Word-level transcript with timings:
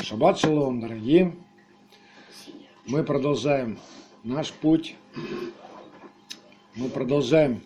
Шаббат 0.00 0.38
шалом, 0.38 0.80
дорогие. 0.80 1.36
Мы 2.86 3.04
продолжаем 3.04 3.78
наш 4.24 4.52
путь. 4.52 4.96
Мы 6.74 6.88
продолжаем 6.88 7.60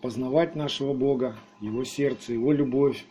познавать 0.00 0.54
нашего 0.54 0.94
Бога, 0.94 1.36
Его 1.60 1.82
сердце, 1.82 2.34
Его 2.34 2.52
любовь 2.52 3.04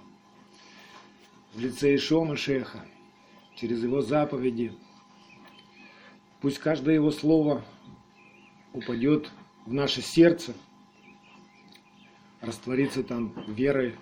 в 1.53 1.59
лице 1.59 1.93
Ишома 1.95 2.37
Шеха, 2.37 2.85
через 3.57 3.83
Его 3.83 4.01
заповеди. 4.01 4.71
Пусть 6.39 6.59
каждое 6.59 6.95
Его 6.95 7.11
слово 7.11 7.65
упадет 8.71 9.29
в 9.65 9.73
наше 9.73 10.01
сердце, 10.01 10.53
растворится 12.39 13.03
там 13.03 13.33
верой 13.47 13.95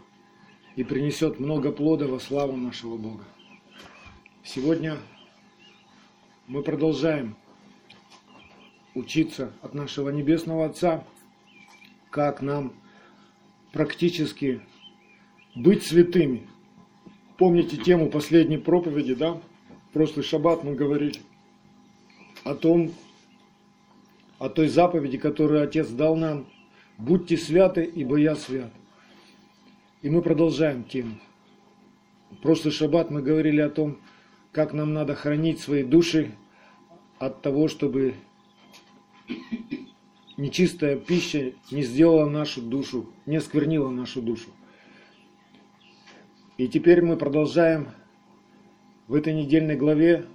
и 0.76 0.84
принесет 0.84 1.40
много 1.40 1.72
плода 1.72 2.08
во 2.08 2.20
славу 2.20 2.58
нашего 2.58 2.98
Бога. 2.98 3.24
Сегодня 4.44 4.98
мы 6.48 6.64
продолжаем 6.64 7.36
учиться 8.96 9.54
от 9.62 9.74
нашего 9.74 10.10
Небесного 10.10 10.66
Отца, 10.66 11.06
как 12.10 12.42
нам 12.42 12.74
практически 13.72 14.62
быть 15.56 15.84
святыми. 15.84 16.48
Помните 17.38 17.78
тему 17.78 18.10
последней 18.10 18.58
проповеди, 18.58 19.16
да? 19.16 19.34
В 19.34 19.94
прошлый 19.94 20.26
шаббат 20.26 20.64
мы 20.64 20.76
говорили 20.76 21.22
о 22.44 22.56
том, 22.56 22.92
о 24.40 24.50
той 24.50 24.68
заповеди, 24.68 25.18
которую 25.18 25.64
Отец 25.64 25.88
дал 25.90 26.16
нам. 26.16 26.48
Будьте 26.98 27.38
святы, 27.38 27.84
ибо 27.84 28.18
я 28.18 28.36
свят. 28.36 28.72
И 30.04 30.10
мы 30.10 30.22
продолжаем 30.22 30.84
тему. 30.84 31.18
В 32.30 32.36
прошлый 32.42 32.74
шаббат 32.74 33.10
мы 33.10 33.22
говорили 33.22 33.62
о 33.62 33.70
том, 33.70 34.00
как 34.52 34.74
нам 34.74 34.94
надо 34.94 35.16
хранить 35.16 35.62
свои 35.62 35.82
души 35.82 36.36
от 37.20 37.42
того, 37.42 37.70
чтобы 37.70 38.16
нечистая 40.36 40.98
пища 40.98 41.54
не 41.72 41.84
сделала 41.84 42.30
нашу 42.30 42.62
душу, 42.62 43.10
не 43.26 43.38
осквернила 43.38 43.90
нашу 43.90 44.22
душу. 44.22 44.50
И 46.58 46.68
теперь 46.68 47.02
мы 47.02 47.16
продолжаем 47.16 47.88
в 49.08 49.16
этой 49.16 49.34
недельной 49.34 49.78
главе 49.78 50.26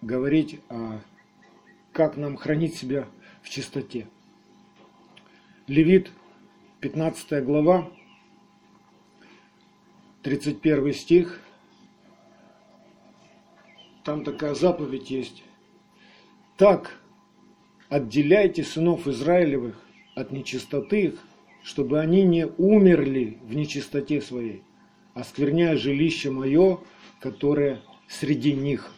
говорить 0.00 0.60
о 0.68 1.00
как 1.90 2.16
нам 2.16 2.36
хранить 2.36 2.76
себя 2.76 3.08
в 3.42 3.50
чистоте. 3.50 4.06
Левит, 5.66 6.12
15 6.82 7.44
глава, 7.44 7.90
31 10.24 10.94
стих. 10.94 11.38
Там 14.04 14.24
такая 14.24 14.54
заповедь 14.54 15.10
есть. 15.10 15.42
Так 16.56 16.98
отделяйте 17.90 18.64
сынов 18.64 19.06
Израилевых 19.06 19.78
от 20.16 20.32
нечистоты 20.32 21.02
их, 21.02 21.20
чтобы 21.62 22.00
они 22.00 22.22
не 22.22 22.46
умерли 22.46 23.38
в 23.42 23.54
нечистоте 23.54 24.22
своей, 24.22 24.62
оскверняя 25.12 25.76
жилище 25.76 26.30
мое, 26.30 26.80
которое 27.20 27.82
среди 28.08 28.54
них 28.54 28.94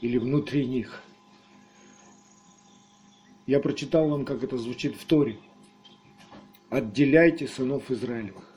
или 0.00 0.16
внутри 0.16 0.64
них. 0.64 1.02
Я 3.46 3.60
прочитал 3.60 4.08
вам, 4.08 4.24
как 4.24 4.42
это 4.42 4.56
звучит 4.56 4.96
в 4.96 5.04
Торе. 5.04 5.36
Отделяйте 6.70 7.46
сынов 7.48 7.90
Израилевых. 7.90 8.48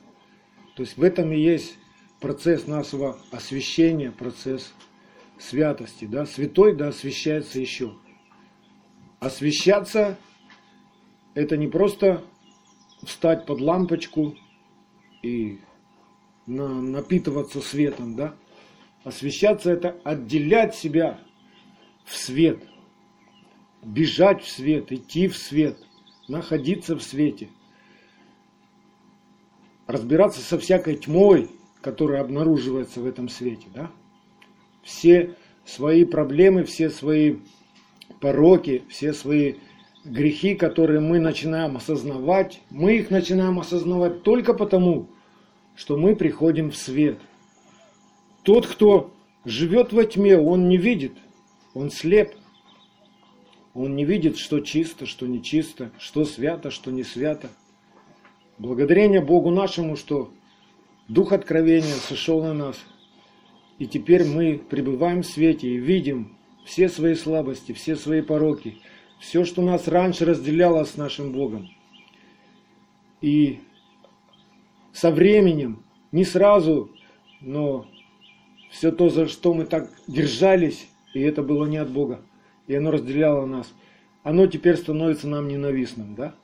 То 0.76 0.84
есть 0.84 0.96
в 0.96 1.04
этом 1.04 1.34
и 1.34 1.38
есть 1.38 1.78
процесс 2.24 2.68
нашего 2.68 3.18
освящения, 3.32 4.10
процесс 4.10 4.74
святости. 5.38 6.06
Да? 6.06 6.26
Святой 6.26 6.74
да 6.74 6.88
освящается 6.88 7.60
еще. 7.60 7.96
Освящаться– 9.20 10.18
это 11.34 11.58
не 11.58 11.68
просто 11.68 12.24
встать 13.04 13.46
под 13.46 13.60
лампочку 13.60 14.38
и 15.22 15.60
на, 16.48 16.70
напитываться 16.70 17.60
светом. 17.60 18.16
Да? 18.16 18.36
Освящаться– 19.04 19.70
это 19.74 20.00
отделять 20.06 20.76
себя 20.76 21.20
в 22.06 22.16
свет, 22.16 22.64
бежать 23.84 24.44
в 24.44 24.50
свет, 24.50 24.94
идти 24.94 25.28
в 25.28 25.36
свет, 25.36 25.78
находиться 26.30 26.96
в 26.96 27.04
свете, 27.04 27.50
разбираться 29.88 30.40
со 30.40 30.58
всякой 30.58 30.96
тьмой– 30.96 31.52
которая 31.84 32.22
обнаруживается 32.22 33.02
в 33.02 33.06
этом 33.06 33.28
свете. 33.28 33.68
Да? 33.76 33.92
Все 34.82 35.36
свои 35.66 36.06
проблемы, 36.06 36.64
все 36.64 36.90
свои 36.90 37.36
пороки, 38.22 38.84
все 38.90 39.14
свои 39.14 39.56
грехи, 40.06 40.56
которые 40.56 41.02
мы 41.02 41.20
начинаем 41.20 41.76
осознавать, 41.76 42.62
мы 42.70 42.96
их 42.98 43.12
начинаем 43.12 43.60
осознавать 43.60 44.24
только 44.24 44.54
потому, 44.54 45.10
что 45.76 45.98
мы 45.98 46.16
приходим 46.16 46.72
в 46.72 46.78
свет. 46.78 47.20
Тот, 48.44 48.66
кто 48.66 49.14
живет 49.44 49.92
во 49.92 50.06
тьме, 50.06 50.38
он 50.38 50.70
не 50.70 50.78
видит, 50.78 51.14
он 51.74 51.92
слеп. 51.92 52.34
Он 53.74 53.96
не 53.96 54.06
видит, 54.06 54.38
что 54.38 54.60
чисто, 54.60 55.08
что 55.08 55.26
нечисто, 55.26 55.92
что 55.98 56.26
свято, 56.26 56.70
что 56.70 56.92
не 56.92 57.04
свято. 57.04 57.50
Благодарение 58.60 59.20
Богу 59.20 59.50
нашему, 59.50 59.96
что 59.96 60.32
Дух 61.08 61.34
откровения 61.34 61.96
сошел 61.96 62.42
на 62.42 62.54
нас. 62.54 62.78
И 63.78 63.88
теперь 63.88 64.24
мы 64.24 64.58
пребываем 64.58 65.22
в 65.22 65.26
свете 65.26 65.68
и 65.68 65.78
видим 65.78 66.38
все 66.66 66.88
свои 66.88 67.16
слабости, 67.16 67.74
все 67.74 67.96
свои 67.96 68.22
пороки, 68.22 68.78
все, 69.20 69.44
что 69.44 69.62
нас 69.62 69.88
раньше 69.88 70.26
разделяло 70.26 70.84
с 70.86 70.96
нашим 70.96 71.32
Богом. 71.34 71.70
И 73.22 73.60
со 74.94 75.12
временем, 75.12 75.84
не 76.12 76.24
сразу, 76.24 76.92
но 77.42 77.88
все 78.70 78.92
то, 78.92 79.10
за 79.10 79.28
что 79.28 79.54
мы 79.54 79.66
так 79.66 79.90
держались, 80.08 80.88
и 81.14 81.20
это 81.22 81.44
было 81.44 81.66
не 81.66 81.78
от 81.78 81.90
Бога, 81.92 82.22
и 82.68 82.76
оно 82.76 82.92
разделяло 82.92 83.46
нас, 83.46 83.74
оно 84.24 84.48
теперь 84.48 84.78
становится 84.78 85.28
нам 85.28 85.48
ненавистным, 85.48 86.16
да? 86.16 86.36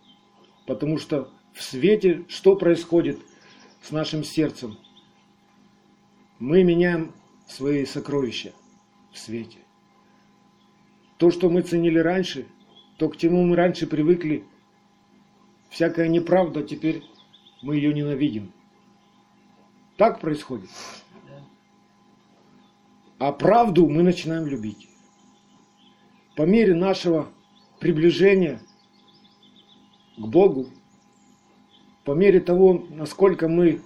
Потому 0.67 0.97
что 0.97 1.29
в 1.53 1.63
свете 1.63 2.25
что 2.27 2.55
происходит? 2.55 3.19
С 3.81 3.91
нашим 3.91 4.23
сердцем, 4.23 4.77
мы 6.39 6.63
меняем 6.63 7.13
свои 7.47 7.85
сокровища 7.85 8.53
в 9.11 9.17
свете. 9.17 9.59
То, 11.17 11.31
что 11.31 11.49
мы 11.49 11.61
ценили 11.61 11.99
раньше, 11.99 12.47
то, 12.97 13.09
к 13.09 13.17
чему 13.17 13.43
мы 13.43 13.55
раньше 13.55 13.87
привыкли, 13.87 14.45
всякая 15.69 16.07
неправда, 16.07 16.63
теперь 16.63 17.03
мы 17.61 17.75
ее 17.75 17.93
ненавидим. 17.93 18.53
Так 19.97 20.21
происходит. 20.21 20.69
А 23.17 23.33
правду 23.33 23.89
мы 23.89 24.01
начинаем 24.01 24.47
любить. 24.47 24.87
По 26.37 26.43
мере 26.43 26.73
нашего 26.73 27.27
приближения 27.81 28.61
к 30.17 30.25
Богу, 30.25 30.69
по 32.09 32.13
мере 32.13 32.39
того, 32.39 32.87
насколько 32.89 33.47
мы 33.47 33.81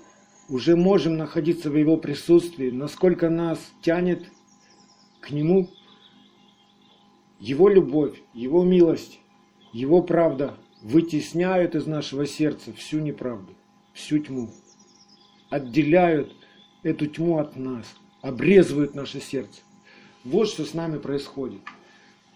уже 0.47 0.77
можем 0.77 1.17
находиться 1.17 1.69
в 1.69 1.75
Его 1.75 1.97
присутствии, 1.97 2.69
насколько 2.69 3.29
нас 3.29 3.59
тянет 3.81 4.23
к 5.19 5.31
Нему, 5.31 5.69
Его 7.37 7.67
любовь, 7.67 8.21
Его 8.33 8.63
милость, 8.63 9.19
Его 9.73 10.01
правда 10.01 10.55
вытесняют 10.81 11.75
из 11.75 11.85
нашего 11.85 12.25
сердца 12.25 12.71
всю 12.71 12.99
неправду, 12.99 13.55
всю 13.91 14.19
тьму, 14.19 14.51
отделяют 15.49 16.33
эту 16.81 17.07
тьму 17.07 17.39
от 17.39 17.57
нас, 17.57 17.93
обрезывают 18.21 18.95
наше 18.95 19.19
сердце. 19.19 19.59
Вот 20.23 20.47
что 20.47 20.63
с 20.63 20.73
нами 20.73 20.97
происходит. 20.97 21.59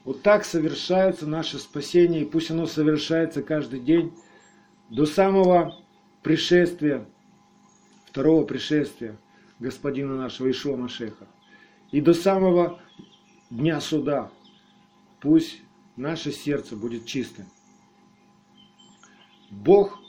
Вот 0.03 0.21
так 0.21 0.43
совершается 0.43 1.25
наше 1.25 1.59
спасение, 1.59 2.23
и 2.23 2.25
пусть 2.25 2.51
оно 2.51 2.65
совершается 2.65 3.41
каждый 3.41 3.79
день 3.79 4.11
до 4.89 5.05
самого 5.05 5.75
пришествия, 6.23 7.05
второго 8.05 8.45
пришествия 8.45 9.17
Господина 9.59 10.15
нашего 10.15 10.49
Ишуа 10.49 10.77
Машеха. 10.77 11.27
И 11.91 12.01
до 12.01 12.13
самого 12.13 12.79
дня 13.49 13.81
суда 13.81 14.31
пусть 15.19 15.61
наше 15.95 16.31
сердце 16.31 16.75
будет 16.75 17.05
чистым. 17.05 17.45
Бог 19.49 19.99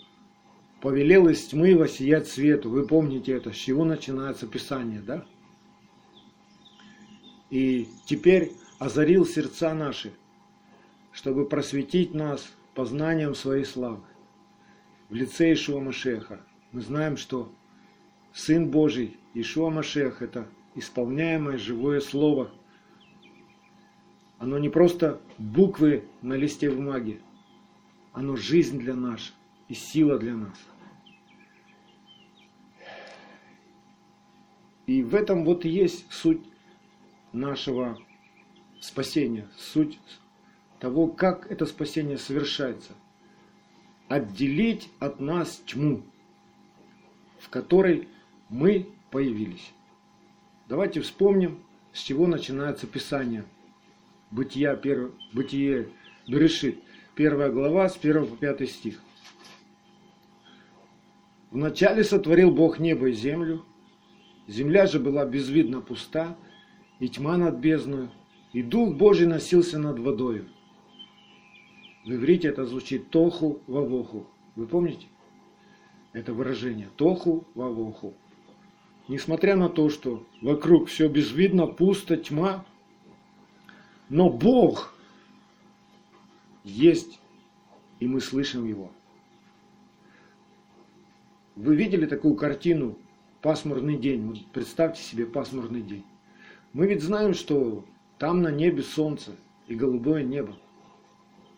повелел 0.81 1.29
из 1.29 1.47
тьмы 1.47 1.77
воссиять 1.77 2.29
свету. 2.29 2.71
Вы 2.71 2.87
помните 2.87 3.33
это, 3.33 3.53
с 3.53 3.57
чего 3.57 3.85
начинается 3.85 4.47
Писание, 4.47 5.01
да? 5.01 5.25
И 7.51 7.89
теперь 8.07 8.53
озарил 8.79 9.25
сердца 9.25 9.73
наши, 9.75 10.13
чтобы 11.13 11.49
просветить 11.49 12.13
нас 12.13 12.47
познанием 12.75 13.35
своей 13.35 13.65
славы 13.65 14.03
в 15.09 15.15
лице 15.15 15.53
Ишуа 15.53 15.81
Машеха. 15.81 16.41
Мы 16.73 16.81
знаем, 16.81 17.17
что 17.17 17.53
Сын 18.33 18.71
Божий, 18.71 19.17
Ишуа 19.35 19.71
Машех, 19.71 20.23
это 20.23 20.49
исполняемое 20.75 21.59
живое 21.59 22.01
слово. 22.01 22.51
Оно 24.39 24.59
не 24.59 24.69
просто 24.69 25.21
буквы 25.39 26.05
на 26.23 26.35
листе 26.35 26.71
бумаги, 26.71 27.21
оно 28.13 28.37
жизнь 28.37 28.79
для 28.79 28.95
нас 28.95 29.33
и 29.69 29.75
сила 29.75 30.19
для 30.19 30.35
нас. 30.35 30.59
И 34.87 35.03
в 35.03 35.15
этом 35.15 35.45
вот 35.45 35.65
и 35.65 35.69
есть 35.69 36.11
суть 36.11 36.43
нашего 37.33 37.99
спасения, 38.81 39.49
суть 39.57 39.99
того, 40.79 41.09
как 41.09 41.51
это 41.51 41.67
спасение 41.67 42.17
совершается. 42.17 42.93
Отделить 44.09 44.91
от 45.01 45.21
нас 45.21 45.63
тьму, 45.67 46.03
в 47.39 47.49
которой 47.51 48.09
мы 48.49 48.89
появились. 49.11 49.73
Давайте 50.69 51.01
вспомним, 51.01 51.59
с 51.93 52.01
чего 52.01 52.27
начинается 52.27 52.87
Писание. 52.87 53.45
Бытия, 54.31 54.77
перв... 54.77 55.13
Бытие 55.33 55.89
Берешит, 56.27 56.79
первая 57.15 57.51
глава, 57.51 57.89
с 57.89 57.97
1 57.97 58.27
по 58.27 58.37
5 58.37 58.69
стих. 58.69 59.01
Вначале 61.51 62.05
сотворил 62.05 62.51
Бог 62.51 62.79
небо 62.79 63.09
и 63.09 63.13
землю, 63.13 63.65
земля 64.47 64.87
же 64.87 65.01
была 65.01 65.25
безвидно 65.25 65.81
пуста, 65.81 66.37
и 67.01 67.09
тьма 67.09 67.39
над 67.39 67.57
бездною, 67.57 68.11
и 68.53 68.63
Дух 68.63 68.95
Божий 68.95 69.27
носился 69.27 69.79
над 69.79 69.99
водою. 69.99 70.49
В 72.05 72.11
иврите 72.13 72.49
это 72.49 72.65
звучит 72.65 73.11
тоху 73.11 73.61
вавоху. 73.67 74.27
Вы 74.57 74.67
помните? 74.67 75.07
Это 76.13 76.33
выражение 76.33 76.89
тоху 76.97 77.47
вавоху. 77.55 78.15
Несмотря 79.09 79.57
на 79.57 79.69
то, 79.69 79.89
что 79.89 80.27
вокруг 80.43 80.89
все 80.89 81.09
безвидно, 81.09 81.67
пусто, 81.67 82.17
тьма, 82.17 82.65
но 84.09 84.31
Бог 84.31 84.95
есть, 86.65 87.19
и 88.01 88.07
мы 88.07 88.21
слышим 88.21 88.67
Его. 88.67 88.91
Вы 91.57 91.75
видели 91.75 92.07
такую 92.07 92.37
картину 92.37 92.97
«Пасмурный 93.43 93.99
день»? 93.99 94.29
Вот 94.29 94.47
представьте 94.53 95.03
себе 95.03 95.27
пасмурный 95.27 95.83
день. 95.83 96.05
Мы 96.73 96.87
ведь 96.87 97.03
знаем, 97.03 97.35
что 97.35 97.85
там 98.19 98.43
на 98.43 98.51
небе 98.51 98.83
солнце 98.83 99.33
и 99.67 99.75
голубое 99.75 100.23
небо. 100.23 100.57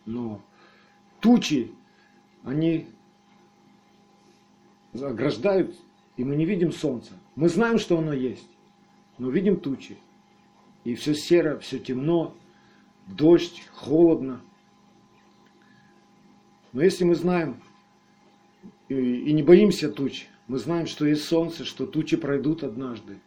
Но 0.05 0.41
тучи, 1.19 1.71
они 2.43 2.87
ограждают, 4.93 5.75
и 6.17 6.23
мы 6.23 6.35
не 6.35 6.45
видим 6.45 6.71
солнца. 6.71 7.13
Мы 7.35 7.49
знаем, 7.49 7.77
что 7.77 7.97
оно 7.97 8.13
есть, 8.13 8.49
но 9.17 9.29
видим 9.29 9.59
тучи. 9.59 9.97
И 10.83 10.95
все 10.95 11.13
серо, 11.13 11.59
все 11.59 11.79
темно, 11.79 12.35
дождь, 13.07 13.63
холодно. 13.71 14.41
Но 16.73 16.81
если 16.81 17.03
мы 17.03 17.15
знаем 17.15 17.61
и, 18.89 18.95
и 18.95 19.33
не 19.33 19.43
боимся 19.43 19.91
туч, 19.91 20.27
мы 20.47 20.57
знаем, 20.57 20.87
что 20.87 21.05
есть 21.05 21.23
солнце, 21.25 21.63
что 21.63 21.85
тучи 21.85 22.17
пройдут 22.17 22.63
однажды. 22.63 23.19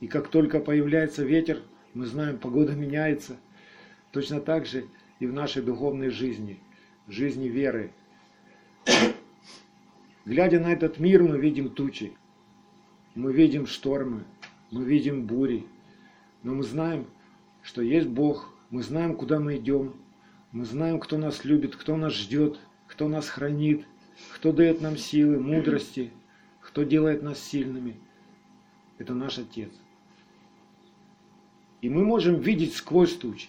И 0.00 0.06
как 0.06 0.28
только 0.28 0.60
появляется 0.60 1.24
ветер, 1.24 1.62
мы 1.92 2.06
знаем, 2.06 2.38
погода 2.38 2.72
меняется. 2.72 3.36
Точно 4.12 4.40
так 4.40 4.66
же 4.66 4.86
и 5.20 5.26
в 5.26 5.32
нашей 5.32 5.62
духовной 5.62 6.08
жизни, 6.08 6.58
жизни 7.06 7.48
веры. 7.48 7.92
Глядя 10.24 10.58
на 10.58 10.72
этот 10.72 10.98
мир, 10.98 11.22
мы 11.22 11.38
видим 11.38 11.70
тучи, 11.70 12.12
мы 13.14 13.32
видим 13.32 13.66
штормы, 13.66 14.24
мы 14.70 14.84
видим 14.84 15.26
бури, 15.26 15.66
но 16.42 16.54
мы 16.54 16.62
знаем, 16.64 17.06
что 17.62 17.82
есть 17.82 18.08
Бог, 18.08 18.52
мы 18.70 18.82
знаем, 18.82 19.14
куда 19.14 19.38
мы 19.38 19.56
идем, 19.56 19.94
мы 20.52 20.64
знаем, 20.64 20.98
кто 20.98 21.18
нас 21.18 21.44
любит, 21.44 21.76
кто 21.76 21.96
нас 21.96 22.14
ждет, 22.14 22.58
кто 22.86 23.08
нас 23.08 23.28
хранит, 23.28 23.84
кто 24.34 24.52
дает 24.52 24.80
нам 24.80 24.96
силы, 24.96 25.38
мудрости, 25.38 26.10
кто 26.60 26.82
делает 26.82 27.22
нас 27.22 27.38
сильными. 27.42 27.96
Это 28.98 29.14
наш 29.14 29.38
Отец. 29.38 29.70
И 31.80 31.88
мы 31.88 32.04
можем 32.04 32.40
видеть 32.40 32.74
сквозь 32.74 33.16
тучи. 33.16 33.48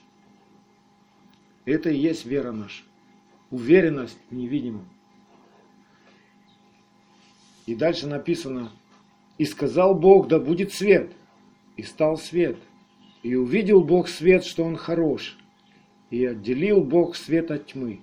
Это 1.65 1.89
и 1.89 1.97
есть 1.97 2.25
вера 2.25 2.51
наша. 2.51 2.83
Уверенность 3.49 4.17
в 4.29 4.35
невидимом. 4.35 4.87
И 7.65 7.75
дальше 7.75 8.07
написано, 8.07 8.71
«И 9.37 9.45
сказал 9.45 9.95
Бог, 9.95 10.27
да 10.27 10.39
будет 10.39 10.73
свет, 10.73 11.11
и 11.77 11.83
стал 11.83 12.17
свет. 12.17 12.57
И 13.23 13.35
увидел 13.35 13.83
Бог 13.83 14.07
свет, 14.07 14.43
что 14.43 14.63
он 14.63 14.75
хорош, 14.75 15.37
и 16.09 16.25
отделил 16.25 16.81
Бог 16.81 17.15
свет 17.15 17.51
от 17.51 17.67
тьмы, 17.67 18.01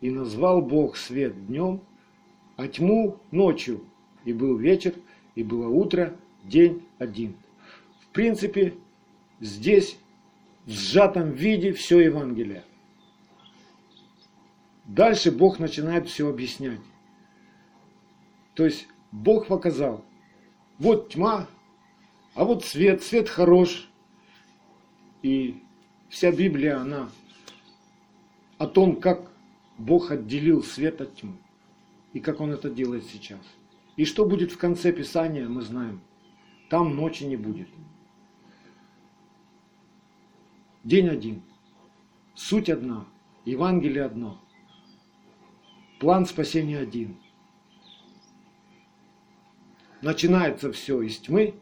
и 0.00 0.10
назвал 0.10 0.62
Бог 0.62 0.96
свет 0.96 1.46
днем, 1.46 1.82
а 2.56 2.68
тьму 2.68 3.18
ночью. 3.30 3.84
И 4.24 4.32
был 4.32 4.56
вечер, 4.56 4.94
и 5.34 5.42
было 5.42 5.68
утро, 5.68 6.16
день 6.44 6.82
один». 6.98 7.36
В 8.00 8.08
принципе, 8.12 8.74
здесь 9.40 9.98
в 10.64 10.70
сжатом 10.70 11.32
виде 11.32 11.72
все 11.72 12.00
Евангелие. 12.00 12.64
Дальше 14.86 15.32
Бог 15.32 15.58
начинает 15.58 16.08
все 16.08 16.28
объяснять. 16.28 16.80
То 18.54 18.64
есть 18.64 18.88
Бог 19.10 19.48
показал, 19.48 20.04
вот 20.78 21.10
тьма, 21.10 21.48
а 22.34 22.44
вот 22.44 22.64
свет, 22.64 23.02
свет 23.02 23.28
хорош. 23.28 23.88
И 25.22 25.62
вся 26.08 26.30
Библия, 26.30 26.78
она 26.78 27.08
о 28.58 28.66
том, 28.66 29.00
как 29.00 29.30
Бог 29.76 30.10
отделил 30.10 30.62
свет 30.62 31.00
от 31.00 31.16
тьмы. 31.16 31.36
И 32.12 32.20
как 32.20 32.40
Он 32.40 32.52
это 32.52 32.70
делает 32.70 33.04
сейчас. 33.04 33.40
И 33.96 34.04
что 34.04 34.24
будет 34.24 34.52
в 34.52 34.58
конце 34.58 34.92
Писания, 34.92 35.48
мы 35.48 35.62
знаем. 35.62 36.00
Там 36.70 36.94
ночи 36.94 37.24
не 37.24 37.36
будет. 37.36 37.68
День 40.84 41.08
один. 41.08 41.42
Суть 42.34 42.70
одна. 42.70 43.06
Евангелие 43.44 44.04
одно. 44.04 44.40
План 45.98 46.26
спасения 46.26 46.78
один– 46.78 47.16
начинается 50.02 50.72
все 50.72 51.02
из 51.02 51.18
тьмы, 51.18 51.54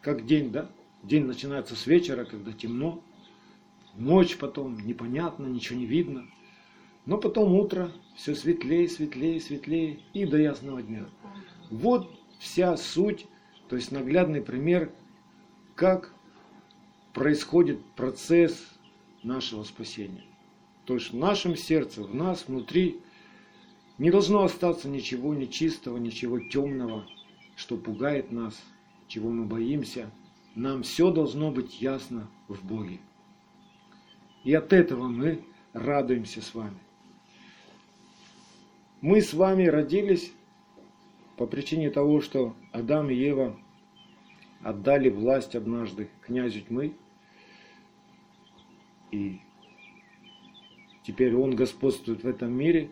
как 0.00 0.24
день, 0.24 0.50
да? 0.50 0.70
День 1.02 1.26
начинается 1.26 1.76
с 1.76 1.86
вечера, 1.86 2.24
когда 2.24 2.52
темно, 2.52 3.02
ночь 3.94 4.36
потом 4.36 4.78
непонятно, 4.78 5.46
ничего 5.46 5.78
не 5.78 5.86
видно. 5.86 6.26
Но 7.04 7.18
потом 7.18 7.54
утро, 7.54 7.92
все 8.16 8.34
светлее, 8.34 8.88
светлее, 8.88 9.40
светлее 9.40 9.98
и 10.12 10.24
до 10.24 10.38
ясного 10.38 10.82
дня. 10.82 11.04
Вот 11.70 12.10
вся 12.38 12.76
суть, 12.76 13.26
то 13.68 13.76
есть 13.76 13.90
наглядный 13.90 14.40
пример, 14.40 14.92
как 15.74 16.14
происходит 17.12 17.84
процесс 17.96 18.56
нашего 19.22 19.64
спасения. 19.64 20.24
То 20.84 20.94
есть 20.94 21.10
в 21.10 21.16
нашем 21.16 21.56
сердце, 21.56 22.02
в 22.02 22.14
нас, 22.14 22.44
внутри 22.46 23.00
не 23.98 24.10
должно 24.10 24.42
остаться 24.44 24.88
ничего 24.88 25.34
нечистого, 25.34 25.98
ничего 25.98 26.40
темного, 26.40 27.06
что 27.56 27.76
пугает 27.76 28.32
нас, 28.32 28.60
чего 29.08 29.30
мы 29.30 29.44
боимся, 29.44 30.10
нам 30.54 30.82
все 30.82 31.10
должно 31.10 31.50
быть 31.50 31.80
ясно 31.80 32.28
в 32.48 32.64
Боге. 32.64 32.98
И 34.44 34.54
от 34.54 34.72
этого 34.72 35.08
мы 35.08 35.44
радуемся 35.72 36.42
с 36.42 36.54
вами. 36.54 36.78
Мы 39.00 39.20
с 39.20 39.34
вами 39.34 39.66
родились 39.66 40.32
по 41.36 41.46
причине 41.46 41.90
того, 41.90 42.20
что 42.20 42.54
Адам 42.70 43.10
и 43.10 43.14
Ева 43.14 43.56
отдали 44.62 45.08
власть 45.08 45.54
однажды 45.54 46.08
князю 46.22 46.60
тьмы, 46.60 46.94
и 49.10 49.40
теперь 51.04 51.34
он 51.34 51.54
господствует 51.54 52.22
в 52.22 52.28
этом 52.28 52.52
мире. 52.52 52.90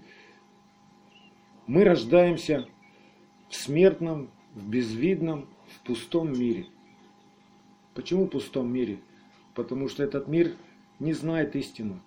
Мы 1.71 1.85
рождаемся 1.85 2.67
в 3.49 3.55
смертном 3.55 4.29
в 4.57 4.69
безвидном, 4.69 5.47
в 5.69 5.87
пустом 5.87 6.37
мире. 6.37 6.67
Почему 7.95 8.25
в 8.25 8.31
пустом 8.31 8.73
мире? 8.73 8.99
Потому 9.55 9.89
что 9.89 10.03
этот 10.03 10.27
мир 10.27 10.57
не 10.99 11.13
знает 11.13 11.55
истину. 11.55 12.01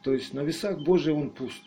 То 0.00 0.14
есть 0.14 0.32
на 0.32 0.40
весах 0.40 0.80
Божий 0.80 1.12
он 1.12 1.28
пуст. 1.28 1.62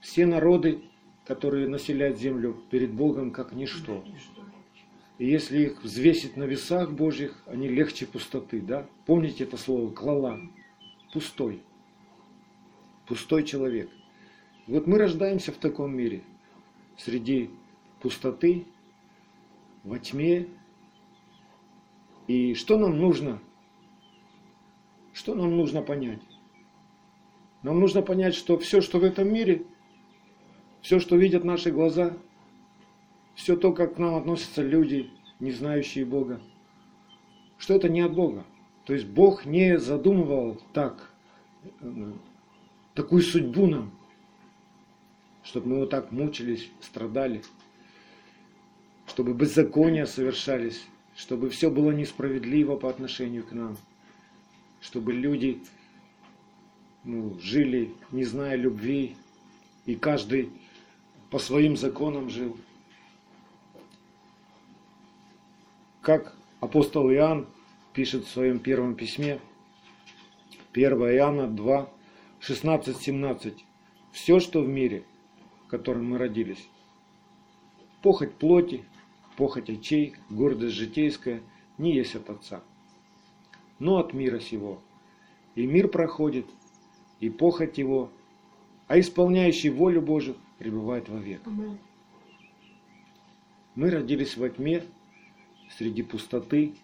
Все 0.00 0.26
народы, 0.26 0.82
которые 1.24 1.68
населяют 1.68 2.18
землю 2.18 2.62
перед 2.70 2.92
Богом, 2.92 3.30
как 3.30 3.52
ничто. 3.54 4.04
И 5.16 5.24
если 5.24 5.62
их 5.62 5.82
взвесить 5.82 6.36
на 6.36 6.44
весах 6.44 6.92
Божьих, 6.92 7.42
они 7.46 7.66
легче 7.66 8.04
пустоты, 8.04 8.60
да? 8.60 8.86
Помните 9.06 9.44
это 9.44 9.56
слово 9.56 9.90
«клала»? 9.90 10.38
Пустой. 11.14 11.62
Пустой 13.06 13.42
человек. 13.42 13.88
Вот 14.66 14.86
мы 14.86 14.98
рождаемся 14.98 15.52
в 15.52 15.56
таком 15.56 15.96
мире, 15.96 16.24
среди 16.96 17.50
пустоты, 18.00 18.66
во 19.84 19.98
тьме. 19.98 20.48
И 22.26 22.54
что 22.54 22.76
нам 22.76 22.98
нужно? 22.98 23.40
Что 25.12 25.34
нам 25.34 25.56
нужно 25.56 25.82
понять? 25.82 26.20
Нам 27.62 27.78
нужно 27.80 28.02
понять, 28.02 28.34
что 28.34 28.58
все, 28.58 28.80
что 28.80 28.98
в 28.98 29.04
этом 29.04 29.32
мире, 29.32 29.64
все, 30.82 30.98
что 30.98 31.16
видят 31.16 31.44
наши 31.44 31.70
глаза, 31.70 32.16
все 33.34 33.56
то, 33.56 33.72
как 33.72 33.94
к 33.94 33.98
нам 33.98 34.16
относятся 34.16 34.62
люди, 34.62 35.10
не 35.38 35.52
знающие 35.52 36.04
Бога, 36.04 36.40
что 37.56 37.74
это 37.74 37.88
не 37.88 38.00
от 38.00 38.14
Бога. 38.14 38.44
То 38.84 38.94
есть 38.94 39.06
Бог 39.06 39.46
не 39.46 39.78
задумывал 39.78 40.60
так, 40.72 41.12
э, 41.80 42.12
такую 42.94 43.22
судьбу 43.22 43.66
нам, 43.66 43.95
чтобы 45.46 45.68
мы 45.68 45.78
вот 45.80 45.90
так 45.90 46.10
мучились, 46.10 46.68
страдали, 46.80 47.42
чтобы 49.06 49.32
беззакония 49.32 50.04
совершались, 50.06 50.84
чтобы 51.14 51.50
все 51.50 51.70
было 51.70 51.92
несправедливо 51.92 52.76
по 52.76 52.90
отношению 52.90 53.44
к 53.44 53.52
нам, 53.52 53.76
чтобы 54.80 55.12
люди 55.12 55.62
ну, 57.04 57.38
жили, 57.38 57.94
не 58.10 58.24
зная 58.24 58.56
любви, 58.56 59.14
и 59.84 59.94
каждый 59.94 60.50
по 61.30 61.38
своим 61.38 61.76
законам 61.76 62.28
жил. 62.28 62.56
Как 66.00 66.34
апостол 66.60 67.08
Иоанн 67.10 67.46
пишет 67.92 68.24
в 68.24 68.30
своем 68.30 68.58
первом 68.58 68.96
письме, 68.96 69.40
1 70.72 70.92
Иоанна 70.92 71.46
2, 71.46 71.88
16-17. 72.40 73.54
Все, 74.12 74.40
что 74.40 74.60
в 74.62 74.68
мире, 74.68 75.04
котором 75.78 76.10
мы 76.10 76.18
родились, 76.18 76.68
похоть 78.02 78.34
плоти, 78.34 78.84
похоть 79.36 79.68
очей, 79.68 80.14
гордость 80.30 80.74
житейская, 80.74 81.42
не 81.76 81.94
есть 81.94 82.14
от 82.14 82.30
Отца, 82.30 82.62
но 83.78 83.98
от 83.98 84.14
мира 84.14 84.38
сего. 84.38 84.80
И 85.54 85.66
мир 85.66 85.88
проходит, 85.88 86.46
и 87.20 87.28
похоть 87.28 87.78
его, 87.78 88.10
а 88.86 88.98
исполняющий 88.98 89.70
волю 89.70 90.02
Божию 90.02 90.36
пребывает 90.58 91.08
вовек. 91.08 91.42
Мы 93.74 93.90
родились 93.90 94.36
во 94.36 94.48
тьме, 94.48 94.82
среди 95.76 96.02
пустоты, 96.02 96.74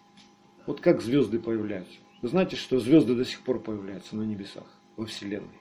вот 0.67 0.81
как 0.81 1.01
звезды 1.01 1.39
появляются. 1.39 1.97
Вы 2.21 2.29
знаете, 2.29 2.55
что 2.55 2.79
звезды 2.79 3.15
до 3.15 3.25
сих 3.25 3.41
пор 3.41 3.59
появляются 3.59 4.15
на 4.15 4.23
небесах, 4.23 4.67
во 4.95 5.05
Вселенной. 5.05 5.59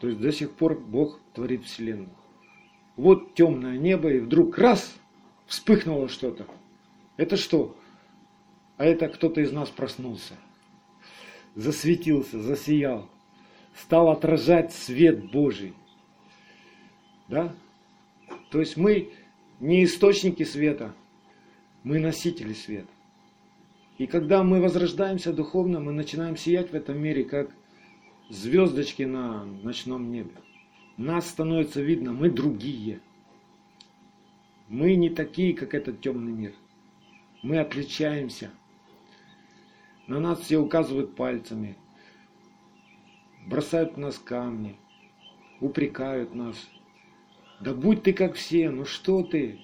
То 0.00 0.08
есть 0.08 0.20
до 0.20 0.32
сих 0.32 0.52
пор 0.52 0.78
Бог 0.78 1.20
творит 1.34 1.64
Вселенную. 1.64 2.10
Вот 2.96 3.34
темное 3.34 3.78
небо, 3.78 4.12
и 4.12 4.18
вдруг 4.18 4.58
раз, 4.58 4.94
вспыхнуло 5.46 6.08
что-то. 6.08 6.46
Это 7.16 7.36
что? 7.36 7.76
А 8.76 8.84
это 8.84 9.08
кто-то 9.08 9.40
из 9.40 9.52
нас 9.52 9.68
проснулся, 9.68 10.34
засветился, 11.54 12.40
засиял 12.40 13.08
стал 13.74 14.10
отражать 14.10 14.72
свет 14.72 15.30
Божий. 15.30 15.74
Да? 17.28 17.54
То 18.50 18.60
есть 18.60 18.76
мы 18.76 19.10
не 19.60 19.84
источники 19.84 20.42
света, 20.42 20.94
мы 21.82 21.98
носители 21.98 22.52
света. 22.52 22.88
И 23.98 24.06
когда 24.06 24.42
мы 24.42 24.60
возрождаемся 24.60 25.32
духовно, 25.32 25.80
мы 25.80 25.92
начинаем 25.92 26.36
сиять 26.36 26.70
в 26.70 26.74
этом 26.74 27.00
мире, 27.00 27.24
как 27.24 27.50
звездочки 28.28 29.02
на 29.02 29.44
ночном 29.44 30.10
небе. 30.10 30.32
Нас 31.00 31.30
становится 31.30 31.80
видно, 31.80 32.12
мы 32.12 32.28
другие. 32.28 33.00
Мы 34.68 34.96
не 34.96 35.08
такие, 35.08 35.54
как 35.54 35.74
этот 35.74 36.02
темный 36.02 36.30
мир. 36.32 36.52
Мы 37.42 37.58
отличаемся. 37.58 38.50
На 40.08 40.20
нас 40.20 40.40
все 40.40 40.58
указывают 40.58 41.16
пальцами, 41.16 41.78
бросают 43.46 43.94
в 43.94 43.96
нас 43.96 44.18
камни, 44.18 44.76
упрекают 45.62 46.34
нас. 46.34 46.68
Да 47.60 47.72
будь 47.72 48.02
ты 48.02 48.12
как 48.12 48.34
все, 48.34 48.68
ну 48.68 48.84
что 48.84 49.22
ты? 49.22 49.58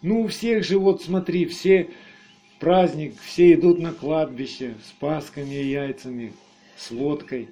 Ну 0.00 0.22
у 0.22 0.28
всех 0.28 0.64
же 0.64 0.78
вот 0.78 1.02
смотри, 1.02 1.44
все 1.44 1.90
праздник, 2.60 3.20
все 3.20 3.52
идут 3.52 3.78
на 3.78 3.92
кладбище 3.92 4.76
с 4.82 4.92
пасками 4.92 5.54
и 5.54 5.68
яйцами, 5.68 6.32
с 6.78 6.90
водкой. 6.90 7.50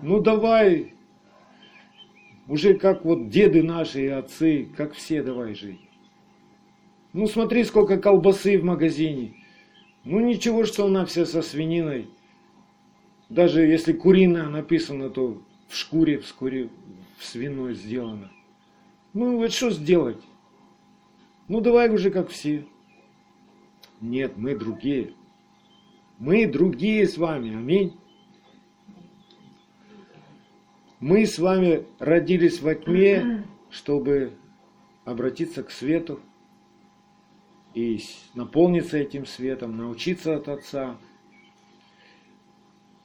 Ну 0.00 0.20
давай, 0.20 0.94
уже 2.50 2.74
как 2.74 3.04
вот 3.04 3.28
деды 3.28 3.62
наши 3.62 4.06
и 4.06 4.08
отцы, 4.08 4.68
как 4.76 4.94
все 4.94 5.22
давай 5.22 5.54
жить. 5.54 5.78
Ну 7.12 7.28
смотри, 7.28 7.62
сколько 7.62 7.96
колбасы 7.96 8.58
в 8.58 8.64
магазине. 8.64 9.36
Ну 10.02 10.18
ничего, 10.18 10.64
что 10.64 10.86
она 10.86 11.06
вся 11.06 11.26
со 11.26 11.42
свининой. 11.42 12.08
Даже 13.28 13.62
если 13.62 13.92
куриная 13.92 14.48
написано, 14.48 15.10
то 15.10 15.40
в 15.68 15.76
шкуре, 15.76 16.18
в 16.18 16.26
шкуре 16.26 16.70
в 17.18 17.24
свиной 17.24 17.74
сделано. 17.74 18.32
Ну 19.12 19.36
вот 19.36 19.52
что 19.52 19.70
сделать? 19.70 20.20
Ну 21.46 21.60
давай 21.60 21.88
уже 21.88 22.10
как 22.10 22.30
все. 22.30 22.66
Нет, 24.00 24.36
мы 24.36 24.56
другие. 24.56 25.14
Мы 26.18 26.46
другие 26.46 27.06
с 27.06 27.16
вами. 27.16 27.54
Аминь. 27.54 27.99
Мы 31.00 31.24
с 31.24 31.38
вами 31.38 31.86
родились 31.98 32.60
во 32.60 32.74
тьме, 32.74 33.46
чтобы 33.70 34.32
обратиться 35.06 35.62
к 35.62 35.70
свету 35.70 36.20
и 37.72 38.00
наполниться 38.34 38.98
этим 38.98 39.24
светом, 39.24 39.78
научиться 39.78 40.36
от 40.36 40.48
Отца, 40.48 40.98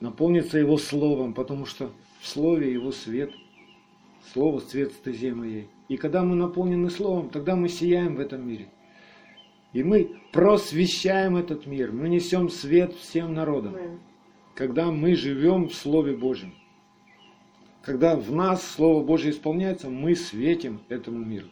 наполнится 0.02 0.58
Его 0.58 0.78
Словом, 0.78 1.34
потому 1.34 1.66
что 1.66 1.90
в 2.20 2.28
Слове 2.28 2.74
Его 2.74 2.92
свет. 2.92 3.32
Слово– 4.34 4.60
свет 4.68 4.92
стезе 4.92 5.34
моей. 5.34 5.70
И 5.88 5.96
когда 5.96 6.22
мы 6.22 6.36
наполнены 6.36 6.90
Словом, 6.90 7.30
тогда 7.30 7.56
мы 7.56 7.70
сияем 7.70 8.16
в 8.16 8.20
этом 8.20 8.46
мире. 8.46 8.68
И 9.72 9.84
мы 9.84 10.18
просвещаем 10.34 11.38
этот 11.38 11.66
мир, 11.66 11.94
мы 11.94 12.10
несем 12.10 12.50
свет 12.50 12.94
всем 12.94 13.34
народам. 13.34 14.02
Когда 14.54 14.92
мы 14.92 15.16
живем 15.16 15.70
в 15.70 15.75
Слове 15.75 16.18
Божьем. 16.18 16.54
Когда 17.86 18.15
в 18.15 18.32
нас 18.32 18.65
Слово 18.68 19.04
Божье 19.04 19.30
исполняется, 19.30 19.92
мы 19.92 20.15
светим 20.15 20.82
этому 20.89 21.24
миру. 21.24 21.50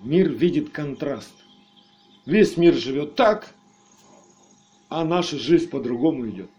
Мир 0.00 0.28
видит 0.30 0.70
контраст. 0.70 1.32
Весь 2.26 2.56
мир 2.56 2.74
живет 2.74 3.14
так, 3.14 3.54
а 4.88 5.04
наша 5.04 5.38
жизнь 5.38 5.70
по-другому 5.70 6.28
идет. 6.28 6.50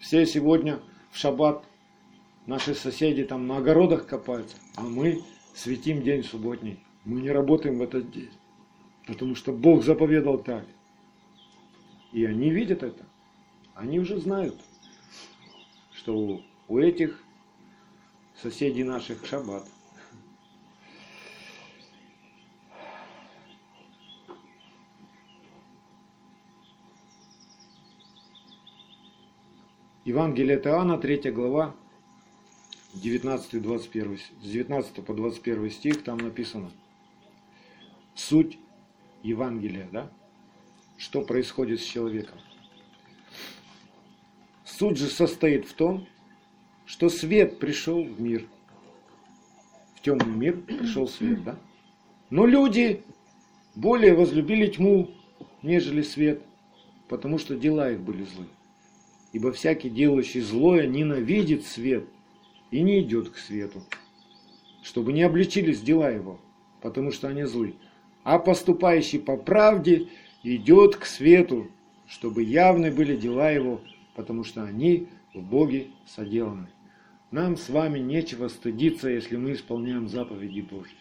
Все 0.00 0.26
сегодня 0.26 0.80
в 1.12 1.18
шаббат 1.18 1.64
наши 2.46 2.74
соседи 2.74 3.22
там 3.22 3.46
на 3.46 3.58
огородах 3.58 4.08
копаются, 4.08 4.56
а 4.74 4.82
мы 4.82 5.22
светим 5.54 6.02
день 6.02 6.24
субботний. 6.24 6.80
Мы 7.04 7.20
не 7.20 7.30
работаем 7.30 7.78
в 7.78 7.82
этот 7.82 8.10
день, 8.10 8.32
потому 9.06 9.36
что 9.36 9.52
Бог 9.52 9.84
заповедал 9.84 10.38
так. 10.38 10.66
И 12.10 12.24
они 12.24 12.50
видят 12.50 12.82
это. 12.82 13.06
Они 13.74 14.00
уже 14.00 14.18
знают, 14.18 14.56
что 15.98 16.40
у 16.68 16.78
этих 16.78 17.20
соседей 18.40 18.84
наших 18.84 19.26
шаббат. 19.26 19.66
Евангелие 30.04 30.56
от 30.56 30.66
Иоанна, 30.66 30.98
3 30.98 31.32
глава, 31.32 31.74
19-21, 32.94 34.20
с 34.40 34.48
19 34.48 35.04
по 35.04 35.14
21 35.14 35.70
стих, 35.70 36.04
там 36.04 36.18
написано 36.18 36.70
суть 38.14 38.56
Евангелия, 39.24 39.88
да? 39.90 40.10
Что 40.96 41.22
происходит 41.22 41.80
с 41.80 41.84
человеком. 41.84 42.38
Суть 44.78 44.96
же 44.96 45.06
состоит 45.08 45.66
в 45.66 45.72
том, 45.72 46.06
что 46.86 47.08
свет 47.08 47.58
пришел 47.58 48.04
в 48.04 48.20
мир. 48.20 48.46
В 49.96 50.02
темный 50.02 50.32
мир 50.32 50.56
пришел 50.56 51.08
свет, 51.08 51.42
да? 51.42 51.58
Но 52.30 52.46
люди 52.46 53.02
более 53.74 54.14
возлюбили 54.14 54.68
тьму, 54.68 55.10
нежели 55.64 56.02
свет, 56.02 56.42
потому 57.08 57.38
что 57.38 57.56
дела 57.56 57.90
их 57.90 57.98
были 57.98 58.22
злые. 58.22 58.50
Ибо 59.32 59.50
всякий, 59.50 59.90
делающий 59.90 60.42
злое, 60.42 60.86
ненавидит 60.86 61.66
свет 61.66 62.04
и 62.70 62.80
не 62.82 63.00
идет 63.00 63.30
к 63.30 63.36
свету, 63.36 63.82
чтобы 64.84 65.12
не 65.12 65.24
обличились 65.24 65.80
дела 65.80 66.08
его, 66.08 66.38
потому 66.82 67.10
что 67.10 67.26
они 67.26 67.42
злы. 67.42 67.74
А 68.22 68.38
поступающий 68.38 69.18
по 69.18 69.36
правде 69.36 70.06
идет 70.44 70.94
к 70.94 71.04
свету, 71.04 71.68
чтобы 72.06 72.44
явны 72.44 72.92
были 72.92 73.16
дела 73.16 73.50
его, 73.50 73.80
потому 74.18 74.42
что 74.42 74.64
они 74.64 75.06
в 75.32 75.40
Боге 75.40 75.92
соделаны. 76.04 76.66
Нам 77.30 77.56
с 77.56 77.68
вами 77.68 78.00
нечего 78.00 78.48
стыдиться, 78.48 79.08
если 79.08 79.36
мы 79.36 79.52
исполняем 79.52 80.08
заповеди 80.08 80.60
Божьи. 80.60 80.96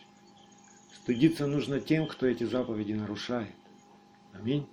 Стыдиться 0.94 1.48
нужно 1.48 1.80
тем, 1.80 2.06
кто 2.06 2.28
эти 2.28 2.44
заповеди 2.44 2.94
нарушает. 2.94 3.56
Аминь. 4.34 4.68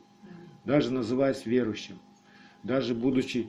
Даже 0.67 0.91
называясь 0.91 1.47
верующим, 1.47 1.99
даже 2.63 2.95
будучи, 2.95 3.49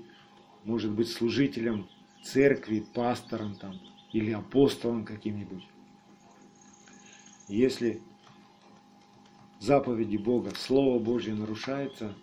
может 0.64 0.92
быть, 0.94 1.10
служителем 1.10 1.90
церкви, 2.24 2.86
пастором 2.94 3.56
там, 3.56 3.78
или 4.14 4.32
апостолом 4.32 5.04
каким-нибудь. 5.04 5.68
Если 7.50 8.02
заповеди 9.60 10.16
Бога, 10.16 10.54
Слово 10.56 11.00
Божье 11.00 11.34
нарушается, 11.34 12.16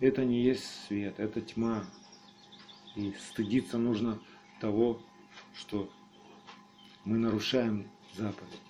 это 0.00 0.24
не 0.24 0.42
есть 0.42 0.64
свет, 0.86 1.18
это 1.18 1.40
тьма. 1.40 1.84
И 2.94 3.12
стыдиться 3.30 3.78
нужно 3.78 4.18
того, 4.60 5.00
что 5.54 5.90
мы 7.04 7.18
нарушаем 7.18 7.88
заповедь. 8.14 8.60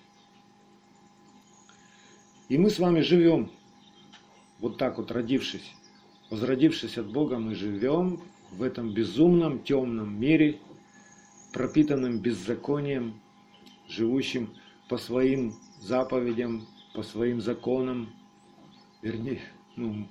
И 2.49 2.57
мы 2.57 2.69
с 2.69 2.79
вами 2.79 3.01
живем, 3.01 3.51
вот 4.59 4.77
так 4.77 4.97
вот 4.97 5.11
родившись, 5.11 5.73
возродившись 6.29 6.97
от 6.97 7.11
Бога, 7.11 7.39
мы 7.39 7.55
живем 7.55 8.21
в 8.51 8.63
этом 8.63 8.93
безумном, 8.93 9.63
темном 9.63 10.19
мире, 10.19 10.59
пропитанном 11.51 12.19
беззаконием, 12.19 13.19
живущим 13.87 14.53
по 14.89 14.97
своим 14.97 15.55
заповедям, 15.79 16.67
по 16.93 17.03
своим 17.03 17.41
законам, 17.41 18.13
вернее, 19.01 19.41
ну, 19.75 20.07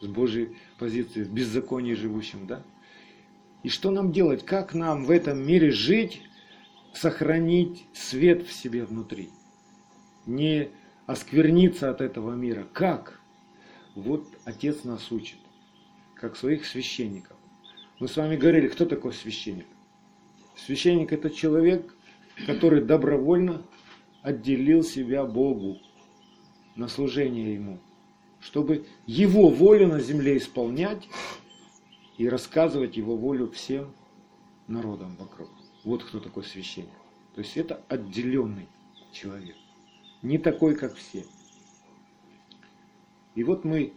с 0.00 0.06
Божьей 0.06 0.56
позиции, 0.78 1.24
в 1.24 1.32
беззаконии 1.32 1.94
живущим, 1.94 2.46
да? 2.46 2.62
И 3.62 3.68
что 3.68 3.90
нам 3.90 4.12
делать? 4.12 4.44
Как 4.44 4.74
нам 4.74 5.04
в 5.04 5.10
этом 5.10 5.46
мире 5.46 5.70
жить, 5.70 6.22
сохранить 6.94 7.84
свет 7.92 8.46
в 8.46 8.52
себе 8.52 8.84
внутри? 8.84 9.30
Не 10.26 10.70
оскверниться 11.06 11.90
от 11.90 12.00
этого 12.00 12.34
мира. 12.34 12.66
Как? 12.72 13.20
Вот 13.94 14.26
Отец 14.44 14.84
нас 14.84 15.10
учит, 15.12 15.38
как 16.14 16.36
своих 16.36 16.64
священников. 16.64 17.36
Мы 17.98 18.08
с 18.08 18.16
вами 18.16 18.36
говорили, 18.36 18.68
кто 18.68 18.86
такой 18.86 19.12
священник? 19.12 19.66
Священник 20.56 21.12
это 21.12 21.28
человек, 21.28 21.94
который 22.46 22.82
добровольно 22.82 23.62
отделил 24.22 24.82
себя 24.82 25.24
Богу 25.24 25.78
на 26.76 26.88
служение 26.88 27.54
Ему, 27.54 27.80
чтобы 28.40 28.86
Его 29.06 29.48
волю 29.48 29.88
на 29.88 30.00
земле 30.00 30.36
исполнять 30.36 31.08
и 32.18 32.28
рассказывать 32.28 32.96
Его 32.96 33.16
волю 33.16 33.50
всем 33.50 33.94
народам 34.66 35.16
вокруг. 35.16 35.50
Вот 35.84 36.04
кто 36.04 36.20
такой 36.20 36.44
священник. 36.44 36.90
То 37.34 37.40
есть 37.40 37.56
это 37.56 37.82
отделенный 37.88 38.68
человек, 39.12 39.56
не 40.22 40.38
такой, 40.38 40.74
как 40.74 40.94
все. 40.94 41.24
И 43.34 43.44
вот 43.44 43.64
мы 43.64 43.92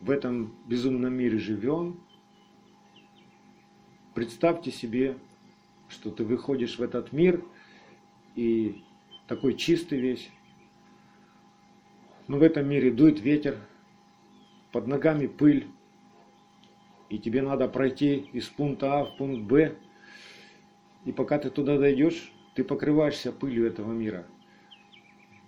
в 0.00 0.10
этом 0.10 0.54
безумном 0.66 1.14
мире 1.14 1.38
живем. 1.38 2.00
Представьте 4.14 4.70
себе, 4.70 5.16
что 5.88 6.10
ты 6.10 6.24
выходишь 6.24 6.78
в 6.78 6.82
этот 6.82 7.12
мир 7.12 7.44
и 8.34 8.82
такой 9.26 9.54
чистый 9.54 10.00
весь, 10.00 10.28
но 12.28 12.38
в 12.38 12.42
этом 12.42 12.68
мире 12.68 12.90
дует 12.90 13.20
ветер, 13.20 13.56
под 14.72 14.86
ногами 14.86 15.26
пыль, 15.26 15.66
и 17.08 17.18
тебе 17.18 17.42
надо 17.42 17.68
пройти 17.68 18.28
из 18.32 18.46
пункта 18.46 19.00
А 19.00 19.04
в 19.04 19.16
пункт 19.16 19.42
Б, 19.42 19.74
и 21.04 21.12
пока 21.12 21.38
ты 21.38 21.50
туда 21.50 21.78
дойдешь, 21.78 22.32
ты 22.54 22.64
покрываешься 22.64 23.32
пылью 23.32 23.66
этого 23.66 23.92
мира. 23.92 24.26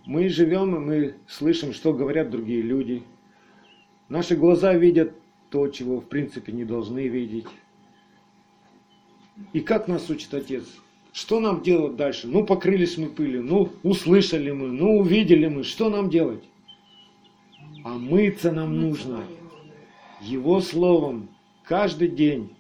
Мы 0.07 0.29
живем, 0.29 0.77
и 0.77 0.79
мы 0.79 1.15
слышим, 1.27 1.73
что 1.73 1.93
говорят 1.93 2.31
другие 2.31 2.63
люди. 2.63 3.03
Наши 4.09 4.37
глаза 4.37 4.73
видят 4.75 5.13
то, 5.51 5.69
чего 5.69 6.01
в 6.01 6.09
принципе 6.09 6.53
не 6.53 6.65
должны 6.65 7.09
видеть. 7.09 7.47
И 9.53 9.61
как 9.61 9.89
нас 9.89 10.09
учит 10.09 10.33
Отец? 10.33 10.65
Что 11.13 11.41
нам 11.41 11.63
делать 11.63 11.97
дальше? 11.97 12.29
Ну, 12.29 12.45
покрылись 12.45 12.97
мы 12.97 13.09
пылью, 13.09 13.43
ну, 13.43 13.73
услышали 13.83 14.51
мы, 14.51 14.69
ну, 14.69 14.99
увидели 14.99 15.49
мы. 15.49 15.65
Что 15.65 15.89
нам 15.89 16.11
делать? 16.11 16.45
А 17.85 17.91
мыться 17.91 18.51
нам 18.51 18.81
нужно 18.81 19.25
Его 20.21 20.61
Словом 20.61 21.29
каждый 21.65 22.09
день, 22.09 22.55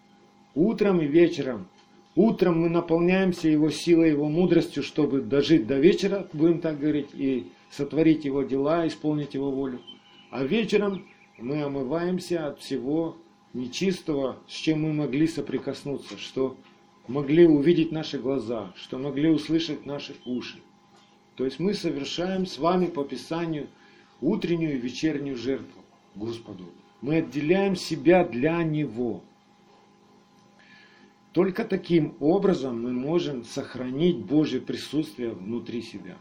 утром 0.54 1.00
и 1.00 1.07
вечером. 1.07 1.68
Утром 2.14 2.62
мы 2.62 2.68
наполняемся 2.68 3.48
Его 3.48 3.70
силой, 3.70 4.11
Его 4.11 4.28
мудростью, 4.28 4.83
чтобы 4.83 5.20
дожить 5.20 5.66
до 5.66 5.78
вечера, 5.78 6.28
будем 6.33 6.61
так 6.61 6.78
говорить, 6.78 7.11
и 7.14 7.50
сотворить 7.70 8.24
Его 8.24 8.42
дела, 8.42 8.87
исполнить 8.87 9.35
Его 9.35 9.50
волю. 9.50 9.81
А 10.31 10.44
вечером 10.44 11.07
мы 11.38 11.62
омываемся 11.62 12.48
от 12.48 12.61
всего 12.61 13.16
нечистого, 13.54 14.37
с 14.46 14.52
чем 14.52 14.83
мы 14.83 14.92
могли 14.92 15.26
соприкоснуться, 15.26 16.18
что 16.18 16.57
могли 17.07 17.46
увидеть 17.46 17.92
наши 17.92 18.18
глаза, 18.18 18.72
что 18.76 18.98
могли 18.98 19.31
услышать 19.31 19.87
наши 19.87 20.14
уши. 20.24 20.59
То 21.37 21.44
есть 21.44 21.59
мы 21.59 21.74
совершаем 21.74 22.46
с 22.46 22.59
вами 22.59 22.87
по 22.87 23.04
Писанию 23.04 23.68
утреннюю 24.20 24.74
и 24.74 24.78
вечернюю 24.78 25.37
жертву 25.37 25.83
Господу. 26.14 26.64
Мы 27.00 27.16
отделяем 27.16 27.76
себя 27.76 28.24
для 28.24 28.62
Него. 28.62 29.22
Только 31.33 31.64
таким 31.64 32.16
образом 32.18 32.83
мы 32.83 32.92
можем 32.92 33.44
сохранить 33.44 34.18
Божье 34.18 34.61
присутствие 34.61 35.31
внутри 35.31 35.83
себя. 35.83 36.16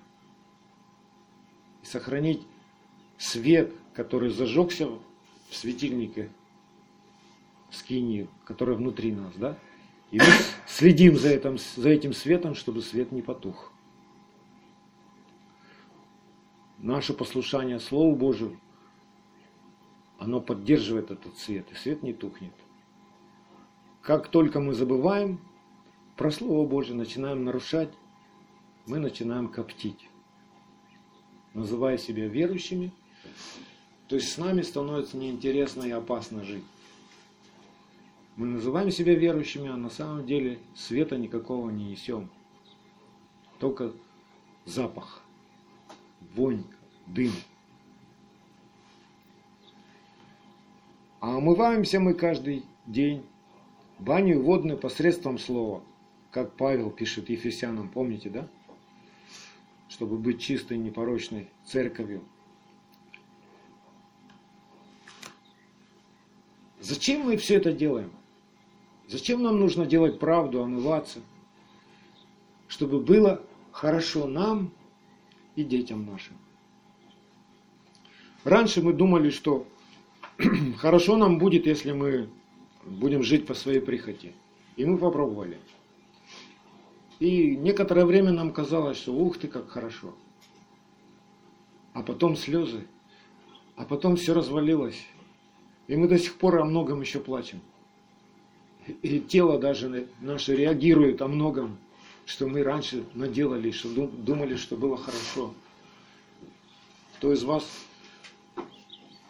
И 1.81 1.85
сохранить 1.85 2.41
свет, 3.17 3.73
который 3.93 4.29
зажегся 4.29 4.87
в 5.49 5.55
светильнике 5.55 6.29
скинии, 7.71 8.27
который 8.43 8.75
внутри 8.75 9.11
нас, 9.11 9.33
да? 9.35 9.57
И 10.11 10.19
мы 10.19 10.25
следим 10.67 11.17
за 11.17 11.29
этим, 11.29 11.57
за 11.57 11.89
этим 11.89 12.13
светом, 12.13 12.53
чтобы 12.53 12.81
свет 12.81 13.11
не 13.11 13.21
потух 13.21 13.73
наше 16.77 17.13
послушание 17.13 17.79
Слову 17.79 18.15
Божию, 18.15 18.59
оно 20.19 20.41
поддерживает 20.41 21.11
этот 21.11 21.37
свет, 21.37 21.71
и 21.71 21.75
свет 21.75 22.03
не 22.03 22.13
тухнет. 22.13 22.53
Как 24.01 24.29
только 24.29 24.59
мы 24.59 24.73
забываем 24.73 25.39
про 26.15 26.31
Слово 26.31 26.67
Божье, 26.67 26.95
начинаем 26.95 27.43
нарушать, 27.43 27.93
мы 28.85 28.99
начинаем 28.99 29.49
коптить, 29.49 30.09
называя 31.53 31.97
себя 31.97 32.27
верующими, 32.27 32.91
то 34.07 34.15
есть 34.15 34.31
с 34.31 34.37
нами 34.37 34.61
становится 34.61 35.17
неинтересно 35.17 35.83
и 35.83 35.91
опасно 35.91 36.43
жить. 36.43 36.63
Мы 38.37 38.45
называем 38.45 38.91
себя 38.91 39.15
верующими, 39.15 39.67
а 39.67 39.75
на 39.75 39.89
самом 39.89 40.25
деле 40.25 40.59
света 40.75 41.17
никакого 41.17 41.69
не 41.69 41.85
несем. 41.85 42.29
Только 43.59 43.91
запах 44.65 45.23
вонь, 46.37 46.63
дым. 47.07 47.31
А 51.19 51.37
омываемся 51.37 51.99
мы 51.99 52.13
каждый 52.13 52.63
день 52.85 53.25
баню 53.99 54.41
водной 54.41 54.77
посредством 54.77 55.39
слова, 55.39 55.83
как 56.31 56.53
Павел 56.53 56.91
пишет 56.91 57.29
Ефесянам, 57.29 57.89
помните, 57.89 58.29
да? 58.29 58.47
Чтобы 59.89 60.17
быть 60.17 60.39
чистой, 60.39 60.77
непорочной 60.77 61.49
церковью. 61.65 62.23
Зачем 66.79 67.21
мы 67.21 67.37
все 67.37 67.55
это 67.55 67.73
делаем? 67.73 68.11
Зачем 69.07 69.41
нам 69.41 69.59
нужно 69.59 69.85
делать 69.87 70.19
правду, 70.19 70.61
омываться? 70.61 71.19
Чтобы 72.67 72.99
было 72.99 73.41
хорошо 73.71 74.27
нам 74.27 74.71
и 75.57 75.63
детям 75.63 76.05
нашим. 76.05 76.37
Раньше 78.45 78.81
мы 78.81 78.93
думали, 78.93 79.31
что 79.31 79.67
хорошо 80.77 81.17
нам 81.17 81.39
будет, 81.39 81.65
если 81.65 81.91
мы 81.91 82.29
будем 82.85 83.23
жить 83.23 83.45
по 83.45 83.55
своей 83.55 83.81
прихоти. 83.81 84.33
И 84.77 84.85
мы 84.85 84.97
попробовали. 84.99 85.57
И 87.19 87.57
некоторое 87.57 88.05
время 88.05 88.31
нам 88.31 88.53
казалось, 88.53 88.97
что 88.97 89.13
ух 89.13 89.39
ты, 89.39 89.47
как 89.47 89.69
хорошо. 89.69 90.13
А 91.93 92.03
потом 92.03 92.37
слезы. 92.37 92.85
А 93.75 93.83
потом 93.83 94.15
все 94.15 94.35
развалилось. 94.35 95.03
И 95.87 95.95
мы 95.95 96.07
до 96.07 96.19
сих 96.19 96.35
пор 96.35 96.59
о 96.59 96.65
многом 96.65 97.01
еще 97.01 97.19
плачем. 97.19 97.61
И 99.01 99.19
тело 99.19 99.57
даже 99.57 100.07
наше 100.21 100.55
реагирует 100.55 101.23
о 101.23 101.27
многом 101.27 101.79
что 102.27 102.45
мы 102.45 102.61
раньше 102.61 103.05
наделали, 103.13 103.71
что 103.71 103.89
думали, 104.05 104.57
что 104.57 104.75
было 104.75 104.97
хорошо. 104.97 105.53
Кто 107.15 107.31
из 107.31 107.43
вас 107.43 107.65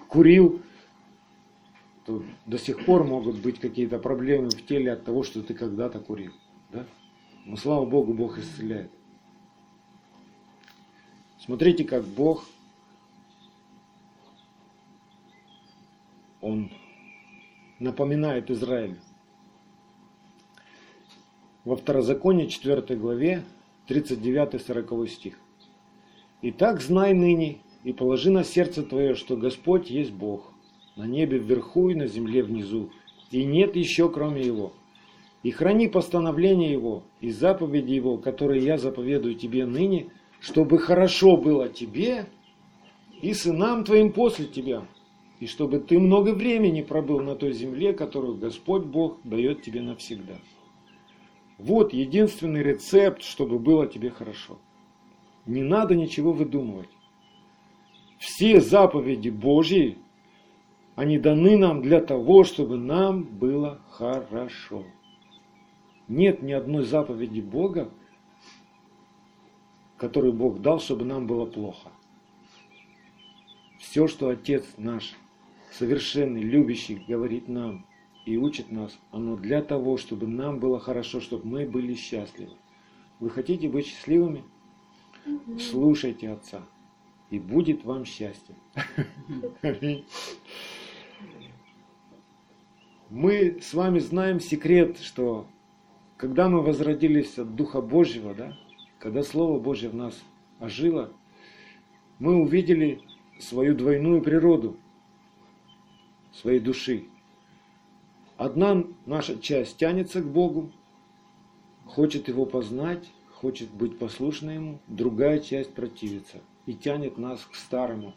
курил, 0.08 0.62
то 2.06 2.24
до 2.48 2.58
сих 2.58 2.86
пор 2.86 3.04
могут 3.04 3.38
быть 3.38 3.60
какие-то 3.60 4.00
проблемы 4.00 4.50
в 4.50 4.66
теле 4.66 4.94
от 4.94 5.06
того, 5.06 5.22
что 5.22 5.44
ты 5.44 5.54
когда-то 5.54 6.00
курил. 6.00 6.34
Да? 6.72 6.88
Но 7.46 7.56
слава 7.56 7.86
Богу, 7.86 8.16
Бог 8.16 8.40
исцеляет. 8.40 8.92
Смотрите, 11.40 11.84
как 11.84 12.04
Бог, 12.04 12.46
Он 16.42 16.72
напоминает 17.80 18.50
Израилю. 18.50 18.98
Во 21.68 21.76
Второзаконии 21.76 22.46
4 22.46 22.98
главе 22.98 23.44
39-40 23.90 25.08
стих. 25.10 25.38
«Итак, 26.42 26.80
знай 26.80 27.14
ныне 27.14 27.58
и 27.84 27.92
положи 27.92 28.32
на 28.32 28.46
сердце 28.46 28.84
твое, 28.84 29.16
что 29.16 29.36
Господь 29.36 29.90
есть 29.90 30.14
Бог, 30.14 30.54
на 30.96 31.06
небе 31.06 31.40
вверху 31.40 31.90
и 31.90 31.94
на 31.94 32.08
земле 32.08 32.42
внизу, 32.42 32.92
и 33.32 33.44
нет 33.44 33.76
еще 33.76 34.10
кроме 34.10 34.44
Его. 34.44 34.72
И 35.44 35.52
храни 35.52 35.90
постановления 35.90 36.72
Его 36.72 37.04
и 37.20 37.32
заповеди 37.32 37.92
Его, 37.92 38.18
которые 38.18 38.64
я 38.64 38.78
заповедую 38.78 39.36
тебе 39.36 39.66
ныне, 39.66 40.08
чтобы 40.40 40.78
хорошо 40.78 41.36
было 41.36 41.68
тебе 41.68 42.28
и 43.22 43.34
сынам 43.34 43.84
твоим 43.84 44.14
после 44.14 44.46
тебя, 44.46 44.88
и 45.42 45.48
чтобы 45.48 45.80
ты 45.80 46.00
много 46.00 46.30
времени 46.30 46.82
пробыл 46.82 47.20
на 47.20 47.36
той 47.36 47.52
земле, 47.52 47.92
которую 47.92 48.38
Господь 48.38 48.86
Бог 48.86 49.18
дает 49.26 49.64
тебе 49.64 49.82
навсегда. 49.82 50.38
Вот 51.58 51.92
единственный 51.92 52.62
рецепт, 52.62 53.24
чтобы 53.24 53.58
было 53.58 53.88
тебе 53.88 54.12
хорошо. 54.12 54.60
Не 55.46 55.64
надо 55.64 55.96
ничего 55.96 56.32
выдумывать. 56.32 56.90
Все 58.20 58.62
заповеди 58.62 59.30
Божьи, 59.30 59.98
они 60.96 61.18
даны 61.18 61.58
нам 61.58 61.82
для 61.82 62.02
того, 62.02 62.44
чтобы 62.44 62.78
нам 62.78 63.24
было 63.24 63.82
хорошо. 63.90 64.84
Нет 66.08 66.42
ни 66.42 66.52
одной 66.52 66.84
заповеди 66.86 67.42
Бога, 67.42 67.92
которую 69.98 70.34
Бог 70.34 70.62
дал, 70.62 70.80
чтобы 70.80 71.06
нам 71.06 71.28
было 71.28 71.46
плохо. 71.46 71.92
Все, 73.80 74.08
что 74.08 74.30
Отец 74.30 74.66
наш, 74.78 75.16
совершенный, 75.72 76.42
любящий, 76.42 77.04
говорит 77.08 77.48
нам 77.48 77.86
и 78.28 78.38
учит 78.38 78.72
нас, 78.72 79.00
оно 79.12 79.38
для 79.38 79.62
того, 79.62 79.96
чтобы 79.96 80.28
нам 80.28 80.60
было 80.60 80.82
хорошо, 80.82 81.22
чтобы 81.22 81.48
мы 81.48 81.66
были 81.66 81.94
счастливы. 81.94 82.52
Вы 83.22 83.30
хотите 83.30 83.70
быть 83.70 83.88
счастливыми? 83.88 84.44
Слушайте 85.58 86.32
Отца, 86.32 86.62
и 87.30 87.40
будет 87.40 87.86
вам 87.86 88.04
счастье. 88.04 88.54
Мы 93.10 93.62
с 93.62 93.74
вами 93.74 94.00
знаем 94.00 94.42
секрет, 94.42 95.00
что 95.00 95.48
когда 96.18 96.50
мы 96.50 96.62
возродились 96.62 97.40
от 97.40 97.56
Духа 97.56 97.80
Божьего, 97.82 98.36
да, 98.36 98.58
когда 99.00 99.24
Слово 99.24 99.58
Божье 99.58 99.88
в 99.88 99.96
нас 99.96 100.22
ожило, 100.60 101.14
мы 102.20 102.36
увидели 102.36 103.02
свою 103.40 103.74
двойную 103.74 104.22
природу, 104.22 104.76
своей 106.34 106.60
души. 106.60 107.06
Одна 108.38 108.84
наша 109.08 109.40
часть 109.40 109.78
тянется 109.78 110.22
к 110.22 110.32
Богу, 110.32 110.72
хочет 111.86 112.28
Его 112.28 112.46
познать, 112.46 113.10
хочет 113.34 113.70
быть 113.72 113.98
послушной 113.98 114.56
Ему, 114.56 114.80
другая 114.88 115.40
часть 115.40 115.74
противится 115.74 116.38
и 116.68 116.76
тянет 116.76 117.18
нас 117.18 117.44
к 117.44 117.56
старому. 117.56 118.14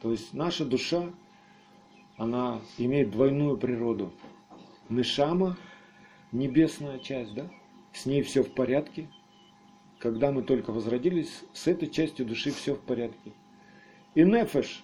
То 0.00 0.10
есть 0.10 0.32
наша 0.32 0.64
душа, 0.64 1.10
она 2.16 2.60
имеет 2.78 3.10
двойную 3.10 3.58
природу. 3.58 4.10
Нишама, 4.88 5.58
небесная 6.32 6.98
часть, 6.98 7.34
да? 7.34 7.50
с 7.92 8.06
ней 8.06 8.22
все 8.22 8.42
в 8.42 8.52
порядке. 8.54 9.08
Когда 9.98 10.32
мы 10.32 10.42
только 10.42 10.72
возродились, 10.72 11.42
с 11.52 11.66
этой 11.66 11.90
частью 11.90 12.24
души 12.24 12.52
все 12.52 12.74
в 12.74 12.80
порядке. 12.80 13.32
И 14.14 14.22
нефеш, 14.22 14.82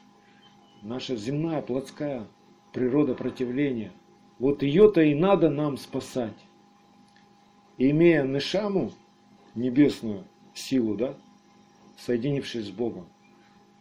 наша 0.82 1.16
земная, 1.16 1.62
плотская 1.62 2.26
природа 2.76 3.14
противления, 3.14 3.90
вот 4.38 4.62
ее-то 4.62 5.00
и 5.00 5.14
надо 5.14 5.48
нам 5.48 5.78
спасать. 5.78 6.36
Имея 7.78 8.22
нешаму, 8.22 8.92
небесную 9.54 10.24
силу, 10.52 10.94
да, 10.94 11.16
соединившись 11.96 12.66
с 12.66 12.70
Богом, 12.70 13.06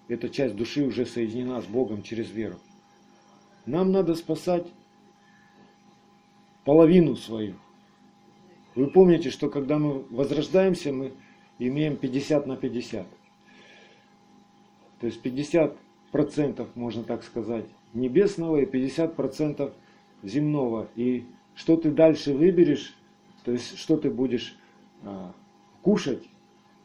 эта 0.07 0.29
часть 0.29 0.55
души 0.55 0.85
уже 0.85 1.05
соединена 1.05 1.61
с 1.61 1.65
Богом 1.65 2.03
через 2.03 2.31
веру. 2.31 2.55
Нам 3.65 3.91
надо 3.91 4.15
спасать 4.15 4.65
половину 6.63 7.17
свою. 7.17 7.55
Вы 8.75 8.87
помните, 8.87 9.29
что 9.29 9.49
когда 9.49 9.77
мы 9.77 10.05
возрождаемся, 10.09 10.93
мы 10.93 11.11
имеем 11.59 11.97
50 11.97 12.47
на 12.47 12.55
50. 12.55 13.05
То 15.01 15.05
есть 15.05 15.21
50 15.21 15.75
процентов, 16.13 16.69
можно 16.75 17.03
так 17.03 17.23
сказать, 17.25 17.65
небесного 17.95 18.57
и 18.57 18.65
50 18.65 19.15
процентов 19.15 19.73
земного. 20.21 20.87
И 20.95 21.25
что 21.55 21.77
ты 21.77 21.91
дальше 21.91 22.33
выберешь, 22.33 22.95
то 23.43 23.51
есть 23.51 23.77
что 23.77 23.97
ты 23.97 24.09
будешь 24.09 24.57
а, 25.03 25.33
кушать, 25.81 26.23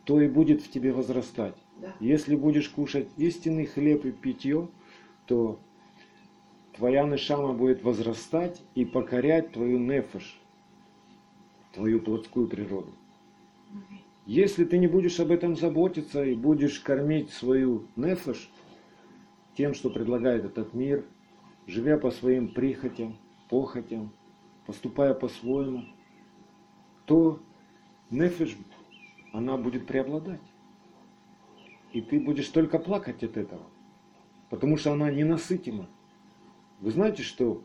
то 0.05 0.21
и 0.21 0.29
будет 0.29 0.63
в 0.63 0.71
тебе 0.71 0.93
возрастать. 0.93 1.55
Да. 1.81 1.95
Если 2.01 2.37
будешь 2.37 2.69
кушать 2.69 3.09
истинный 3.17 3.67
хлеб 3.67 4.05
и 4.05 4.13
питье, 4.13 4.69
то 5.27 5.59
твоя 6.77 7.05
нешама 7.05 7.53
будет 7.53 7.83
возрастать 7.83 8.63
и 8.75 8.85
покорять 8.85 9.53
твою 9.53 9.79
нефиш, 9.79 10.39
твою 11.73 12.01
плотскую 12.01 12.49
природу. 12.49 12.93
Если 14.27 14.65
ты 14.65 14.79
не 14.79 14.87
будешь 14.87 15.19
об 15.19 15.31
этом 15.31 15.57
заботиться 15.57 16.23
и 16.25 16.35
будешь 16.35 16.79
кормить 16.81 17.31
свою 17.31 17.87
нефиш 17.97 18.51
тем, 19.57 19.75
что 19.75 19.91
предлагает 19.91 20.45
этот 20.45 20.75
мир, 20.75 21.05
живя 21.67 21.99
по 21.99 22.11
своим 22.11 22.49
прихотям, 22.49 23.17
похотям, 23.49 24.13
поступая 24.67 25.15
по-своему, 25.15 25.85
то 27.07 27.41
нефиш, 28.11 28.57
она 29.33 29.57
будет 29.57 29.87
преобладать. 29.87 30.41
И 31.93 32.01
ты 32.01 32.21
будешь 32.21 32.49
только 32.49 32.79
плакать 32.79 33.23
от 33.25 33.37
этого, 33.37 33.63
потому 34.49 34.77
что 34.77 34.93
она 34.93 35.11
ненасытима. 35.11 35.89
Вы 36.81 36.91
знаете, 36.93 37.23
что 37.23 37.63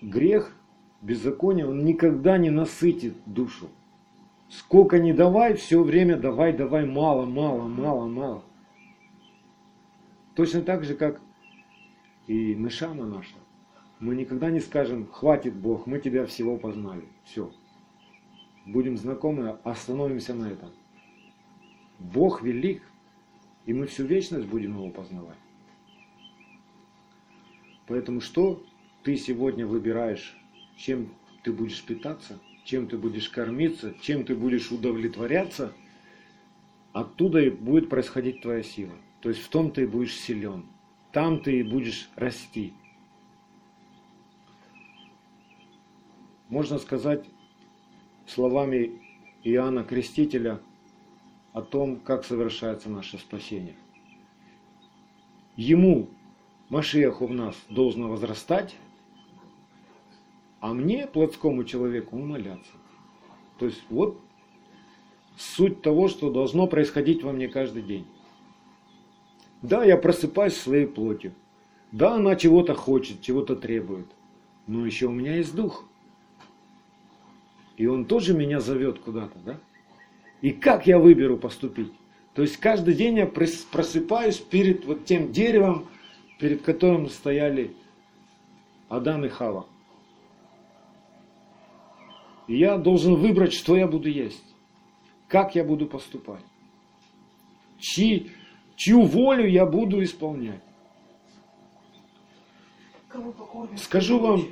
грех 0.00 0.56
беззаконие, 1.02 1.68
он 1.68 1.84
никогда 1.84 2.38
не 2.38 2.50
насытит 2.50 3.14
душу. 3.26 3.68
Сколько 4.48 4.98
не 4.98 5.12
давай, 5.12 5.54
все 5.54 5.82
время 5.82 6.16
давай, 6.16 6.52
давай, 6.52 6.86
мало, 6.86 7.26
мало, 7.26 7.64
мало, 7.68 8.06
мало. 8.06 8.42
Точно 10.34 10.62
так 10.62 10.84
же, 10.84 10.94
как 10.94 11.20
и 12.26 12.54
Нышана 12.54 13.06
наша. 13.06 13.36
Мы 14.00 14.16
никогда 14.16 14.50
не 14.50 14.60
скажем, 14.60 15.06
хватит 15.06 15.54
Бог, 15.54 15.86
мы 15.86 15.98
тебя 15.98 16.26
всего 16.26 16.56
познали. 16.56 17.04
Все. 17.24 17.52
Будем 18.66 18.96
знакомы, 18.96 19.58
остановимся 19.62 20.34
на 20.34 20.50
этом. 20.50 20.70
Бог 21.98 22.42
велик, 22.42 22.82
и 23.66 23.72
мы 23.72 23.86
всю 23.86 24.04
вечность 24.04 24.46
будем 24.46 24.72
его 24.72 24.90
познавать. 24.90 25.38
Поэтому 27.86 28.20
что 28.20 28.64
ты 29.02 29.16
сегодня 29.16 29.66
выбираешь 29.66 30.36
чем 30.76 31.14
ты 31.42 31.52
будешь 31.52 31.82
питаться, 31.82 32.40
чем 32.64 32.88
ты 32.88 32.96
будешь 32.96 33.28
кормиться, 33.28 33.94
чем 34.00 34.24
ты 34.24 34.34
будешь 34.34 34.70
удовлетворяться, 34.70 35.72
оттуда 36.92 37.40
и 37.40 37.50
будет 37.50 37.88
происходить 37.88 38.40
твоя 38.40 38.62
сила. 38.62 38.94
То 39.24 39.30
есть 39.30 39.40
в 39.40 39.48
том 39.48 39.70
ты 39.70 39.84
и 39.84 39.86
будешь 39.86 40.20
силен, 40.20 40.66
там 41.10 41.40
ты 41.40 41.60
и 41.60 41.62
будешь 41.62 42.10
расти. 42.14 42.74
Можно 46.50 46.78
сказать 46.78 47.24
словами 48.26 49.00
Иоанна 49.42 49.82
Крестителя 49.82 50.60
о 51.54 51.62
том, 51.62 52.00
как 52.00 52.26
совершается 52.26 52.90
наше 52.90 53.16
спасение. 53.16 53.76
Ему, 55.56 56.10
Машиаху 56.68 57.26
в 57.26 57.32
нас, 57.32 57.56
должно 57.70 58.10
возрастать, 58.10 58.76
а 60.60 60.74
мне, 60.74 61.06
плотскому 61.06 61.64
человеку, 61.64 62.18
умоляться. 62.18 62.72
То 63.58 63.64
есть 63.64 63.84
вот 63.88 64.20
суть 65.38 65.80
того, 65.80 66.08
что 66.08 66.30
должно 66.30 66.66
происходить 66.66 67.22
во 67.22 67.32
мне 67.32 67.48
каждый 67.48 67.80
день. 67.80 68.06
Да, 69.64 69.82
я 69.82 69.96
просыпаюсь 69.96 70.58
своей 70.58 70.86
плотью. 70.86 71.32
Да, 71.90 72.16
она 72.16 72.36
чего-то 72.36 72.74
хочет, 72.74 73.22
чего-то 73.22 73.56
требует. 73.56 74.06
Но 74.66 74.84
еще 74.84 75.06
у 75.06 75.12
меня 75.12 75.36
есть 75.36 75.54
дух. 75.54 75.86
И 77.78 77.86
он 77.86 78.04
тоже 78.04 78.34
меня 78.34 78.60
зовет 78.60 78.98
куда-то, 78.98 79.38
да? 79.38 79.58
И 80.42 80.50
как 80.50 80.86
я 80.86 80.98
выберу 80.98 81.38
поступить? 81.38 81.90
То 82.34 82.42
есть 82.42 82.58
каждый 82.58 82.92
день 82.92 83.16
я 83.16 83.26
просыпаюсь 83.26 84.38
перед 84.38 84.84
вот 84.84 85.06
тем 85.06 85.32
деревом, 85.32 85.86
перед 86.38 86.60
которым 86.60 87.08
стояли 87.08 87.74
Адам 88.90 89.24
и 89.24 89.28
Хава. 89.28 89.66
И 92.48 92.58
я 92.58 92.76
должен 92.76 93.14
выбрать, 93.14 93.54
что 93.54 93.76
я 93.76 93.86
буду 93.86 94.10
есть, 94.10 94.44
как 95.26 95.54
я 95.54 95.64
буду 95.64 95.86
поступать. 95.86 96.44
чьи, 97.78 98.30
чью 98.76 99.02
волю 99.02 99.48
я 99.48 99.66
буду 99.66 100.02
исполнять. 100.02 100.60
Скажу 103.76 104.18
вам, 104.18 104.44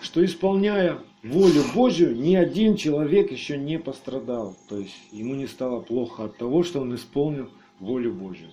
что 0.00 0.24
исполняя 0.24 0.98
волю 1.22 1.62
Божью, 1.74 2.14
ни 2.14 2.34
один 2.34 2.76
человек 2.76 3.32
еще 3.32 3.56
не 3.56 3.78
пострадал. 3.78 4.54
То 4.68 4.78
есть 4.78 4.96
ему 5.12 5.34
не 5.34 5.46
стало 5.46 5.80
плохо 5.80 6.24
от 6.24 6.36
того, 6.36 6.62
что 6.62 6.80
он 6.80 6.94
исполнил 6.94 7.48
волю 7.80 8.12
Божью. 8.12 8.50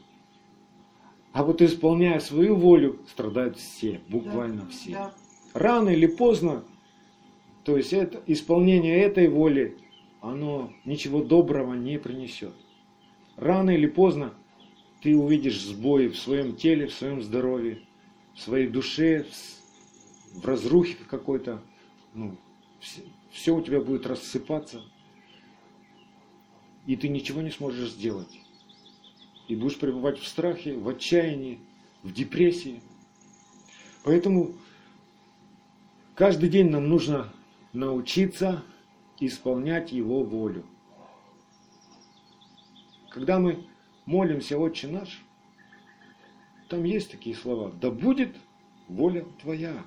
А 1.34 1.44
вот 1.44 1.62
исполняя 1.62 2.20
свою 2.20 2.56
волю, 2.56 3.00
страдают 3.10 3.58
все, 3.58 4.00
буквально 4.08 4.64
да, 4.64 4.70
все. 4.70 4.92
Да. 4.92 5.14
Рано 5.54 5.90
или 5.90 6.06
поздно, 6.06 6.64
то 7.64 7.76
есть 7.76 7.92
это, 7.92 8.22
исполнение 8.28 9.00
этой 9.00 9.28
воли, 9.28 9.78
оно 10.22 10.72
ничего 10.86 11.24
доброго 11.24 11.74
не 11.74 11.98
принесет. 11.98 12.54
Рано 13.36 13.72
или 13.72 13.88
поздно 13.88 14.34
ты 15.04 15.18
увидишь 15.18 15.60
сбои 15.62 16.08
в 16.08 16.18
своем 16.18 16.56
теле, 16.56 16.88
в 16.88 16.94
своем 16.94 17.22
здоровье, 17.22 17.82
в 18.36 18.40
своей 18.40 18.68
душе, 18.68 19.28
в 20.34 20.46
разрухе 20.46 20.96
какой-то. 21.10 21.62
Ну, 22.14 22.38
все, 22.80 23.02
все 23.30 23.54
у 23.54 23.62
тебя 23.62 23.82
будет 23.82 24.08
рассыпаться, 24.08 24.82
и 26.86 26.96
ты 26.96 27.10
ничего 27.10 27.42
не 27.42 27.52
сможешь 27.52 27.92
сделать 27.92 28.40
и 29.50 29.58
будешь 29.58 29.78
пребывать 29.78 30.20
в 30.20 30.28
страхе, 30.28 30.78
в 30.78 30.88
отчаянии, 30.88 31.60
в 32.02 32.14
депрессии. 32.14 32.82
Поэтому 34.06 34.56
каждый 36.16 36.48
день 36.48 36.70
нам 36.70 36.88
нужно 36.88 37.34
научиться 37.74 38.64
исполнять 39.20 39.92
Его 39.92 40.24
волю. 40.24 40.66
Когда 43.10 43.38
мы 43.38 43.68
молимся 44.06 44.58
«Отче 44.58 44.88
наш», 44.88 45.24
там 46.70 46.84
есть 46.84 47.12
такие 47.12 47.36
слова 47.36 47.72
«Да 47.82 47.92
будет 47.92 48.36
воля 48.88 49.26
Твоя». 49.42 49.84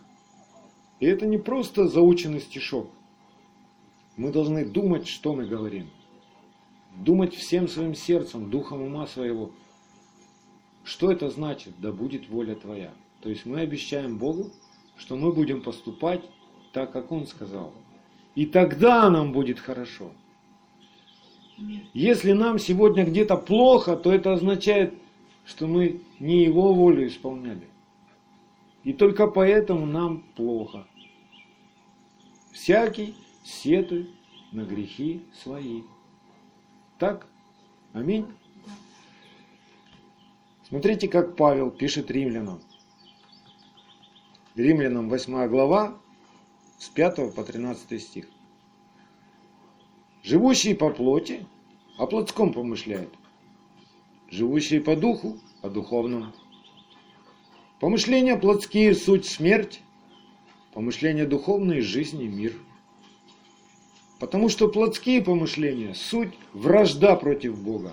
И 1.00 1.07
это 1.07 1.26
не 1.26 1.38
просто 1.38 1.88
заученный 1.88 2.40
стишок. 2.40 2.90
Мы 4.16 4.33
должны 4.33 4.64
думать, 4.64 5.07
что 5.07 5.35
мы 5.35 5.44
говорим 5.46 5.90
думать 6.96 7.35
всем 7.35 7.68
своим 7.68 7.94
сердцем, 7.94 8.50
духом 8.50 8.83
ума 8.83 9.07
своего. 9.07 9.50
Что 10.85 11.11
это 11.11 11.31
значит? 11.31 11.74
Да 11.79 11.92
будет 11.92 12.29
воля 12.29 12.55
Твоя. 12.55 12.92
То 13.20 13.29
есть 13.29 13.44
мы 13.44 13.61
обещаем 13.61 14.18
Богу, 14.18 14.50
что 14.96 15.16
мы 15.16 15.33
будем 15.33 15.62
поступать 15.62 16.22
так, 16.72 16.92
как 16.92 17.12
Он 17.12 17.26
сказал. 17.26 17.72
И 18.35 18.46
тогда 18.46 19.09
нам 19.11 19.33
будет 19.33 19.59
хорошо. 19.59 20.12
Если 21.94 22.32
нам 22.32 22.58
сегодня 22.58 23.04
где-то 23.04 23.36
плохо, 23.36 23.96
то 23.96 24.12
это 24.12 24.34
означает, 24.34 24.94
что 25.44 25.66
мы 25.66 26.02
не 26.20 26.44
Его 26.44 26.74
волю 26.74 27.06
исполняли. 27.06 27.66
И 28.84 28.92
только 28.92 29.26
поэтому 29.26 29.86
нам 29.86 30.22
плохо. 30.36 30.86
Всякий 32.52 33.14
сетует 33.44 34.10
на 34.52 34.64
грехи 34.64 35.22
свои. 35.42 35.82
Так? 36.98 37.26
Аминь. 37.92 38.26
Смотрите, 40.68 41.08
как 41.08 41.36
Павел 41.36 41.70
пишет 41.70 42.10
римлянам. 42.10 42.60
Римлянам 44.54 45.08
8 45.08 45.48
глава, 45.48 45.98
с 46.78 46.88
5 46.88 47.34
по 47.34 47.44
13 47.44 48.02
стих. 48.02 48.26
Живущие 50.26 50.74
по 50.74 50.90
плоти, 50.90 51.46
о 51.98 52.08
плотском 52.08 52.52
помышляют. 52.52 53.14
Живущие 54.28 54.80
по 54.80 54.96
духу, 54.96 55.38
о 55.62 55.70
духовном. 55.70 56.32
Помышления 57.78 58.36
плотские– 58.36 58.92
суть 58.96 59.26
смерть, 59.26 59.82
помышления 60.74 61.26
духовные– 61.26 61.80
жизнь 61.82 62.20
и 62.20 62.26
мир– 62.26 62.54
Потому 64.18 64.48
что 64.48 64.66
плотские 64.66 65.22
помышления– 65.22 65.94
суть 65.94 66.34
вражда 66.52 67.14
против 67.14 67.56
Бога, 67.62 67.92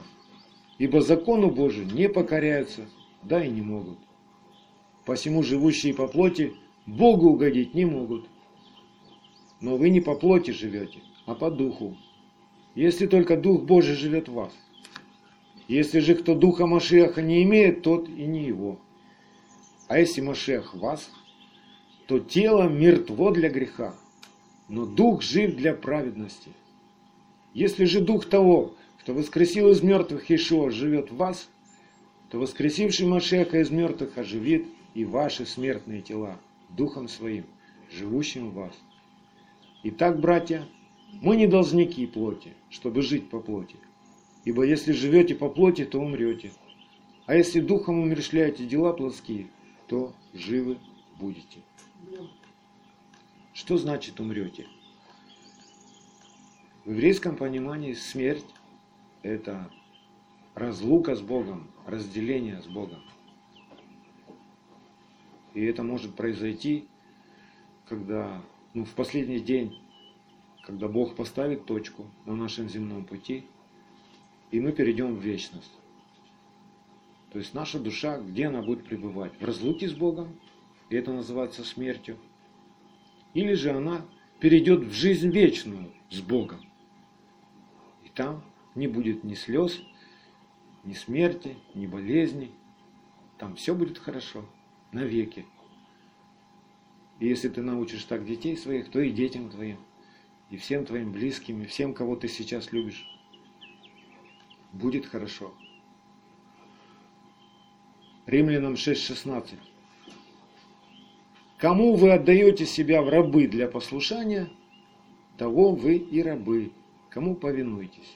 ибо 0.79 1.01
закону 1.01 1.51
Божию 1.51 1.85
не 1.85 2.09
покоряются, 2.09 2.89
да 3.21 3.45
и 3.45 3.51
не 3.51 3.61
могут. 3.61 3.99
Посему 5.05 5.43
живущие 5.43 5.93
по 5.93 6.07
плоти 6.07 6.55
Богу 6.87 7.29
угодить 7.29 7.75
не 7.75 7.85
могут. 7.85 8.27
Но 9.61 9.77
вы 9.77 9.91
не 9.91 10.01
по 10.01 10.15
плоти 10.15 10.49
живете, 10.49 10.99
а 11.27 11.35
по 11.35 11.51
духу, 11.51 11.95
если 12.75 13.07
только 13.07 13.37
Дух 13.37 13.63
Божий 13.63 13.95
живет 13.95 14.27
в 14.27 14.33
вас. 14.33 14.53
Если 15.67 15.99
же 15.99 16.15
кто 16.15 16.35
Духа 16.35 16.65
Машеха 16.65 17.21
не 17.21 17.43
имеет, 17.43 17.83
тот 17.83 18.09
и 18.09 18.25
не 18.25 18.43
его. 18.45 18.79
А 19.87 19.99
если 19.99 20.21
Машех 20.21 20.73
в 20.73 20.79
вас, 20.79 21.09
то 22.07 22.19
тело 22.19 22.67
мертво 22.67 23.31
для 23.31 23.49
греха, 23.49 23.95
но 24.67 24.85
дух 24.85 25.21
жив 25.21 25.55
для 25.55 25.73
праведности. 25.73 26.51
Если 27.53 27.85
же 27.85 28.01
дух 28.01 28.25
того, 28.25 28.75
кто 28.99 29.13
воскресил 29.13 29.69
из 29.69 29.81
мертвых 29.81 30.29
Ишуа, 30.29 30.69
живет 30.71 31.11
в 31.11 31.15
вас, 31.15 31.49
то 32.29 32.39
воскресивший 32.39 33.05
Машеха 33.05 33.59
из 33.59 33.69
мертвых 33.69 34.17
оживит 34.17 34.65
и 34.95 35.05
ваши 35.05 35.45
смертные 35.45 36.01
тела 36.01 36.39
духом 36.69 37.07
своим, 37.07 37.45
живущим 37.91 38.49
в 38.49 38.55
вас. 38.55 38.73
Итак, 39.83 40.19
братья, 40.19 40.65
мы 41.21 41.35
не 41.35 41.47
должники 41.47 42.05
плоти, 42.07 42.53
чтобы 42.69 43.01
жить 43.01 43.29
по 43.29 43.39
плоти. 43.39 43.75
Ибо 44.45 44.63
если 44.63 44.91
живете 44.91 45.35
по 45.35 45.49
плоти, 45.49 45.85
то 45.85 45.99
умрете. 45.99 46.51
А 47.25 47.35
если 47.35 47.61
духом 47.61 47.99
умершляете 47.99 48.65
дела 48.65 48.91
плотские, 48.93 49.47
то 49.87 50.13
живы 50.33 50.77
будете. 51.19 51.59
Что 53.53 53.77
значит 53.77 54.19
умрете? 54.19 54.67
В 56.83 56.91
еврейском 56.91 57.37
понимании 57.37 57.93
смерть– 57.93 58.45
это 59.21 59.71
разлука 60.53 61.15
с 61.15 61.21
Богом, 61.21 61.71
разделение 61.85 62.61
с 62.61 62.65
Богом. 62.65 63.01
И 65.53 65.63
это 65.63 65.83
может 65.83 66.15
произойти, 66.15 66.87
когда, 67.87 68.41
ну, 68.73 68.83
в 68.83 68.93
последний 68.95 69.39
день, 69.39 69.79
когда 70.63 70.87
Бог 70.87 71.15
поставит 71.15 71.65
точку 71.65 72.05
на 72.25 72.35
нашем 72.35 72.69
земном 72.69 73.05
пути, 73.05 73.45
и 74.51 74.59
мы 74.59 74.71
перейдем 74.71 75.15
в 75.15 75.19
вечность. 75.19 75.71
То 77.31 77.39
есть 77.39 77.53
наша 77.53 77.79
душа, 77.79 78.19
где 78.19 78.47
она 78.47 78.61
будет 78.61 78.85
пребывать? 78.85 79.33
В 79.39 79.43
разлуке 79.43 79.87
с 79.87 79.93
Богом, 79.93 80.39
и 80.89 80.95
это 80.95 81.11
называется 81.11 81.63
смертью– 81.63 82.17
или 83.33 83.53
же 83.53 83.71
она 83.71 84.05
перейдет 84.39 84.83
в 84.83 84.93
жизнь 84.93 85.29
вечную 85.29 85.91
с 86.09 86.21
Богом. 86.21 86.59
И 88.03 88.09
там 88.09 88.43
не 88.75 88.87
будет 88.87 89.23
ни 89.23 89.33
слез, 89.33 89.81
ни 90.83 90.93
смерти, 90.93 91.57
ни 91.73 91.87
болезней. 91.87 92.51
Там 93.37 93.55
все 93.55 93.73
будет 93.73 93.97
хорошо, 93.97 94.45
навеки. 94.91 95.45
И 97.19 97.27
если 97.27 97.49
ты 97.49 97.61
научишь 97.61 98.03
так 98.03 98.25
детей 98.25 98.55
своих, 98.55 98.89
то 98.91 98.99
и 98.99 99.11
детям 99.11 99.49
твоим, 99.49 99.77
и 100.53 100.57
всем 100.57 100.85
твоим 100.85 101.11
близким, 101.11 101.63
и 101.63 101.65
всем, 101.65 101.95
кого 101.95 102.15
ты 102.15 102.27
сейчас 102.27 102.71
любишь, 102.71 103.09
будет 104.71 105.07
хорошо. 105.07 105.51
Римлянам 108.27 108.75
6.16. 108.75 109.55
Кому 111.57 111.95
вы 111.95 112.11
отдаете 112.11 112.67
себя 112.67 113.01
в 113.01 113.09
рабы 113.09 113.47
для 113.47 113.67
послушания, 113.67 114.47
того 115.39 115.71
вы 115.71 115.95
и 115.95 116.21
рабы, 116.21 116.71
кому 117.09 117.33
повинуетесь. 117.33 118.15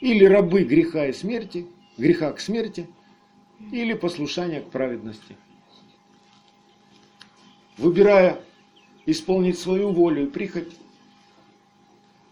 Или 0.00 0.26
рабы 0.26 0.64
греха 0.64 1.06
и 1.06 1.14
смерти, 1.14 1.66
греха 1.96 2.32
к 2.32 2.40
смерти, 2.40 2.86
или 3.72 3.94
послушания 3.94 4.60
к 4.60 4.68
праведности. 4.68 5.38
Выбирая 7.78 8.42
исполнить 9.06 9.58
свою 9.58 9.90
волю 9.92 10.24
и 10.24 10.30
прихоть, 10.30 10.76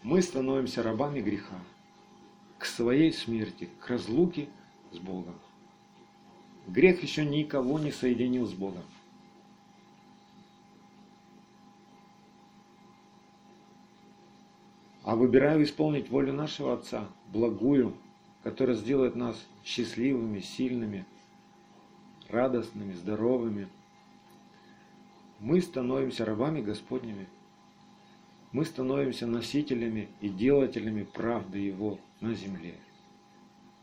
мы 0.08 0.22
становимся 0.22 0.82
рабами 0.82 1.20
греха 1.20 1.58
к 2.56 2.64
своей 2.64 3.12
смерти, 3.12 3.68
к 3.78 3.88
разлуке 3.88 4.48
с 4.90 4.96
Богом. 4.96 5.34
Грех 6.66 7.02
еще 7.02 7.26
никого 7.26 7.78
не 7.78 7.92
соединил 7.92 8.46
с 8.46 8.54
Богом. 8.54 8.84
а 15.04 15.16
выбираю 15.16 15.64
исполнить 15.64 16.10
волю 16.10 16.34
нашего 16.34 16.74
Отца, 16.74 17.08
благую, 17.32 17.94
которая 18.42 18.76
сделает 18.76 19.16
нас 19.16 19.42
счастливыми, 19.64 20.40
сильными, 20.40 21.06
радостными, 22.28 22.92
здоровыми. 22.92 23.68
Мы 25.40 25.62
становимся 25.62 26.26
рабами 26.26 26.60
Господними. 26.60 27.26
Мы 28.52 28.64
становимся 28.64 29.26
носителями 29.26 30.08
и 30.20 30.28
делателями 30.28 31.04
правды 31.04 31.58
Его 31.58 31.98
на 32.20 32.34
земле. 32.34 32.74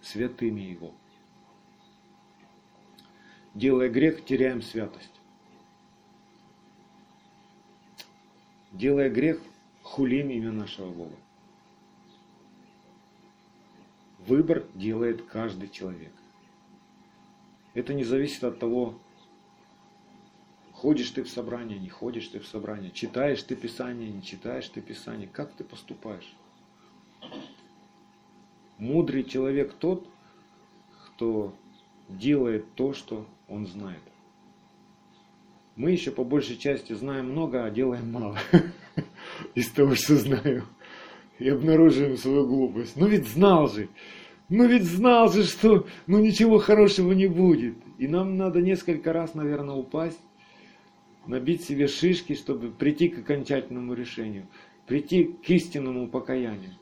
святыми 0.01 0.61
Его. 0.61 0.93
Делая 3.53 3.89
грех, 3.89 4.25
теряем 4.25 4.61
святость. 4.61 5.11
Делая 8.71 9.09
грех, 9.09 9.41
хулим 9.81 10.29
имя 10.29 10.51
нашего 10.51 10.91
Бога. 10.91 11.15
Выбор 14.19 14.65
делает 14.73 15.23
каждый 15.23 15.69
человек. 15.69 16.11
Это 17.73 17.93
не 17.93 18.03
зависит 18.03 18.43
от 18.43 18.59
того, 18.59 18.99
ходишь 20.75 21.09
ты 21.11 21.23
в 21.23 21.29
собрание, 21.29 21.79
не 21.79 21.89
ходишь 21.89 22.27
ты 22.27 22.39
в 22.39 22.47
собрание, 22.47 22.91
читаешь 22.91 23.41
ты 23.43 23.55
Писание, 23.55 24.11
не 24.11 24.21
читаешь 24.21 24.67
ты 24.67 24.81
Писание, 24.81 25.27
как 25.31 25.53
ты 25.53 25.63
поступаешь. 25.63 26.35
Мудрый 28.77 29.23
человек 29.23 29.73
тот, 29.73 30.05
кто 31.05 31.53
делает 32.09 32.65
то, 32.75 32.93
что 32.93 33.25
он 33.47 33.67
знает. 33.67 34.01
Мы 35.77 35.91
еще 35.91 36.11
по 36.11 36.23
большей 36.23 36.57
части 36.57 36.93
знаем 36.93 37.31
много, 37.31 37.63
а 37.63 37.71
делаем 37.71 38.11
мало 38.11 38.37
из 39.55 39.69
того, 39.69 39.95
что 39.95 40.17
знаем. 40.17 40.65
И 41.39 41.49
обнаруживаем 41.49 42.17
свою 42.17 42.47
глупость. 42.47 42.95
Ну 42.95 43.07
ведь 43.07 43.27
знал 43.27 43.67
же, 43.67 43.89
ну 44.47 44.67
ведь 44.67 44.83
знал 44.83 45.31
же, 45.31 45.43
что 45.43 45.85
ну 46.07 46.19
ничего 46.19 46.59
хорошего 46.59 47.13
не 47.13 47.27
будет. 47.27 47.75
И 47.97 48.07
нам 48.07 48.37
надо 48.37 48.61
несколько 48.61 49.11
раз, 49.13 49.33
наверное, 49.33 49.75
упасть, 49.75 50.19
набить 51.27 51.63
себе 51.63 51.87
шишки, 51.87 52.35
чтобы 52.35 52.69
прийти 52.69 53.09
к 53.09 53.19
окончательному 53.19 53.93
решению, 53.93 54.47
прийти 54.87 55.25
к 55.25 55.49
истинному 55.49 56.07
покаянию. 56.07 56.73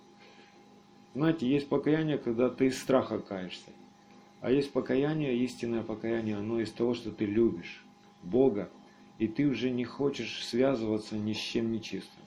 Знаете, 1.14 1.48
есть 1.48 1.70
покаяние, 1.70 2.18
когда 2.18 2.50
ты 2.50 2.68
из 2.68 2.80
страха 2.80 3.20
каешься. 3.20 3.72
А 4.42 4.52
есть 4.52 4.72
покаяние, 4.72 5.38
истинное 5.38 5.84
покаяние, 5.84 6.38
оно 6.38 6.60
из 6.60 6.72
того, 6.72 6.94
что 6.96 7.12
ты 7.12 7.26
любишь 7.26 7.84
Бога, 8.24 8.70
и 9.20 9.28
ты 9.28 9.48
уже 9.48 9.70
не 9.70 9.86
хочешь 9.86 10.46
связываться 10.46 11.18
ни 11.18 11.34
с 11.34 11.38
чем 11.38 11.72
нечистым. 11.72 12.24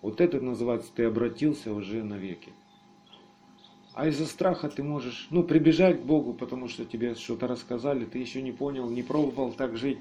Вот 0.00 0.20
это 0.20 0.40
называется, 0.40 0.90
ты 0.94 1.04
обратился 1.04 1.72
уже 1.72 2.02
навеки. 2.02 2.52
А 3.94 4.08
из-за 4.08 4.26
страха 4.26 4.68
ты 4.68 4.82
можешь, 4.82 5.28
ну, 5.30 5.44
прибежать 5.44 6.00
к 6.00 6.04
Богу, 6.04 6.32
потому 6.32 6.66
что 6.66 6.84
тебе 6.84 7.14
что-то 7.14 7.46
рассказали, 7.46 8.06
ты 8.06 8.18
еще 8.18 8.40
не 8.40 8.50
понял, 8.50 8.88
не 8.88 9.02
пробовал 9.02 9.52
так 9.52 9.76
жить, 9.76 9.98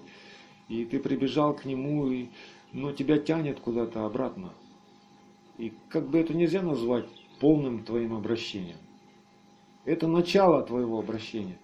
и 0.70 0.86
ты 0.86 1.00
прибежал 1.00 1.56
к 1.56 1.66
Нему, 1.66 2.10
и, 2.10 2.28
но 2.72 2.92
тебя 2.92 3.18
тянет 3.18 3.60
куда-то 3.60 4.06
обратно. 4.06 4.54
И 5.58 5.74
как 5.90 6.10
бы 6.10 6.20
это 6.20 6.34
нельзя 6.34 6.62
назвать 6.62 7.06
полным 7.40 7.84
твоим 7.84 8.14
обращением. 8.14 8.78
Это 9.86 10.08
начало 10.08 10.62
твоего 10.64 11.00
обращения. 11.00 11.60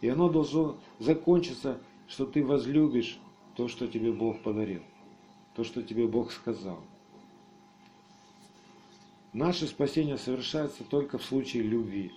И 0.00 0.08
оно 0.08 0.28
должно 0.28 0.76
закончиться, 0.98 1.80
что 2.06 2.26
ты 2.26 2.44
возлюбишь 2.44 3.18
то, 3.56 3.68
что 3.68 3.86
тебе 3.86 4.12
Бог 4.12 4.42
подарил, 4.42 4.82
то, 5.54 5.64
что 5.64 5.82
тебе 5.82 6.06
Бог 6.06 6.32
сказал. 6.32 6.80
Наше 9.32 9.66
спасение 9.66 10.16
совершается 10.16 10.84
только 10.84 11.18
в 11.18 11.24
случае 11.24 11.64
любви. 11.64 12.12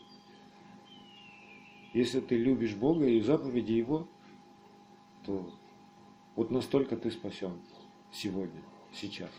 Если 1.94 2.20
ты 2.20 2.36
любишь 2.36 2.76
Бога 2.76 3.08
и 3.08 3.22
заповеди 3.22 3.72
Его, 3.72 4.08
то 5.26 5.52
вот 6.38 6.52
настолько 6.52 6.96
ты 6.96 7.10
спасен 7.10 7.60
сегодня, 8.14 8.62
сейчас. 8.94 9.32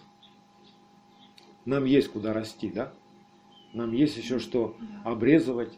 Нам 1.64 1.84
есть 1.84 2.08
куда 2.08 2.34
расти, 2.34 2.68
да? 2.70 2.92
Нам 3.72 3.92
есть 3.92 4.16
еще 4.16 4.40
что 4.40 4.76
обрезывать, 5.04 5.72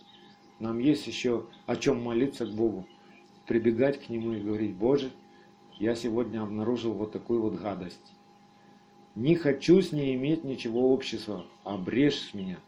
нам 0.61 0.79
есть 0.79 1.07
еще 1.07 1.47
о 1.67 1.77
чем 1.77 2.03
молиться 2.03 2.47
к 2.47 2.55
Богу, 2.55 2.89
прибегать 3.47 4.01
к 4.03 4.09
Нему 4.09 4.33
и 4.33 4.41
говорить, 4.41 4.75
Боже, 4.75 5.11
я 5.79 5.95
сегодня 5.95 6.43
обнаружил 6.43 6.95
вот 6.95 7.13
такую 7.13 7.43
вот 7.43 7.61
гадость. 7.61 8.15
Не 9.15 9.35
хочу 9.35 9.83
с 9.83 9.93
ней 9.93 10.15
иметь 10.15 10.43
ничего 10.43 10.91
общества, 10.93 11.45
обрежь 11.65 12.17
с 12.17 12.35
меня. 12.35 12.59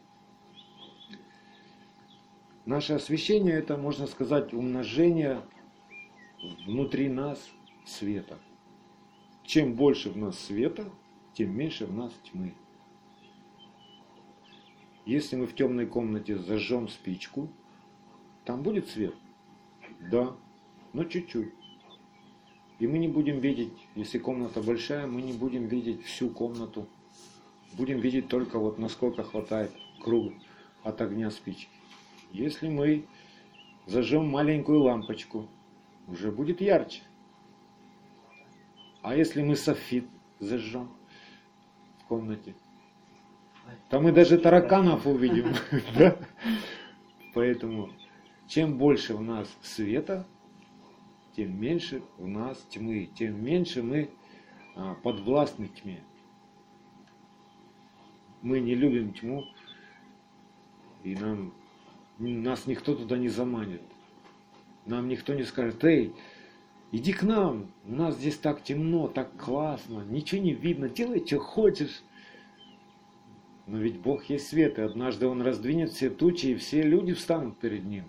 Наше 2.66 2.92
освящение 2.92 3.54
это, 3.54 3.78
можно 3.78 4.06
сказать, 4.06 4.52
умножение 4.52 5.40
внутри 6.66 7.08
нас 7.08 7.38
света. 7.84 8.38
Чем 9.44 9.74
больше 9.74 10.10
в 10.10 10.16
нас 10.16 10.38
света, 10.38 10.90
тем 11.34 11.56
меньше 11.56 11.86
в 11.86 11.94
нас 11.94 12.12
тьмы. 12.24 12.54
Если 15.04 15.34
мы 15.36 15.46
в 15.46 15.54
темной 15.54 15.86
комнате 15.86 16.38
зажжем 16.38 16.88
спичку, 16.88 17.48
там 18.44 18.62
будет 18.62 18.88
свет? 18.88 19.14
Да, 20.10 20.36
но 20.92 21.04
чуть-чуть. 21.04 21.52
И 22.78 22.86
мы 22.86 22.98
не 22.98 23.08
будем 23.08 23.40
видеть, 23.40 23.72
если 23.94 24.18
комната 24.18 24.60
большая, 24.62 25.06
мы 25.06 25.22
не 25.22 25.32
будем 25.32 25.66
видеть 25.66 26.04
всю 26.04 26.30
комнату. 26.30 26.86
Будем 27.74 28.00
видеть 28.00 28.28
только 28.28 28.58
вот 28.58 28.78
насколько 28.78 29.22
хватает 29.22 29.72
круг 30.00 30.32
от 30.82 31.00
огня 31.00 31.30
спички. 31.30 31.68
Если 32.32 32.68
мы 32.68 33.06
зажжем 33.86 34.28
маленькую 34.28 34.80
лампочку, 34.80 35.48
уже 36.08 36.30
будет 36.30 36.60
ярче. 36.60 37.02
А 39.02 39.16
если 39.16 39.42
мы 39.42 39.56
софит 39.56 40.06
зажжем 40.38 40.88
в 41.98 42.04
комнате, 42.06 42.54
там 43.90 44.04
мы 44.04 44.12
даже 44.12 44.38
тараканов 44.38 45.06
увидим. 45.06 45.54
Поэтому 47.34 47.90
чем 48.46 48.78
больше 48.78 49.14
в 49.16 49.22
нас 49.22 49.48
света, 49.62 50.26
тем 51.34 51.58
меньше 51.58 52.02
в 52.18 52.28
нас 52.28 52.64
тьмы, 52.70 53.08
тем 53.14 53.42
меньше 53.44 53.82
мы 53.82 54.10
а, 54.76 54.94
подвластны 54.94 55.68
тьме. 55.68 56.02
Мы 58.42 58.60
не 58.60 58.74
любим 58.74 59.14
тьму, 59.14 59.44
и 61.02 61.14
нам, 61.16 61.54
нас 62.18 62.66
никто 62.66 62.94
туда 62.94 63.16
не 63.16 63.28
заманит. 63.28 63.82
Нам 64.84 65.08
никто 65.08 65.32
не 65.34 65.44
скажет, 65.44 65.82
эй, 65.84 66.14
иди 66.92 67.12
к 67.12 67.22
нам, 67.24 67.72
у 67.86 67.92
нас 67.92 68.16
здесь 68.16 68.36
так 68.36 68.62
темно, 68.62 69.08
так 69.08 69.36
классно, 69.36 70.04
ничего 70.08 70.40
не 70.40 70.52
видно, 70.52 70.88
делай, 70.88 71.26
что 71.26 71.40
хочешь. 71.40 72.02
Но 73.66 73.78
ведь 73.78 73.98
Бог 73.98 74.24
есть 74.24 74.48
свет, 74.48 74.78
и 74.78 74.82
однажды 74.82 75.26
Он 75.26 75.40
раздвинет 75.40 75.92
все 75.92 76.10
тучи, 76.10 76.46
и 76.46 76.54
все 76.54 76.82
люди 76.82 77.14
встанут 77.14 77.58
перед 77.58 77.84
Ним. 77.84 78.04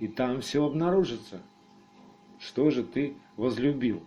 И 0.00 0.08
там 0.08 0.40
все 0.40 0.64
обнаружится. 0.64 1.42
Что 2.38 2.70
же 2.70 2.84
ты 2.84 3.16
возлюбил 3.36 4.02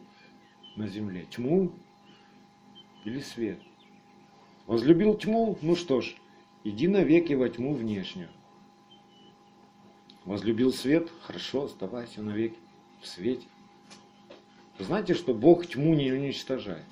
на 0.76 0.88
земле? 0.88 1.28
Тьму 1.30 1.72
или 3.04 3.20
свет? 3.20 3.60
Возлюбил 4.66 5.16
тьму? 5.16 5.58
Ну 5.62 5.76
что 5.76 6.00
ж, 6.00 6.16
иди 6.64 6.88
навеки 6.88 7.34
во 7.34 7.50
тьму 7.50 7.74
внешнюю. 7.74 8.30
Возлюбил 10.24 10.72
свет? 10.72 11.12
Хорошо, 11.24 11.66
оставайся 11.66 12.24
навеки 12.24 12.58
в 13.02 13.08
свете. 13.08 13.46
Знаете, 14.84 15.14
что 15.14 15.34
Бог 15.34 15.66
тьму 15.68 15.94
не 15.96 16.12
уничтожает. 16.12 16.86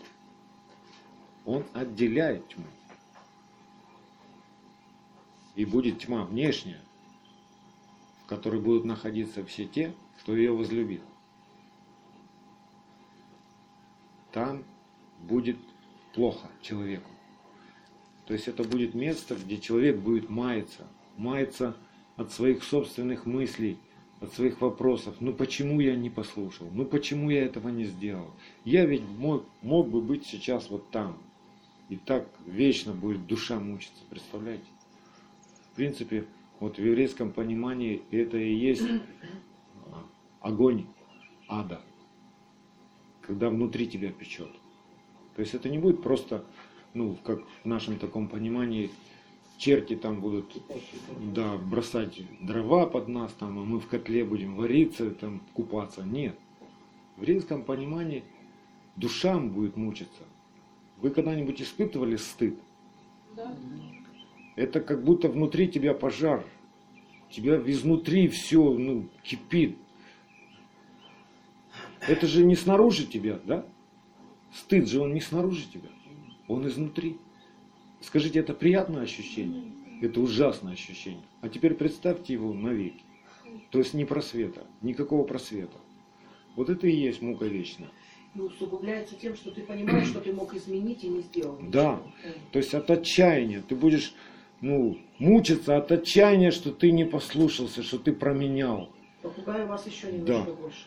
Он 1.45 1.63
отделяет 1.73 2.47
тьму 2.49 2.65
и 5.55 5.65
будет 5.65 5.99
тьма 5.99 6.23
внешняя, 6.23 6.81
в 8.23 8.27
которой 8.27 8.61
будут 8.61 8.85
находиться 8.85 9.43
все 9.45 9.65
те, 9.65 9.93
кто 10.19 10.35
ее 10.35 10.51
возлюбил. 10.51 11.01
Там 14.31 14.63
будет 15.19 15.57
плохо 16.13 16.47
человеку. 16.61 17.09
То 18.25 18.33
есть 18.33 18.47
это 18.47 18.63
будет 18.63 18.93
место, 18.93 19.35
где 19.35 19.57
человек 19.57 19.97
будет 19.97 20.29
маяться, 20.29 20.87
маяться 21.17 21.75
от 22.15 22.31
своих 22.31 22.63
собственных 22.63 23.25
мыслей, 23.25 23.79
от 24.21 24.33
своих 24.33 24.61
вопросов. 24.61 25.15
Ну 25.19 25.33
почему 25.33 25.79
я 25.79 25.95
не 25.95 26.09
послушал? 26.09 26.67
Ну 26.73 26.85
почему 26.85 27.29
я 27.29 27.45
этого 27.45 27.69
не 27.69 27.85
сделал? 27.85 28.31
Я 28.65 28.85
ведь 28.85 29.03
мог, 29.17 29.45
мог 29.61 29.89
бы 29.89 30.01
быть 30.01 30.25
сейчас 30.25 30.69
вот 30.69 30.89
там. 30.91 31.17
И 31.89 31.95
так 31.95 32.27
вечно 32.45 32.93
будет 32.93 33.25
душа 33.25 33.59
мучиться, 33.59 34.03
представляете? 34.09 34.65
принципе, 35.79 36.25
вот 36.59 36.75
в 36.75 36.81
еврейском 36.83 37.31
понимании 37.31 38.01
это 38.11 38.37
и 38.37 38.53
есть 38.53 38.83
огонь 40.41 40.87
ада, 41.47 41.79
когда 43.21 43.49
внутри 43.49 43.87
тебя 43.87 44.11
печет. 44.11 44.51
То 45.37 45.41
есть 45.41 45.53
это 45.53 45.69
не 45.69 45.77
будет 45.77 46.03
просто, 46.03 46.43
ну, 46.93 47.15
как 47.23 47.39
в 47.63 47.65
нашем 47.65 47.97
таком 47.97 48.27
понимании, 48.27 48.91
черти 49.59 49.95
там 49.95 50.21
будут 50.21 50.45
да, 51.33 51.57
бросать 51.57 52.21
дрова 52.41 52.87
под 52.87 53.09
нас, 53.09 53.31
там, 53.33 53.59
а 53.59 53.63
мы 53.63 53.79
в 53.79 53.87
котле 53.87 54.23
будем 54.23 54.55
вариться, 54.55 55.11
там, 55.11 55.41
купаться. 55.53 56.01
Нет. 56.01 56.35
В 57.17 57.21
еврейском 57.21 57.63
понимании 57.63 58.23
душам 58.95 59.49
будет 59.49 59.75
мучиться. 59.75 60.23
Вы 60.97 61.11
когда-нибудь 61.11 61.61
испытывали 61.61 62.15
стыд? 62.15 62.57
Да. 63.35 63.53
Это 64.55 64.79
как 64.79 65.03
будто 65.03 65.27
внутри 65.27 65.67
тебя 65.67 65.93
пожар. 65.93 66.45
тебя 67.29 67.57
изнутри 67.57 68.29
все 68.29 68.73
ну, 68.73 69.09
кипит. 69.23 69.77
Это 72.07 72.27
же 72.27 72.45
не 72.45 72.55
снаружи 72.55 73.05
тебя, 73.05 73.39
да? 73.43 73.65
Стыд 74.53 74.87
же 74.87 75.01
он 75.01 75.13
не 75.13 75.21
снаружи 75.21 75.65
тебя, 75.71 75.89
он 76.47 76.65
изнутри. 76.67 77.17
Скажите, 78.01 78.39
это 78.39 78.53
приятное 78.53 79.03
ощущение? 79.03 79.63
Это 80.01 80.21
ужасное 80.21 80.73
ощущение. 80.73 81.23
А 81.41 81.49
теперь 81.49 81.73
представьте 81.73 82.33
его 82.33 82.53
навеки. 82.53 83.03
То 83.71 83.79
есть 83.79 83.93
не 83.93 84.05
просвета, 84.05 84.65
никакого 84.81 85.23
просвета. 85.23 85.77
Вот 86.55 86.69
это 86.69 86.87
и 86.87 86.95
есть 86.95 87.21
мука 87.21 87.45
вечная. 87.45 87.89
И 88.35 88.39
усугубляется 88.39 89.15
тем, 89.15 89.35
что 89.35 89.51
ты 89.51 89.61
понимаешь, 89.61 90.07
что 90.07 90.21
ты 90.21 90.31
мог 90.33 90.53
изменить 90.53 91.03
и 91.03 91.07
не 91.07 91.21
сделал. 91.21 91.55
Ничего. 91.55 91.71
Да, 91.71 92.01
то 92.51 92.59
есть 92.59 92.73
от 92.73 92.89
отчаяния. 92.89 93.63
Ты 93.67 93.75
будешь 93.75 94.13
ну, 94.61 94.97
мучиться 95.17 95.77
от 95.77 95.91
отчаяния, 95.91 96.51
что 96.51 96.71
ты 96.71 96.91
не 96.91 97.05
послушался, 97.05 97.81
что 97.81 97.97
ты 97.97 98.13
променял. 98.13 98.89
Попугаю 99.21 99.67
вас 99.67 99.85
еще 99.87 100.11
немножко 100.11 100.51
да. 100.51 100.53
больше. 100.53 100.85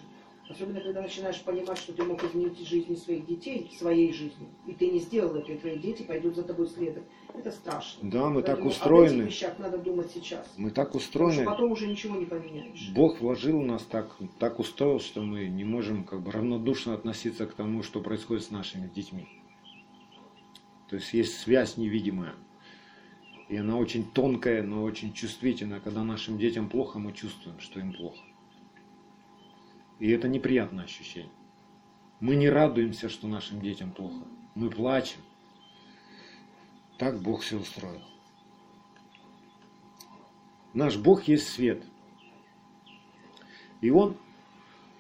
Особенно, 0.49 0.81
когда 0.81 1.03
начинаешь 1.03 1.41
понимать, 1.43 1.79
что 1.79 1.93
ты 1.93 2.03
мог 2.03 2.23
изменить 2.25 2.59
жизни 2.69 2.95
своих 2.97 3.27
детей, 3.27 3.71
своей 3.79 4.13
жизни, 4.13 4.49
и 4.67 4.73
ты 4.73 4.91
не 4.91 4.99
сделал 4.99 5.37
это, 5.37 5.53
и 5.53 5.57
твои 5.57 5.79
дети 5.79 6.03
пойдут 6.03 6.35
за 6.35 6.43
тобой 6.43 6.67
следом. 6.67 7.05
Это 7.33 7.51
страшно. 7.51 8.11
Да, 8.11 8.29
мы 8.29 8.43
Поэтому 8.43 8.57
так 8.57 8.65
устроены. 8.67 9.23
Об 9.23 9.29
этих 9.29 9.35
вещах 9.35 9.59
надо 9.59 9.79
думать 9.79 10.11
сейчас. 10.13 10.53
Мы 10.59 10.71
так 10.71 10.95
устроены. 10.95 11.45
Потому 11.45 11.45
что 11.45 11.55
потом 11.55 11.73
уже 11.73 11.87
ничего 11.87 12.17
не 12.17 12.27
поменяешь. 12.27 12.91
Бог 12.95 13.21
вложил 13.21 13.63
нас 13.63 13.83
так, 13.85 14.15
так 14.39 14.59
устроил, 14.59 15.01
что 15.01 15.23
мы 15.23 15.47
не 15.47 15.65
можем 15.65 16.05
как 16.05 16.23
бы 16.23 16.33
равнодушно 16.33 16.95
относиться 16.95 17.47
к 17.47 17.55
тому, 17.55 17.83
что 17.83 18.01
происходит 18.01 18.45
с 18.45 18.51
нашими 18.51 18.89
детьми. 18.89 19.29
То 20.91 20.97
есть 20.97 21.15
есть 21.15 21.39
связь 21.39 21.77
невидимая. 21.77 22.35
И 23.49 23.57
она 23.57 23.77
очень 23.77 24.05
тонкая, 24.11 24.63
но 24.63 24.83
очень 24.83 25.13
чувствительная. 25.13 25.81
Когда 25.81 26.03
нашим 26.03 26.37
детям 26.37 26.69
плохо, 26.69 26.99
мы 26.99 27.13
чувствуем, 27.13 27.59
что 27.61 27.81
им 27.81 27.93
плохо. 27.93 28.19
И 29.99 30.11
это 30.11 30.29
неприятное 30.29 30.85
ощущение. 30.85 31.33
Мы 32.21 32.37
не 32.37 32.49
радуемся, 32.49 33.09
что 33.09 33.27
нашим 33.27 33.61
детям 33.61 33.91
плохо. 33.91 34.25
Мы 34.55 34.71
плачем. 34.71 35.21
Так 36.99 37.21
Бог 37.21 37.43
все 37.43 37.59
устроил. 37.59 38.03
Наш 40.73 40.97
Бог 40.97 41.25
есть 41.25 41.49
свет. 41.49 41.85
И 43.81 43.91
Он 43.91 44.17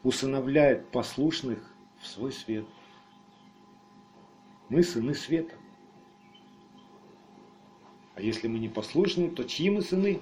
усыновляет 0.02 0.90
послушных 0.90 1.72
в 2.00 2.06
свой 2.06 2.32
свет. 2.32 2.66
Мы 4.68 4.82
сыны 4.82 5.14
света. 5.14 5.54
А 8.14 8.20
если 8.20 8.48
мы 8.48 8.58
не 8.58 8.68
послушны, 8.68 9.30
то 9.30 9.44
чьи 9.44 9.70
мы 9.70 9.82
сыны? 9.82 10.20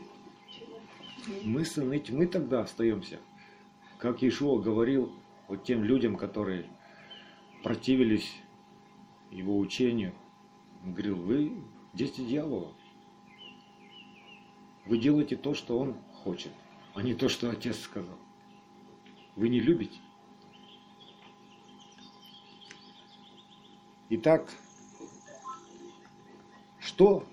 Мы 1.42 1.64
сыны 1.64 1.98
тьмы 1.98 2.26
тогда 2.26 2.60
остаемся 2.60 3.20
как 4.00 4.22
Ишуа 4.22 4.60
говорил 4.60 5.12
вот 5.46 5.64
тем 5.64 5.84
людям, 5.84 6.16
которые 6.16 6.66
противились 7.62 8.34
его 9.30 9.58
учению, 9.58 10.14
он 10.82 10.94
говорил, 10.94 11.16
вы 11.16 11.62
дети 11.92 12.22
дьявола. 12.22 12.72
Вы 14.86 14.98
делаете 14.98 15.36
то, 15.36 15.52
что 15.52 15.78
он 15.78 15.96
хочет, 16.24 16.50
а 16.94 17.02
не 17.02 17.14
то, 17.14 17.28
что 17.28 17.50
отец 17.50 17.78
сказал. 17.78 18.16
Вы 19.36 19.50
не 19.50 19.60
любите. 19.60 19.98
Итак, 24.08 24.50
что 26.80 27.26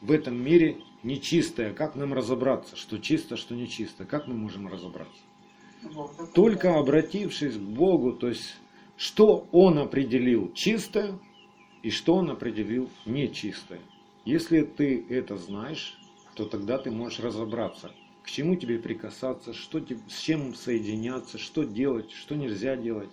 в 0.00 0.10
этом 0.10 0.36
мире 0.36 0.82
нечистое? 1.04 1.72
Как 1.72 1.94
нам 1.94 2.12
разобраться, 2.12 2.76
что 2.76 2.98
чисто, 2.98 3.36
что 3.36 3.54
нечисто? 3.54 4.04
Как 4.04 4.26
мы 4.26 4.34
можем 4.34 4.66
разобраться? 4.66 5.27
Только 6.34 6.78
обратившись 6.78 7.54
к 7.54 7.60
Богу, 7.60 8.12
то 8.12 8.28
есть 8.28 8.56
что 8.96 9.46
Он 9.52 9.78
определил 9.78 10.52
чистое 10.52 11.18
и 11.82 11.90
что 11.90 12.16
Он 12.16 12.30
определил 12.30 12.90
нечистое. 13.06 13.80
Если 14.24 14.62
ты 14.62 15.06
это 15.08 15.36
знаешь, 15.36 15.98
то 16.34 16.44
тогда 16.44 16.78
ты 16.78 16.90
можешь 16.90 17.20
разобраться, 17.20 17.92
к 18.22 18.30
чему 18.30 18.56
тебе 18.56 18.78
прикасаться, 18.78 19.54
что, 19.54 19.80
с 19.80 20.20
чем 20.20 20.54
соединяться, 20.54 21.38
что 21.38 21.64
делать, 21.64 22.10
что 22.10 22.34
нельзя 22.34 22.76
делать. 22.76 23.10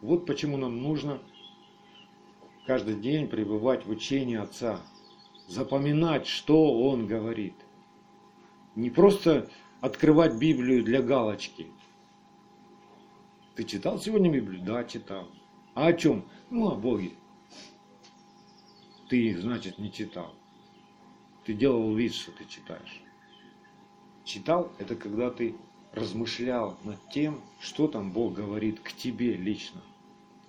Вот 0.00 0.26
почему 0.26 0.56
нам 0.56 0.82
нужно 0.82 1.20
каждый 2.66 2.96
день 2.96 3.28
пребывать 3.28 3.86
в 3.86 3.90
учении 3.90 4.36
Отца, 4.36 4.80
запоминать, 5.48 6.26
что 6.26 6.82
Он 6.82 7.06
говорит. 7.06 7.54
Не 8.74 8.90
просто 8.90 9.48
открывать 9.84 10.36
Библию 10.36 10.82
для 10.82 11.02
галочки. 11.02 11.66
Ты 13.54 13.64
читал 13.64 14.00
сегодня 14.00 14.30
Библию? 14.30 14.62
Да, 14.64 14.82
читал. 14.84 15.28
А 15.74 15.88
о 15.88 15.92
чем? 15.92 16.24
Ну, 16.48 16.70
о 16.70 16.74
Боге. 16.74 17.10
Ты 19.10 19.38
значит, 19.38 19.78
не 19.78 19.92
читал. 19.92 20.34
Ты 21.44 21.52
делал 21.52 21.94
вид, 21.94 22.14
что 22.14 22.32
ты 22.32 22.46
читаешь. 22.46 23.02
Читал– 24.24 24.72
это 24.78 24.96
когда 24.96 25.30
ты 25.30 25.54
размышлял 25.92 26.78
над 26.82 26.98
тем, 27.10 27.42
что 27.60 27.86
там 27.86 28.10
Бог 28.10 28.32
говорит 28.32 28.80
к 28.80 28.90
тебе 28.94 29.34
лично. 29.34 29.82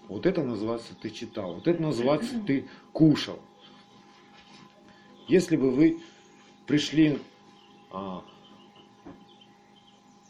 Вот 0.07 0.25
это 0.25 0.43
называется 0.43 0.95
ты 0.95 1.09
читал, 1.09 1.55
вот 1.55 1.67
это 1.67 1.81
называется 1.81 2.39
ты 2.39 2.69
кушал. 2.93 3.39
Если 5.27 5.57
бы 5.57 5.71
вы 5.71 5.99
пришли 6.67 7.19
а, 7.91 8.23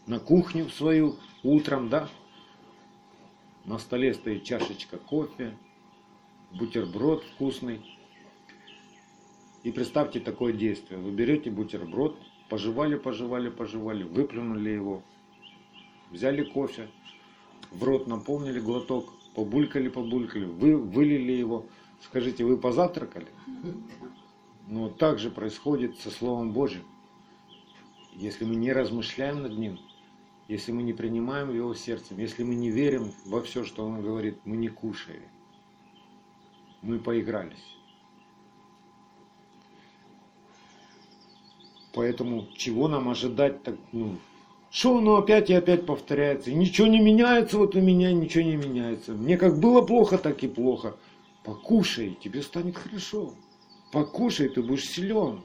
на 0.08 0.20
кухню 0.20 0.70
свою 0.70 1.16
утром, 1.43 1.89
да, 1.89 2.10
на 3.66 3.80
столе 3.80 4.14
стоит 4.14 4.43
чашечка 4.43 4.97
кофе, 4.97 5.58
бутерброд 6.51 7.24
вкусный. 7.24 7.82
И 9.64 9.72
представьте 9.72 10.20
такое 10.20 10.53
действие. 10.53 10.99
Вы 10.99 11.12
берете 11.12 11.49
бутерброд, 11.49 12.20
пожевали, 12.49 12.95
пожевали, 12.95 13.49
пожевали, 13.49 14.03
выплюнули 14.03 14.70
его, 14.70 15.01
взяли 16.12 16.43
кофе, 16.43 16.89
в 17.72 17.84
рот 17.84 18.06
наполнили 18.08 18.60
глоток, 18.60 19.12
побулькали, 19.34 19.89
побулькали, 19.89 20.45
вы 20.45 20.78
вылили 20.78 21.32
его. 21.32 21.66
Скажите, 22.01 22.45
вы 22.45 22.58
позавтракали? 22.58 23.28
Но 24.68 24.89
так 24.89 25.18
же 25.18 25.32
происходит 25.32 25.97
со 25.97 26.12
Словом 26.12 26.51
Божьим. 26.53 26.84
Если 28.14 28.45
мы 28.45 28.56
не 28.56 28.72
размышляем 28.72 29.41
над 29.41 29.58
ним, 29.58 29.80
если 30.48 30.72
мы 30.72 30.84
не 30.84 30.93
принимаем 30.93 31.54
его 31.54 31.74
сердцем, 31.74 32.20
если 32.20 32.43
мы 32.43 32.56
не 32.56 32.70
верим 32.70 33.12
во 33.26 33.41
все, 33.41 33.64
что 33.64 33.86
он 33.86 34.02
говорит, 34.02 34.38
мы 34.46 34.58
не 34.58 34.68
кушаем. 34.68 35.24
Мы 36.82 37.00
поигрались. 37.00 37.66
Поэтому 41.93 42.48
чего 42.56 42.88
нам 42.88 43.10
ожидать 43.10 43.64
так, 43.64 43.76
ну, 43.91 44.18
что 44.70 44.98
оно 44.98 45.16
опять 45.16 45.50
и 45.50 45.54
опять 45.54 45.86
повторяется. 45.86 46.52
Ничего 46.52 46.88
не 46.88 47.00
меняется, 47.00 47.58
вот 47.58 47.76
у 47.76 47.82
меня 47.82 48.12
ничего 48.14 48.43
не 48.43 48.58
меняется. 48.58 49.14
Мне 49.14 49.38
как 49.38 49.60
было 49.60 49.82
плохо, 49.82 50.18
так 50.18 50.43
и 50.43 50.48
плохо. 50.48 50.96
Покушай, 51.43 52.18
тебе 52.22 52.43
станет 52.43 52.78
хорошо. 52.78 53.34
Покушай, 53.91 54.50
ты 54.50 54.62
будешь 54.62 54.89
силен. 54.89 55.41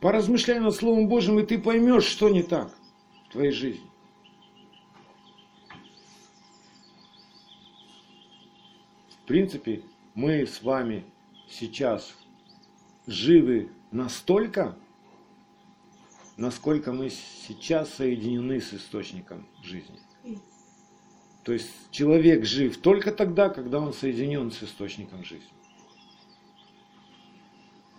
Поразмышляй 0.00 0.58
над 0.60 0.74
Словом 0.74 1.08
Божьим, 1.08 1.38
и 1.38 1.46
ты 1.46 1.58
поймешь, 1.58 2.04
что 2.04 2.28
не 2.28 2.42
так 2.42 2.79
твоей 3.30 3.52
жизни. 3.52 3.88
В 9.22 9.26
принципе, 9.26 9.82
мы 10.14 10.46
с 10.46 10.62
вами 10.62 11.04
сейчас 11.48 12.14
живы 13.06 13.70
настолько, 13.92 14.76
насколько 16.36 16.92
мы 16.92 17.10
сейчас 17.10 17.94
соединены 17.94 18.60
с 18.60 18.74
источником 18.74 19.46
жизни. 19.62 20.00
То 21.44 21.52
есть 21.52 21.70
человек 21.90 22.44
жив 22.44 22.76
только 22.78 23.12
тогда, 23.12 23.48
когда 23.48 23.80
он 23.80 23.92
соединен 23.92 24.50
с 24.50 24.62
источником 24.62 25.24
жизни. 25.24 25.48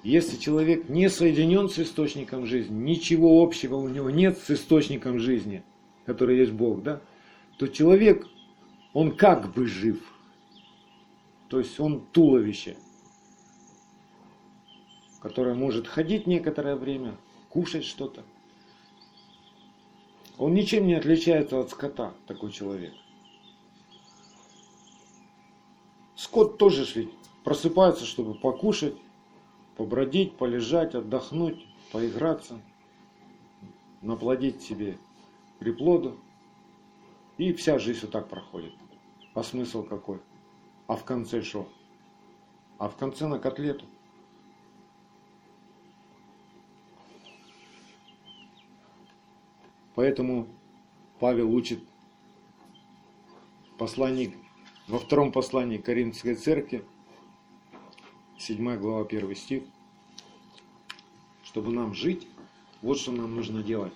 Если 0.04 0.38
человек 0.38 0.90
не 0.90 1.10
соединен 1.10 1.70
с 1.70 1.78
источником 1.78 2.46
жизни, 2.48 2.74
ничего 2.74 3.44
общего 3.44 3.76
у 3.76 3.88
него 3.88 4.10
нет 4.10 4.40
с 4.40 4.50
источником 4.50 5.20
жизни, 5.20 5.64
который 6.06 6.40
есть 6.40 6.54
Бог, 6.54 6.82
да, 6.82 7.02
то 7.58 7.68
человек, 7.68 8.28
он 8.94 9.16
как 9.16 9.54
бы 9.54 9.68
жив. 9.68 10.00
То 11.50 11.60
есть 11.60 11.80
он 11.80 12.06
туловище, 12.12 12.78
которое 15.20 15.54
может 15.54 15.86
ходить 15.88 16.26
некоторое 16.26 16.76
время, 16.76 17.18
кушать 17.50 17.86
что-то. 17.86 18.24
Он 20.40 20.56
ничем 20.56 20.88
не 20.88 20.96
отличается 20.96 21.60
от 21.60 21.70
скота, 21.70 22.16
такой 22.26 22.52
человек. 22.52 22.94
Скот 26.16 26.58
тоже 26.58 26.88
ведь 26.96 27.12
просыпается, 27.44 28.06
чтобы 28.06 28.34
покушать, 28.34 28.96
побродить, 29.76 30.38
полежать, 30.38 30.96
отдохнуть, 30.96 31.66
поиграться. 31.92 32.62
наплодить 34.02 34.62
себе 34.62 34.98
приплоду, 35.60 36.20
и 37.38 37.54
вся 37.54 37.78
жизнь 37.78 38.02
вот 38.02 38.12
так 38.12 38.30
проходит. 38.30 38.74
А 39.34 39.44
смысл 39.44 39.84
какой? 39.84 40.20
А 40.88 40.96
в 40.96 41.06
конце 41.06 41.42
что? 41.42 41.68
А 42.78 42.90
в 42.90 42.98
конце 42.98 43.28
на 43.28 43.38
котлету. 43.40 43.86
Поэтому 49.94 50.48
Павел 51.20 51.54
учит 51.54 51.84
посланник 53.78 54.36
во 54.88 54.98
втором 54.98 55.32
послании 55.32 55.78
Коринфской 55.78 56.36
церкви, 56.36 56.84
7 58.42 58.78
глава, 58.78 59.06
1 59.06 59.36
стих, 59.36 59.64
чтобы 61.44 61.72
нам 61.72 61.94
жить, 61.94 62.28
вот 62.82 62.98
что 62.98 63.12
нам 63.12 63.36
нужно 63.36 63.62
делать. 63.62 63.94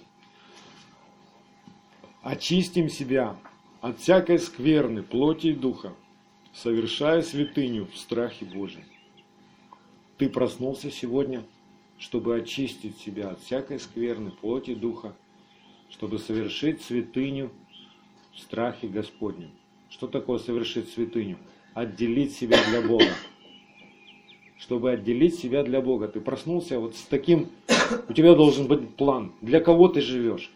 Очистим 2.22 2.90
себя 2.90 3.40
от 3.82 4.00
всякой 4.00 4.38
скверны, 4.38 5.02
плоти 5.02 5.48
и 5.48 5.54
духа, 5.54 5.96
совершая 6.54 7.24
святыню 7.24 7.88
в 7.88 7.98
страхе 7.98 8.46
Божьем. 8.46 8.84
Ты 10.18 10.30
проснулся 10.30 10.92
сегодня, 10.92 11.44
чтобы 11.98 12.36
очистить 12.36 13.00
себя 13.00 13.32
от 13.32 13.42
всякой 13.42 13.80
скверны, 13.80 14.30
плоти 14.30 14.72
и 14.72 14.76
духа, 14.76 15.16
чтобы 15.90 16.20
совершить 16.20 16.84
святыню 16.84 17.52
в 18.32 18.40
страхе 18.40 18.90
Господнем. 18.90 19.50
Что 19.90 20.08
такое 20.08 20.38
совершить 20.38 20.90
святыню? 20.90 21.40
Отделить 21.74 22.36
себя 22.36 22.64
для 22.70 22.84
Бога. 22.84 23.10
Чтобы 24.58 24.92
отделить 24.92 25.36
себя 25.36 25.64
для 25.64 25.82
Бога. 25.82 26.08
Ты 26.08 26.22
проснулся 26.22 26.80
вот 26.80 26.96
с 26.96 27.04
таким, 27.04 27.50
у 28.08 28.14
тебя 28.14 28.36
должен 28.36 28.68
быть 28.68 28.96
план. 28.96 29.34
Для 29.42 29.60
кого 29.60 29.88
ты 29.88 30.02
живешь? 30.02 30.52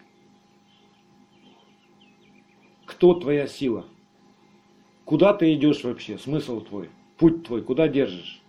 Кто 2.86 3.14
твоя 3.14 3.48
сила? 3.48 3.86
Куда 5.06 5.34
ты 5.34 5.54
идешь 5.54 5.84
вообще? 5.84 6.18
Смысл 6.18 6.62
твой? 6.62 6.90
Путь 7.18 7.44
твой? 7.46 7.62
Куда 7.62 7.88
держишь? 7.88 8.42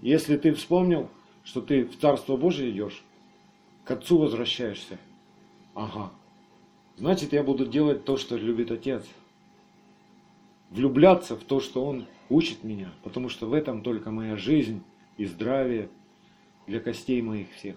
Если 0.00 0.36
ты 0.36 0.52
вспомнил, 0.52 1.08
что 1.44 1.60
ты 1.60 1.84
в 1.84 1.98
Царство 1.98 2.36
Божие 2.36 2.70
идешь, 2.70 3.02
к 3.84 3.90
Отцу 3.90 4.18
возвращаешься. 4.18 4.98
Ага, 5.74 6.10
значит 6.96 7.32
я 7.32 7.42
буду 7.42 7.66
делать 7.66 8.04
то, 8.04 8.16
что 8.16 8.36
любит 8.36 8.70
Отец. 8.70 9.04
Влюбляться 10.70 11.36
в 11.36 11.44
то, 11.44 11.60
что 11.60 11.84
Он 11.84 12.06
учит 12.28 12.64
меня, 12.64 12.92
потому 13.02 13.28
что 13.28 13.46
в 13.46 13.54
этом 13.54 13.82
только 13.82 14.10
моя 14.10 14.36
жизнь 14.36 14.82
и 15.16 15.24
здравие 15.24 15.88
для 16.66 16.80
костей 16.80 17.22
моих 17.22 17.50
всех. 17.52 17.76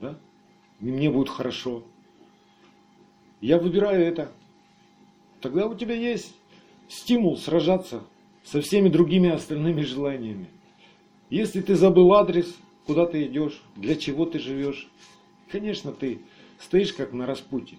Да? 0.00 0.18
И 0.80 0.84
мне 0.84 1.10
будет 1.10 1.28
хорошо. 1.28 1.82
Я 3.40 3.58
выбираю 3.58 4.04
это. 4.04 4.30
Тогда 5.40 5.66
у 5.66 5.74
тебя 5.74 5.94
есть 5.94 6.34
стимул 6.88 7.36
сражаться 7.36 8.02
со 8.44 8.60
всеми 8.60 8.88
другими 8.88 9.30
остальными 9.30 9.82
желаниями. 9.82 10.48
Если 11.28 11.60
ты 11.60 11.74
забыл 11.74 12.14
адрес, 12.14 12.56
куда 12.86 13.06
ты 13.06 13.26
идешь, 13.26 13.60
для 13.74 13.96
чего 13.96 14.26
ты 14.26 14.38
живешь, 14.38 14.88
конечно, 15.50 15.90
ты 15.92 16.20
стоишь 16.60 16.92
как 16.92 17.12
на 17.12 17.26
распутье 17.26 17.78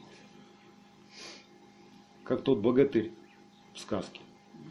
как 2.27 2.41
тот 2.41 2.59
богатырь 2.59 3.11
в 3.77 3.81
сказке 3.81 4.19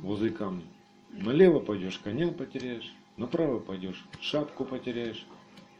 возле 0.03 0.31
камня. 0.31 0.65
Налево 1.11 1.61
пойдешь, 1.61 1.99
коня 1.99 2.29
потеряешь, 2.29 2.93
направо 3.17 3.61
пойдешь, 3.61 4.05
шапку 4.21 4.65
потеряешь. 4.65 5.25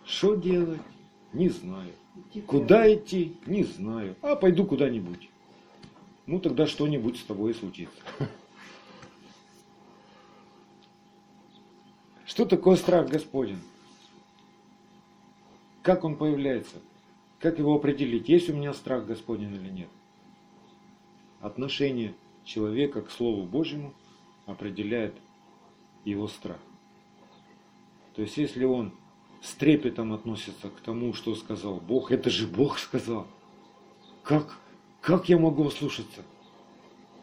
Что 0.05 0.37
делать? 0.37 0.81
Не 1.33 1.49
знаю. 1.49 1.93
Куда 2.47 2.93
идти? 2.95 3.37
Не 3.47 3.65
знаю. 3.65 4.17
А 4.23 4.37
пойду 4.37 4.65
куда-нибудь. 4.65 5.29
Ну 6.27 6.39
тогда 6.41 6.67
что-нибудь 6.67 7.19
с 7.19 7.25
тобой 7.25 7.51
и 7.51 7.55
случится. 7.55 7.99
Что 12.25 12.45
такое 12.45 12.77
страх 12.77 13.09
Господень? 13.09 13.61
Как 15.83 16.05
он 16.05 16.17
появляется? 16.17 16.77
Как 17.41 17.59
его 17.59 17.75
определить? 17.75 18.29
Есть 18.29 18.49
у 18.49 18.55
меня 18.55 18.73
страх 18.73 19.05
Господень 19.07 19.55
или 19.55 19.71
нет? 19.71 19.89
отношение 21.47 22.15
человека 22.47 23.03
к 23.03 23.11
Слову 23.11 23.43
Божьему 23.43 23.93
определяет 24.47 25.15
его 26.05 26.29
страх. 26.29 26.61
То 28.15 28.23
есть, 28.23 28.39
если 28.39 28.65
он 28.65 28.95
с 29.43 29.55
трепетом 29.55 30.13
относится 30.15 30.71
к 30.71 30.81
тому, 30.81 31.13
что 31.13 31.35
сказал 31.35 31.81
Бог, 31.81 32.11
это 32.11 32.31
же 32.31 32.47
Бог 32.47 32.79
сказал. 32.79 33.27
Как, 34.23 34.59
как 35.03 35.29
я 35.29 35.39
могу 35.39 35.67
ослушаться? 35.67 36.23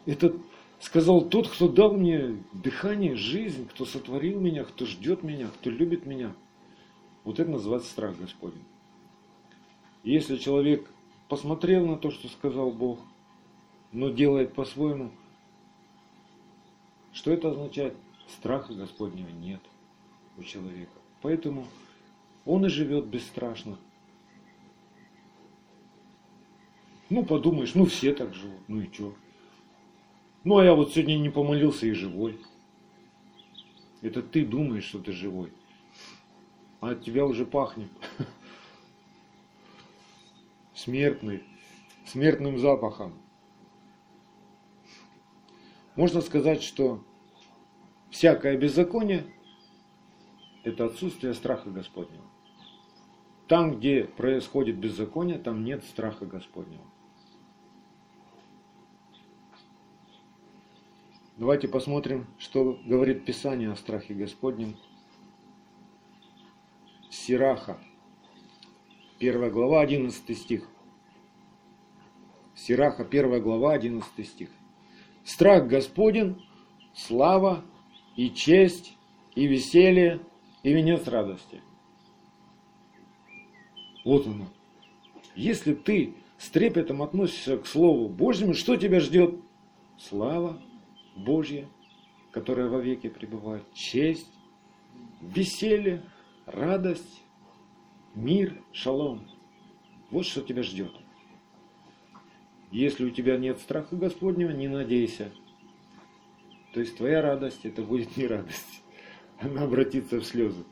Это 0.06 0.36
сказал 0.78 1.22
тот, 1.22 1.48
кто 1.48 1.68
дал 1.68 1.94
мне 1.94 2.38
дыхание, 2.52 3.16
жизнь, 3.16 3.66
кто 3.66 3.84
сотворил 3.84 4.38
меня, 4.38 4.64
кто 4.64 4.86
ждет 4.86 5.22
меня, 5.22 5.48
кто 5.48 5.70
любит 5.70 6.06
меня. 6.06 6.34
Вот 7.24 7.40
это 7.40 7.50
называется 7.50 7.90
страх 7.90 8.16
Господень. 8.18 8.64
если 10.02 10.36
человек 10.36 10.88
посмотрел 11.28 11.86
на 11.86 11.96
то, 11.96 12.10
что 12.10 12.28
сказал 12.28 12.70
Бог, 12.70 13.00
но 13.94 14.10
делает 14.10 14.52
по-своему. 14.52 15.10
Что 17.12 17.32
это 17.32 17.52
означает? 17.52 17.96
Страха 18.28 18.74
Господнего 18.74 19.28
нет 19.28 19.60
у 20.36 20.42
человека. 20.42 20.92
Поэтому 21.22 21.66
он 22.44 22.66
и 22.66 22.68
живет 22.68 23.06
бесстрашно. 23.06 23.78
Ну, 27.08 27.24
подумаешь, 27.24 27.74
ну 27.74 27.86
все 27.86 28.12
так 28.12 28.34
живут, 28.34 28.60
ну 28.66 28.80
и 28.80 28.92
что? 28.92 29.14
Ну, 30.42 30.58
а 30.58 30.64
я 30.64 30.74
вот 30.74 30.92
сегодня 30.92 31.16
не 31.16 31.30
помолился 31.30 31.86
и 31.86 31.92
живой. 31.92 32.40
Это 34.02 34.22
ты 34.22 34.44
думаешь, 34.44 34.84
что 34.84 34.98
ты 34.98 35.12
живой. 35.12 35.52
А 36.80 36.90
от 36.90 37.04
тебя 37.04 37.24
уже 37.24 37.46
пахнет. 37.46 37.90
Смертный, 40.74 41.44
смертным 42.06 42.58
запахом. 42.58 43.14
Можно 45.96 46.20
сказать, 46.22 46.62
что 46.62 47.04
всякое 48.10 48.56
беззаконие– 48.56 49.26
это 50.64 50.86
отсутствие 50.86 51.34
страха 51.34 51.70
Господнего. 51.70 52.24
Там, 53.46 53.76
где 53.76 54.04
происходит 54.04 54.78
беззаконие, 54.78 55.38
там 55.38 55.64
нет 55.64 55.84
страха 55.84 56.26
Господнего. 56.26 56.82
Давайте 61.36 61.68
посмотрим, 61.68 62.26
что 62.38 62.80
говорит 62.86 63.24
Писание 63.24 63.70
о 63.70 63.76
страхе 63.76 64.14
Господнем. 64.14 64.76
Сираха, 67.10 67.78
1 69.18 69.50
глава, 69.50 69.80
11 69.80 70.38
стих. 70.38 70.68
Сираха, 72.54 73.04
1 73.04 73.42
глава, 73.42 73.74
11 73.74 74.26
стих. 74.26 74.50
Страх 75.24 75.66
Господен, 75.66 76.42
слава 76.94 77.64
и 78.14 78.30
честь, 78.30 78.96
и 79.34 79.46
веселье, 79.46 80.20
и 80.62 80.72
венец 80.72 81.08
радости. 81.08 81.62
Вот 84.04 84.26
оно. 84.26 84.46
Если 85.34 85.74
ты 85.74 86.14
с 86.36 86.50
трепетом 86.50 87.02
относишься 87.02 87.56
к 87.56 87.66
Слову 87.66 88.08
Божьему, 88.08 88.52
что 88.52 88.76
тебя 88.76 89.00
ждет? 89.00 89.40
Слава 89.98 90.60
Божья, 91.16 91.66
которая 92.30 92.68
во 92.68 92.80
веки 92.80 93.08
пребывает, 93.08 93.64
честь, 93.72 94.30
веселье, 95.22 96.02
радость, 96.44 97.22
мир, 98.14 98.62
шалом. 98.72 99.26
Вот 100.10 100.26
что 100.26 100.42
тебя 100.42 100.62
ждет. 100.62 100.92
Если 102.74 103.04
у 103.04 103.10
тебя 103.10 103.36
нет 103.36 103.60
страха 103.60 103.94
Господнего, 103.94 104.50
не 104.50 104.66
надейся. 104.66 105.30
То 106.72 106.80
есть 106.80 106.96
твоя 106.96 107.22
радость, 107.22 107.64
это 107.64 107.82
будет 107.82 108.16
не 108.16 108.26
радость. 108.26 108.82
Она 109.38 109.62
обратится 109.62 110.18
в 110.18 110.24
слезы. 110.24 110.64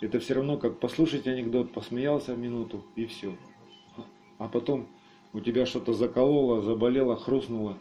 Это 0.00 0.20
все 0.20 0.34
равно, 0.34 0.56
как 0.56 0.78
послушать 0.78 1.26
анекдот, 1.26 1.72
посмеялся 1.72 2.36
минуту 2.36 2.84
и 2.94 3.06
все. 3.06 3.36
А 4.38 4.46
потом 4.46 4.86
у 5.32 5.40
тебя 5.40 5.66
что-то 5.66 5.94
закололо, 5.94 6.62
заболело, 6.62 7.16
хрустнуло, 7.16 7.76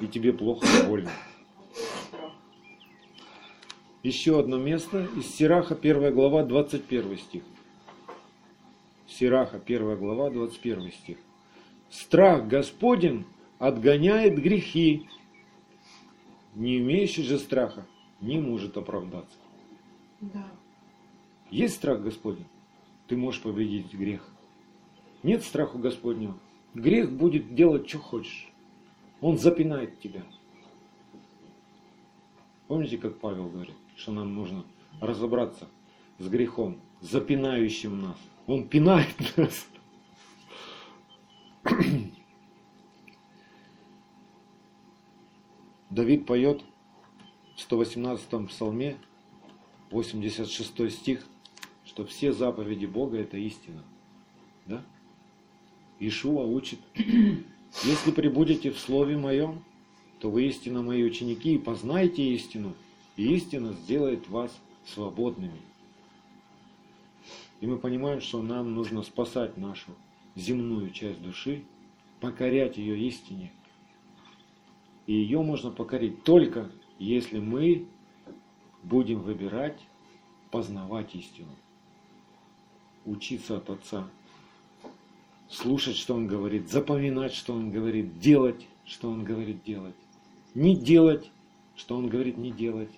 и 0.00 0.06
тебе 0.06 0.32
плохо, 0.32 0.66
больно. 0.86 1.10
Еще 4.02 4.40
одно 4.40 4.56
место 4.56 5.06
из 5.14 5.26
Сираха, 5.26 5.74
1 5.74 6.14
глава, 6.14 6.42
21 6.42 7.18
стих. 7.18 7.42
Сираха, 9.20 9.58
1 9.58 9.96
глава, 9.98 10.30
21 10.30 10.92
стих. 10.92 11.18
Страх 11.90 12.48
Господень 12.48 13.26
отгоняет 13.58 14.40
грехи. 14.40 15.10
Не 16.54 16.78
имеющий 16.78 17.22
же 17.24 17.38
страха 17.38 17.86
не 18.22 18.38
может 18.38 18.78
оправдаться. 18.78 19.36
Да. 20.22 20.46
Есть 21.50 21.74
страх 21.74 22.00
Господень? 22.00 22.46
ты 23.08 23.16
можешь 23.16 23.42
победить 23.42 23.92
грех. 23.92 24.26
Нет 25.22 25.42
страха 25.44 25.76
Господнего. 25.76 26.38
Грех 26.72 27.12
будет 27.12 27.54
делать, 27.54 27.86
что 27.90 27.98
хочешь. 27.98 28.50
Он 29.20 29.36
запинает 29.36 30.00
тебя. 30.00 30.22
Помните, 32.68 32.96
как 32.96 33.18
Павел 33.18 33.50
говорит, 33.50 33.74
что 33.96 34.12
нам 34.12 34.34
нужно 34.34 34.64
разобраться 35.00 35.68
с 36.18 36.26
грехом, 36.26 36.80
запинающим 37.02 38.00
нас. 38.00 38.16
Он 38.50 38.66
пинает 38.66 39.14
нас. 39.36 39.68
Давид 45.88 46.26
поет 46.26 46.64
в 47.54 47.60
118 47.60 48.48
псалме, 48.48 48.96
86 49.92 50.90
стих, 50.90 51.24
что 51.84 52.04
все 52.04 52.32
заповеди 52.32 52.86
Бога 52.86 53.18
это 53.18 53.36
истина. 53.36 53.84
Да? 54.66 54.84
Ишуа 56.00 56.42
учит, 56.44 56.80
если 56.96 58.10
прибудете 58.10 58.72
в 58.72 58.80
Слове 58.80 59.16
Моем, 59.16 59.62
то 60.18 60.28
вы 60.28 60.48
истинно 60.48 60.82
мои 60.82 61.04
ученики 61.04 61.54
и 61.54 61.58
познаете 61.58 62.34
истину, 62.34 62.74
и 63.16 63.32
истина 63.32 63.74
сделает 63.74 64.28
вас 64.28 64.50
свободными. 64.86 65.69
И 67.60 67.66
мы 67.66 67.78
понимаем, 67.78 68.20
что 68.20 68.42
нам 68.42 68.74
нужно 68.74 69.02
спасать 69.02 69.56
нашу 69.58 69.92
земную 70.34 70.90
часть 70.90 71.22
души, 71.22 71.64
покорять 72.20 72.78
ее 72.78 72.98
истине. 73.06 73.52
И 75.06 75.12
ее 75.12 75.42
можно 75.42 75.70
покорить 75.70 76.24
только, 76.24 76.70
если 76.98 77.38
мы 77.38 77.86
будем 78.82 79.20
выбирать, 79.20 79.78
познавать 80.50 81.14
истину, 81.14 81.54
учиться 83.04 83.58
от 83.58 83.68
Отца, 83.68 84.08
слушать, 85.48 85.96
что 85.96 86.14
Он 86.14 86.26
говорит, 86.26 86.70
запоминать, 86.70 87.34
что 87.34 87.52
Он 87.52 87.70
говорит, 87.70 88.18
делать, 88.20 88.66
что 88.84 89.10
Он 89.10 89.22
говорит 89.22 89.62
делать, 89.64 89.96
не 90.54 90.76
делать, 90.76 91.30
что 91.76 91.96
Он 91.96 92.08
говорит 92.08 92.38
не 92.38 92.52
делать. 92.52 92.90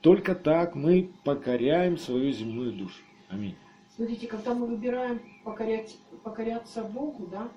Только 0.00 0.36
так 0.36 0.76
мы 0.76 1.10
покоряем 1.24 1.98
свою 1.98 2.32
земную 2.32 2.72
душу. 2.72 3.02
Аминь. 3.28 3.56
Смотрите, 3.94 4.26
когда 4.26 4.54
мы 4.54 4.66
выбираем 4.66 5.20
покорять, 5.44 5.96
покоряться 6.22 6.84
Богу, 6.84 7.26
да, 7.26 7.48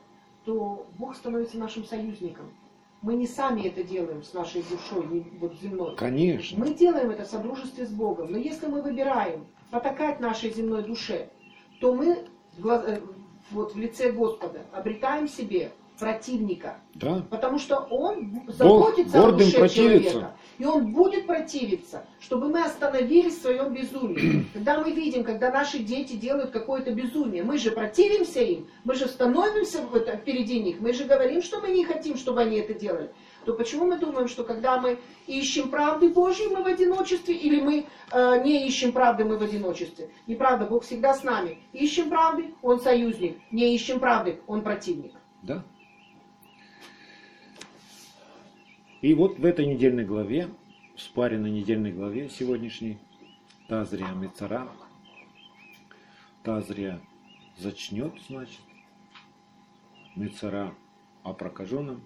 то 0.45 0.87
Бог 0.97 1.15
становится 1.15 1.57
нашим 1.57 1.85
союзником. 1.85 2.51
Мы 3.01 3.15
не 3.15 3.27
сами 3.27 3.67
это 3.67 3.83
делаем 3.83 4.23
с 4.23 4.33
нашей 4.33 4.63
душой, 4.63 5.07
не 5.07 5.21
вот 5.39 5.55
земной. 5.59 5.95
Конечно. 5.95 6.59
Мы 6.59 6.73
делаем 6.73 7.09
это 7.09 7.23
в 7.23 7.27
содружестве 7.27 7.85
с 7.85 7.89
Богом. 7.89 8.31
Но 8.31 8.37
если 8.37 8.67
мы 8.67 8.81
выбираем 8.81 9.45
потакать 9.71 10.19
нашей 10.19 10.51
земной 10.53 10.83
душе, 10.83 11.29
то 11.79 11.95
мы 11.95 12.25
э, 12.63 13.01
вот 13.51 13.73
в 13.73 13.77
лице 13.77 14.11
Господа 14.11 14.61
обретаем 14.71 15.27
себе 15.27 15.71
противника. 16.01 16.77
Да. 16.95 17.23
Потому 17.29 17.59
что 17.59 17.77
он 17.77 18.41
заботится 18.47 19.17
Бог 19.17 19.27
о 19.27 19.31
душе 19.33 19.59
противится. 19.59 20.09
человека. 20.11 20.35
И 20.57 20.65
он 20.65 20.91
будет 20.91 21.27
противиться, 21.27 22.05
чтобы 22.19 22.49
мы 22.49 22.63
остановились 22.63 23.37
в 23.37 23.41
своем 23.43 23.71
безумии. 23.71 24.47
Когда 24.53 24.79
мы 24.79 24.91
видим, 24.91 25.23
когда 25.23 25.51
наши 25.51 25.77
дети 25.79 26.13
делают 26.13 26.49
какое-то 26.49 26.91
безумие, 26.91 27.43
мы 27.43 27.59
же 27.59 27.69
противимся 27.69 28.41
им, 28.41 28.67
мы 28.83 28.95
же 28.95 29.07
становимся 29.07 29.77
впереди 30.17 30.59
них, 30.59 30.81
мы 30.81 30.93
же 30.93 31.05
говорим, 31.05 31.43
что 31.43 31.61
мы 31.61 31.69
не 31.69 31.85
хотим, 31.85 32.17
чтобы 32.17 32.41
они 32.41 32.57
это 32.57 32.73
делали. 32.73 33.11
То 33.45 33.53
почему 33.53 33.85
мы 33.85 33.97
думаем, 33.97 34.27
что 34.27 34.43
когда 34.43 34.79
мы 34.79 34.99
ищем 35.27 35.69
правды 35.69 36.09
Божьей, 36.09 36.47
мы 36.47 36.63
в 36.63 36.67
одиночестве, 36.67 37.35
или 37.35 37.61
мы 37.61 37.85
э, 38.11 38.43
не 38.43 38.67
ищем 38.67 38.91
правды, 38.91 39.23
мы 39.23 39.37
в 39.37 39.43
одиночестве? 39.43 40.09
Неправда, 40.25 40.65
Бог 40.65 40.83
всегда 40.83 41.13
с 41.13 41.23
нами. 41.23 41.59
Ищем 41.73 42.09
правды, 42.09 42.53
Он 42.63 42.79
союзник. 42.79 43.37
Не 43.51 43.75
ищем 43.75 43.99
правды, 43.99 44.39
Он 44.47 44.61
противник. 44.61 45.13
Да. 45.43 45.63
И 49.01 49.15
вот 49.15 49.39
в 49.39 49.45
этой 49.45 49.65
недельной 49.65 50.05
главе, 50.05 50.47
в 50.95 51.01
спаренной 51.01 51.49
недельной 51.49 51.91
главе 51.91 52.29
сегодняшней, 52.29 52.99
Тазрия 53.67 54.11
Мецара, 54.13 54.69
Тазрия 56.43 57.01
зачнет, 57.57 58.13
значит, 58.27 58.61
Мецара 60.15 60.75
о 61.23 61.33
прокаженном, 61.33 62.01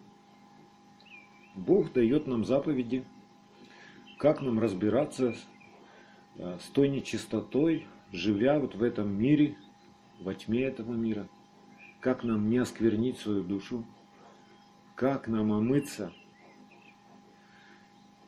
Бог 1.53 1.91
дает 1.91 2.27
нам 2.27 2.45
заповеди, 2.45 3.03
как 4.17 4.41
нам 4.41 4.57
разбираться 4.59 5.35
э, 6.37 6.57
с 6.61 6.67
той 6.69 6.87
нечистотой, 6.87 7.87
живя 8.13 8.57
вот 8.57 8.75
в 8.75 8.81
этом 8.81 9.11
мире, 9.11 9.57
во 10.21 10.33
тьме 10.33 10.61
этого 10.63 10.93
мира, 10.93 11.27
как 11.99 12.23
нам 12.23 12.49
не 12.49 12.57
осквернить 12.57 13.17
свою 13.17 13.43
душу, 13.43 13.83
как 14.95 15.27
нам 15.27 15.51
омыться– 15.51 16.13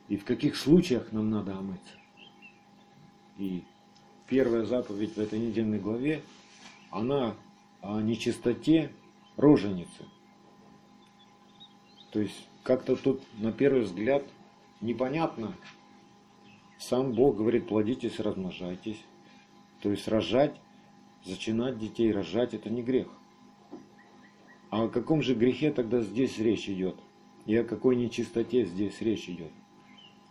и 0.08 0.16
в 0.16 0.24
каких 0.24 0.56
случаях 0.56 1.12
нам 1.12 1.30
надо 1.30 1.56
омыться. 1.56 1.94
И 3.38 3.62
первая 4.26 4.64
заповедь 4.64 5.16
в 5.16 5.20
этой 5.20 5.38
недельной 5.38 5.78
главе, 5.78 6.22
она 6.90 7.34
о 7.82 8.00
нечистоте 8.00 8.90
роженицы. 9.36 10.04
То 12.10 12.20
есть 12.20 12.48
как-то 12.62 12.96
тут 12.96 13.22
на 13.38 13.52
первый 13.52 13.82
взгляд 13.82 14.24
непонятно. 14.80 15.54
Сам 16.78 17.12
Бог 17.12 17.36
говорит, 17.36 17.68
плодитесь, 17.68 18.18
размножайтесь. 18.18 19.02
То 19.82 19.90
есть 19.90 20.08
рожать, 20.08 20.56
зачинать 21.24 21.78
детей, 21.78 22.12
рожать 22.12 22.54
это 22.54 22.70
не 22.70 22.82
грех. 22.82 23.08
А 24.70 24.84
о 24.84 24.88
каком 24.88 25.22
же 25.22 25.34
грехе 25.34 25.72
тогда 25.72 26.00
здесь 26.00 26.38
речь 26.38 26.68
идет? 26.68 26.96
И 27.46 27.56
о 27.56 27.64
какой 27.64 27.96
нечистоте 27.96 28.64
здесь 28.64 29.00
речь 29.00 29.28
идет? 29.28 29.52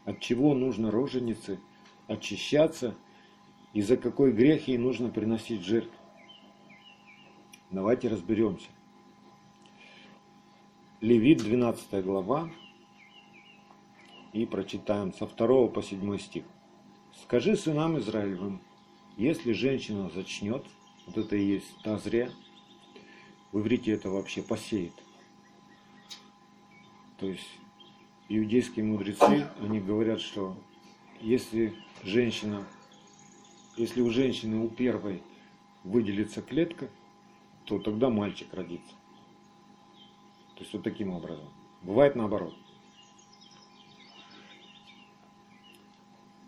От 0.07 0.21
чего 0.21 0.53
нужно 0.53 0.89
роженице 0.89 1.59
очищаться 2.07 2.95
и 3.73 3.81
за 3.81 3.97
какой 3.97 4.31
грех 4.31 4.69
ей 4.69 4.77
нужно 4.77 5.09
приносить 5.09 5.61
жертву. 5.61 5.91
Давайте 7.71 8.07
разберемся. 8.07 8.69
Левит, 11.01 11.39
12 11.39 12.05
глава, 12.05 12.49
и 14.31 14.45
прочитаем 14.45 15.13
со 15.13 15.27
2 15.27 15.67
по 15.67 15.83
7 15.83 16.17
стих. 16.19 16.45
«Скажи 17.23 17.57
сынам 17.57 17.99
Израилевым, 17.99 18.61
если 19.17 19.51
женщина 19.51 20.09
зачнет, 20.09 20.65
вот 21.05 21.17
это 21.17 21.35
и 21.35 21.43
есть 21.43 21.81
тазря, 21.83 22.31
в 23.51 23.59
иврите 23.59 23.91
это 23.91 24.09
вообще 24.09 24.41
посеет, 24.41 24.93
то 27.17 27.25
есть 27.25 27.49
иудейские 28.29 28.85
мудрецы, 28.85 29.47
они 29.61 29.79
говорят, 29.79 30.19
что 30.19 30.55
если 31.21 31.73
женщина, 32.03 32.65
если 33.77 34.01
у 34.01 34.09
женщины 34.09 34.63
у 34.63 34.69
первой 34.69 35.23
выделится 35.83 36.41
клетка, 36.41 36.89
то 37.65 37.79
тогда 37.79 38.09
мальчик 38.09 38.53
родится. 38.53 38.93
То 40.55 40.61
есть 40.61 40.73
вот 40.73 40.83
таким 40.83 41.11
образом. 41.11 41.47
Бывает 41.81 42.15
наоборот. 42.15 42.55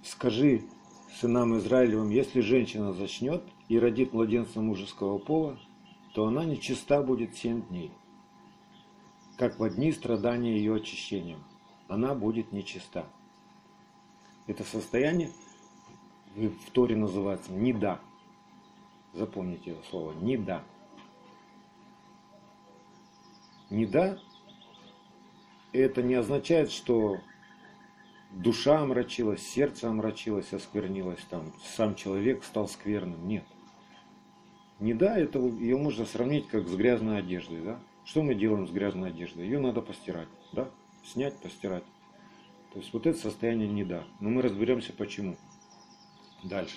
Скажи 0.03 0.63
сынам 1.19 1.57
Израилевым, 1.57 2.09
если 2.09 2.41
женщина 2.41 2.93
зачнет 2.93 3.43
и 3.67 3.79
родит 3.79 4.13
младенца 4.13 4.59
мужеского 4.59 5.17
пола, 5.17 5.59
то 6.13 6.25
она 6.25 6.43
нечиста 6.43 7.03
будет 7.03 7.35
семь 7.35 7.61
дней, 7.67 7.91
как 9.37 9.59
в 9.59 9.63
одни 9.63 9.91
страдания 9.91 10.57
ее 10.57 10.75
очищением 10.75 11.43
она 11.89 12.15
будет 12.15 12.53
нечиста. 12.53 13.05
Это 14.47 14.63
состояние 14.63 15.31
в 16.35 16.71
Торе 16.71 16.95
называется 16.95 17.51
«неда». 17.51 17.99
Запомните 19.13 19.71
это 19.71 19.83
слово 19.89 20.13
«неда». 20.13 20.63
«Неда» 23.69 24.19
это 25.73 26.01
не 26.01 26.15
означает, 26.15 26.71
что 26.71 27.17
душа 28.31 28.79
омрачилась, 28.79 29.45
сердце 29.45 29.89
омрачилось, 29.89 30.53
осквернилось, 30.53 31.23
там, 31.29 31.53
сам 31.75 31.95
человек 31.95 32.43
стал 32.43 32.67
скверным. 32.67 33.27
Нет. 33.27 33.43
Не 34.79 34.93
да, 34.93 35.17
это 35.17 35.39
ее 35.39 35.77
можно 35.77 36.05
сравнить 36.05 36.47
как 36.47 36.67
с 36.67 36.75
грязной 36.75 37.19
одеждой. 37.19 37.61
Да? 37.61 37.79
Что 38.05 38.23
мы 38.23 38.33
делаем 38.33 38.67
с 38.67 38.71
грязной 38.71 39.09
одеждой? 39.09 39.45
Ее 39.45 39.59
надо 39.59 39.81
постирать. 39.81 40.29
Да? 40.53 40.69
Снять, 41.03 41.37
постирать. 41.39 41.83
То 42.73 42.79
есть 42.79 42.93
вот 42.93 43.07
это 43.07 43.17
состояние 43.17 43.67
не 43.67 43.83
да. 43.83 44.03
Но 44.19 44.29
мы 44.29 44.41
разберемся 44.41 44.93
почему. 44.93 45.37
Дальше. 46.43 46.75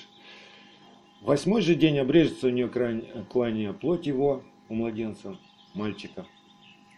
Восьмой 1.21 1.63
же 1.63 1.75
день 1.75 1.99
обрежется 1.99 2.49
у 2.49 2.51
нее 2.51 2.69
клание 2.69 3.73
плоть 3.73 4.07
его, 4.07 4.43
у 4.69 4.75
младенца, 4.75 5.39
мальчика. 5.75 6.27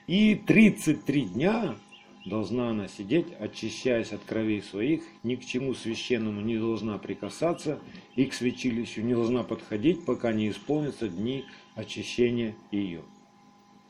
И 0.07 0.35
33 0.35 1.22
дня 1.27 1.77
должна 2.25 2.70
она 2.70 2.89
сидеть, 2.89 3.27
очищаясь 3.39 4.12
от 4.12 4.22
кровей 4.25 4.62
своих, 4.62 5.03
ни 5.22 5.35
к 5.35 5.45
чему 5.45 5.75
священному 5.75 6.41
не 6.41 6.57
должна 6.57 6.99
прикасаться 6.99 7.81
и 8.16 8.25
к 8.25 8.35
святилищу 8.35 9.03
не 9.03 9.14
должна 9.14 9.43
подходить, 9.43 10.05
пока 10.05 10.33
не 10.33 10.49
исполнятся 10.49 11.09
дни 11.09 11.45
очищения 11.75 12.55
ее. 12.70 13.03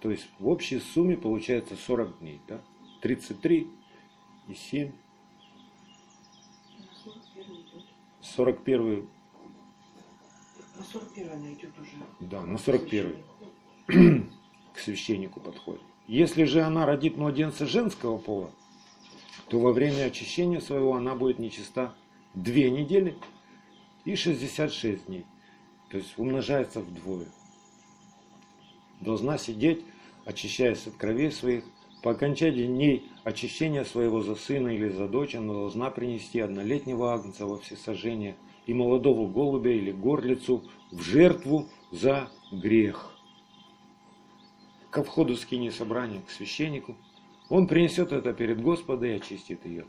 То 0.00 0.10
есть 0.10 0.26
в 0.38 0.48
общей 0.48 0.80
сумме 0.80 1.16
получается 1.16 1.76
40 1.76 2.18
дней. 2.18 2.40
Да? 2.48 2.60
33 3.04 3.68
и 4.48 4.54
7. 4.54 4.90
41 8.22 9.06
На 10.78 10.82
41 10.82 11.32
она 11.32 11.52
идет 11.52 11.78
уже. 11.78 11.90
Да, 12.20 12.40
на 12.46 12.56
41 12.56 13.22
к 14.72 14.78
священнику 14.78 15.40
подходит. 15.40 15.82
Если 16.06 16.44
же 16.44 16.62
она 16.62 16.86
родит 16.86 17.18
младенца 17.18 17.66
женского 17.66 18.16
пола, 18.16 18.50
то 19.50 19.60
во 19.60 19.72
время 19.72 20.04
очищения 20.06 20.60
своего 20.60 20.94
она 20.94 21.14
будет 21.14 21.38
нечиста 21.38 21.94
две 22.32 22.70
недели 22.70 23.18
и 24.06 24.16
66 24.16 25.04
дней. 25.08 25.26
То 25.90 25.98
есть 25.98 26.18
умножается 26.18 26.80
вдвое. 26.80 27.28
Должна 29.02 29.36
сидеть, 29.36 29.84
очищаясь 30.24 30.86
от 30.86 30.94
кровей 30.94 31.30
своих. 31.30 31.64
По 32.04 32.10
окончании 32.10 32.66
дней 32.66 33.10
очищения 33.24 33.82
своего 33.82 34.20
за 34.20 34.34
сына 34.34 34.68
или 34.68 34.90
за 34.90 35.08
дочь 35.08 35.34
она 35.34 35.54
должна 35.54 35.90
принести 35.90 36.38
однолетнего 36.38 37.14
агнца 37.14 37.46
во 37.46 37.58
всесожжение 37.58 38.36
и 38.66 38.74
молодого 38.74 39.26
голубя 39.26 39.72
или 39.72 39.90
горлицу 39.90 40.64
в 40.90 41.00
жертву 41.00 41.66
за 41.92 42.28
грех 42.52 43.10
ко 44.90 45.02
входу 45.02 45.34
скини 45.34 45.70
собрания, 45.70 46.20
к 46.20 46.30
священнику. 46.30 46.94
Он 47.48 47.66
принесет 47.66 48.12
это 48.12 48.34
перед 48.34 48.60
Господом 48.60 49.06
и 49.06 49.12
очистит 49.12 49.64
ее. 49.64 49.86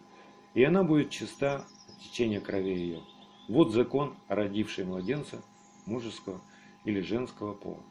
И 0.53 0.63
она 0.63 0.85
будет 0.85 1.09
чиста 1.09 1.65
от 1.89 1.99
течения 1.99 2.39
крови 2.39 2.77
ее. 2.77 3.01
Вот 3.49 3.73
закон, 3.73 4.15
родивший 4.29 4.85
младенца 4.85 5.43
мужеского 5.85 6.39
или 6.85 7.01
женского 7.01 7.53
пола. 7.55 7.83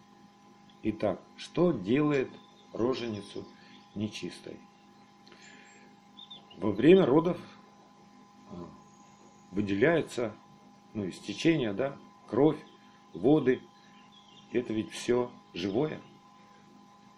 Итак, 0.82 1.20
что 1.36 1.72
делает 1.72 2.30
роженицу 2.72 3.44
нечистой? 3.94 4.56
Во 6.58 6.70
время 6.70 7.04
родов 7.04 7.38
а, 8.50 8.68
выделяется 9.50 10.34
ну, 10.92 11.04
из 11.04 11.18
течения, 11.18 11.72
да, 11.72 11.96
кровь, 12.28 12.58
воды. 13.12 13.60
Это 14.52 14.72
ведь 14.72 14.90
все 14.90 15.30
живое. 15.52 16.00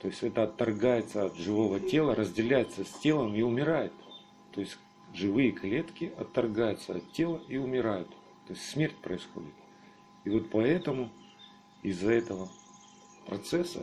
То 0.01 0.09
есть 0.09 0.23
это 0.23 0.45
отторгается 0.45 1.27
от 1.27 1.37
живого 1.37 1.81
тела, 1.81 2.15
разделяется 2.15 2.85
с 2.85 2.91
телом 2.99 3.35
и 3.35 3.43
умирает. 3.43 3.93
То 4.53 4.61
есть 4.61 4.79
живые 5.15 5.53
клетки 5.53 6.13
отторгаются 6.19 6.97
от 6.97 7.13
тела 7.13 7.41
и 7.49 7.57
умирают. 7.57 8.09
То 8.47 8.53
есть 8.53 8.69
смерть 8.69 8.97
происходит. 8.97 9.55
И 10.25 10.31
вот 10.31 10.51
поэтому 10.51 11.11
из-за 11.83 12.13
этого 12.13 12.49
процесса 13.27 13.83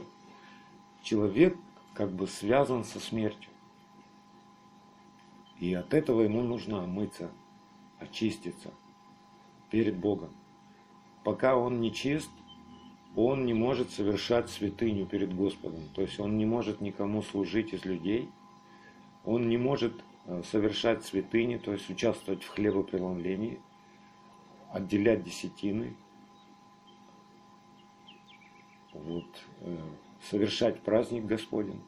человек 1.03 1.57
как 1.93 2.11
бы 2.11 2.27
связан 2.27 2.83
со 2.83 2.99
смертью. 2.99 3.51
И 5.59 5.73
от 5.73 5.93
этого 5.93 6.21
ему 6.21 6.41
нужно 6.41 6.83
омыться, 6.83 7.31
очиститься 7.99 8.73
перед 9.69 9.97
Богом. 9.97 10.31
Пока 11.23 11.55
он 11.55 11.79
не 11.79 11.93
чист, 11.93 12.29
он 13.15 13.45
не 13.45 13.53
может 13.53 13.91
совершать 13.91 14.49
святыню 14.49 15.05
перед 15.05 15.33
Господом. 15.35 15.81
То 15.93 16.01
есть 16.01 16.19
он 16.19 16.37
не 16.37 16.45
может 16.45 16.81
никому 16.81 17.21
служить 17.21 17.73
из 17.73 17.85
людей, 17.85 18.29
он 19.23 19.47
не 19.47 19.57
может 19.57 20.03
э, 20.25 20.41
совершать 20.43 21.05
святыни, 21.05 21.57
то 21.57 21.71
есть 21.71 21.89
участвовать 21.89 22.43
в 22.43 22.49
хлебопреломлении, 22.49 23.61
отделять 24.71 25.23
десятины, 25.23 25.95
вот, 28.91 29.25
э, 29.61 29.77
совершать 30.29 30.81
праздник 30.81 31.25
Господень. 31.25 31.81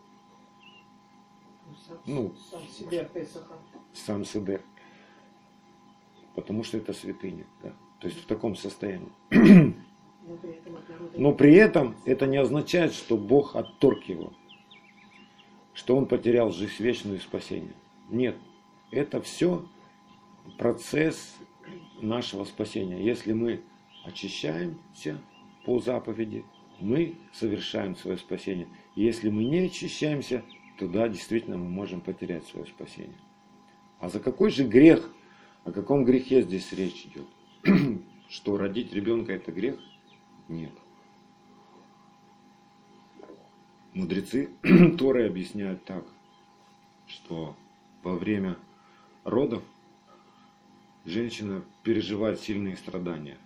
Ну, 2.06 2.34
сам 2.50 2.62
себе 2.68 3.10
Песаха. 3.14 3.56
Сам 3.94 4.26
себе. 4.26 4.62
Потому 6.36 6.64
что 6.64 6.78
это 6.78 6.94
святыня. 6.94 7.46
Да? 7.64 7.74
То 8.00 8.08
есть 8.08 8.22
в 8.22 8.26
таком 8.26 8.56
состоянии. 8.56 9.12
Но 11.16 11.34
при 11.34 11.54
этом 11.54 11.96
это 12.06 12.26
не 12.26 12.38
означает, 12.38 12.94
что 12.94 13.18
Бог 13.18 13.56
отторг 13.56 14.04
его, 14.06 14.34
что 15.74 15.96
он 15.96 16.08
потерял 16.08 16.52
жизнь 16.52 16.84
вечную 16.84 17.18
и 17.18 17.22
спасение. 17.22 17.76
Нет, 18.10 18.36
это 18.92 19.22
все 19.22 19.66
процесс 20.58 21.36
нашего 22.02 22.44
спасения. 22.44 23.04
Если 23.04 23.34
мы 23.34 23.62
очищаемся 24.04 25.22
по 25.66 25.80
заповеди, 25.80 26.44
мы 26.80 27.16
совершаем 27.34 27.96
свое 27.96 28.18
спасение. 28.18 28.68
Если 28.96 29.30
мы 29.30 29.44
не 29.44 29.60
очищаемся, 29.60 30.44
то 30.78 30.88
да, 30.88 31.08
действительно 31.08 31.58
мы 31.58 31.70
можем 31.70 32.02
потерять 32.02 32.46
свое 32.46 32.66
спасение. 32.66 33.18
А 34.00 34.10
за 34.10 34.20
какой 34.20 34.52
же 34.52 34.68
грех, 34.68 35.10
о 35.64 35.72
каком 35.72 36.06
грехе 36.06 36.42
здесь 36.42 36.72
речь 36.74 37.08
идет? 37.08 37.28
Что 38.30 38.58
родить 38.58 38.94
ребенка 38.94 39.34
это 39.34 39.52
грех? 39.52 39.80
Нет. 40.48 40.74
Мудрецы 43.94 44.50
Торы 44.98 45.28
объясняют 45.28 45.86
так, 45.86 46.06
что 47.08 47.56
во 48.04 48.16
время 48.16 48.58
родов 49.24 49.64
женщина 51.06 51.64
переживает 51.84 52.40
сильные 52.40 52.76
страдания. 52.76 53.38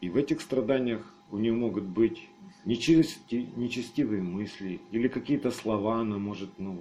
И 0.00 0.08
в 0.08 0.16
этих 0.16 0.40
страданиях 0.40 1.13
у 1.34 1.38
нее 1.38 1.52
могут 1.52 1.82
быть 1.84 2.28
нечисти, 2.64 3.48
нечестивые 3.56 4.22
мысли 4.22 4.80
или 4.92 5.08
какие-то 5.08 5.50
слова 5.50 5.96
она 6.00 6.16
может 6.16 6.50
ну, 6.58 6.78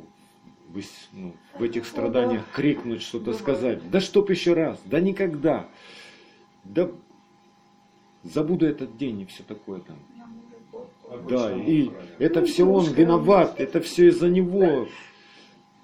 в, 0.70 0.80
ну, 1.12 1.34
в 1.58 1.64
этих 1.64 1.88
страданиях 1.88 2.43
крикнуть, 2.54 3.01
что-то 3.01 3.34
сказать. 3.34 3.89
Да 3.89 3.99
чтоб 3.99 4.30
еще 4.30 4.54
раз, 4.54 4.80
да 4.86 4.99
никогда. 4.99 5.68
Да 6.64 6.91
забуду 8.22 8.68
этот 8.68 8.95
день 8.95 9.22
и 9.22 9.26
все 9.26 9.41
такое 9.41 9.80
там. 9.80 9.97
Да, 11.28 11.51
и 11.56 11.89
это 12.20 12.45
все 12.45 12.64
он 12.64 12.86
виноват, 12.86 13.60
это 13.60 13.82
все 13.82 14.10
из-за 14.10 14.30
него. 14.30 14.88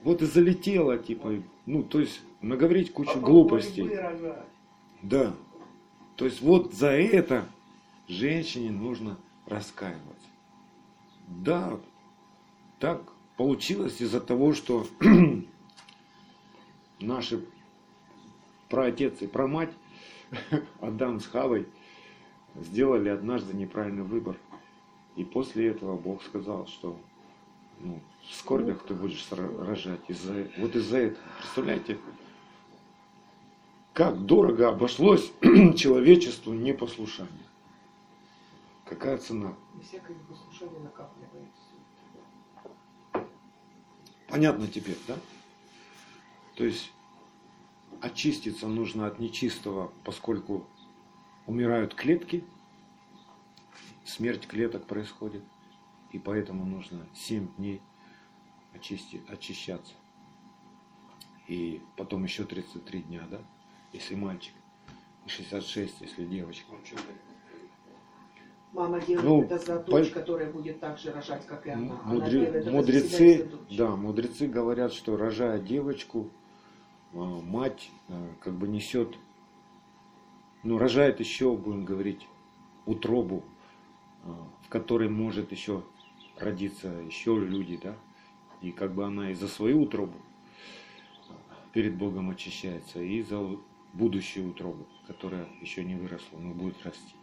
Вот 0.03 0.21
и 0.21 0.25
залетело, 0.25 0.97
типа, 0.97 1.41
ну, 1.65 1.83
то 1.83 1.99
есть, 1.99 2.21
наговорить 2.41 2.93
кучу 2.93 3.19
глупостей. 3.19 3.89
Да. 5.01 5.33
То 6.15 6.25
есть, 6.25 6.41
вот 6.41 6.73
за 6.73 6.91
это 6.91 7.45
женщине 8.09 8.71
нужно 8.71 9.17
раскаиваться. 9.45 10.27
Да, 11.27 11.79
так 12.79 13.01
получилось 13.37 14.01
из-за 14.01 14.19
того, 14.19 14.53
что 14.53 14.85
наши 16.99 17.45
праотец 18.67 19.21
и 19.21 19.27
прамать 19.27 19.71
Адам 20.81 21.21
с 21.21 21.25
Хавой– 21.25 21.65
сделали 22.55 23.09
однажды 23.09 23.55
неправильный 23.55 24.03
выбор. 24.03 24.37
И 25.15 25.23
после 25.23 25.67
этого 25.67 25.97
Бог 25.97 26.23
сказал, 26.23 26.67
что 26.67 26.97
ну, 27.79 27.99
в 28.27 28.35
скорбях 28.35 28.83
ты 28.83 28.93
будешь 28.93 29.25
рожать. 29.31 30.01
Из-за, 30.07 30.47
вот 30.57 30.75
из-за 30.75 30.97
этого. 30.97 31.23
Представляете, 31.39 31.97
как 33.93 34.25
дорого 34.25 34.69
обошлось 34.69 35.31
человечеству 35.75 36.53
непослушание. 36.53 37.33
Какая 38.89 39.19
цена? 39.19 39.55
Всякое 39.83 40.17
непослушание 40.17 40.79
накапливается. 40.79 41.75
Понятно 44.27 44.67
теперь, 44.67 44.97
да? 45.07 45.15
То 46.55 46.65
есть 46.65 46.91
очиститься 48.01 48.67
нужно 48.67 49.05
от 49.05 49.19
нечистого, 49.19 49.93
поскольку 50.03 50.67
умирают 51.45 51.93
клетки, 51.93 52.43
смерть 54.05 54.47
клеток 54.47 54.87
происходит, 54.87 55.43
и 56.11 56.17
поэтому 56.17 56.65
нужно 56.65 57.05
7 57.13 57.47
дней 57.57 57.83
очисти, 58.73 59.21
очищаться. 59.29 59.93
И 61.47 61.79
потом 61.95 62.23
еще 62.23 62.43
33 62.43 63.03
дня, 63.03 63.27
да, 63.29 63.39
если 63.93 64.15
мальчик, 64.15 64.53
и 65.27 65.29
66, 65.29 66.01
если 66.01 66.25
девочка. 66.25 66.73
Мама 68.73 68.99
делает 69.01 69.25
ну, 69.25 69.43
это 69.43 69.57
за 69.57 69.79
дочь, 69.79 70.09
по... 70.09 70.19
которая 70.19 70.51
будет 70.51 70.79
так 70.79 70.97
же 70.99 71.11
рожать, 71.11 71.45
как 71.47 71.65
и 71.65 71.71
она. 71.71 71.99
Мудре... 72.05 72.61
она 72.61 72.71
мудрецы, 72.71 73.49
да, 73.71 73.95
мудрецы 73.95 74.47
говорят, 74.47 74.93
что 74.93 75.17
рожая 75.17 75.59
девочку, 75.59 76.29
а, 77.13 77.17
мать 77.17 77.89
а, 78.09 78.13
как 78.41 78.53
бы 78.53 78.67
несет 78.67 79.17
ну, 80.63 80.77
рожает 80.77 81.19
еще, 81.19 81.55
будем 81.55 81.85
говорить, 81.85 82.27
утробу, 82.85 83.43
а, 84.23 84.47
в 84.63 84.69
которой 84.69 85.09
может 85.09 85.51
еще 85.51 85.83
родиться 86.37 86.87
еще 86.87 87.35
люди, 87.35 87.79
да, 87.81 87.95
и 88.61 88.71
как 88.71 88.93
бы 88.93 89.05
она 89.05 89.31
и 89.31 89.35
за 89.35 89.47
свою 89.47 89.81
утробу, 89.81 90.17
перед 91.73 91.95
Богом 91.95 92.29
очищается, 92.29 93.01
и 93.01 93.21
за 93.21 93.57
будущую 93.93 94.49
утробу, 94.49 94.85
которая 95.07 95.47
еще 95.61 95.83
не 95.83 95.95
выросла, 95.95 96.37
но 96.37 96.53
будет 96.53 96.83
расти. 96.85 97.15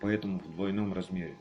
Поэтому 0.00 0.38
в 0.38 0.50
двойном 0.52 0.92
размере. 0.92 1.36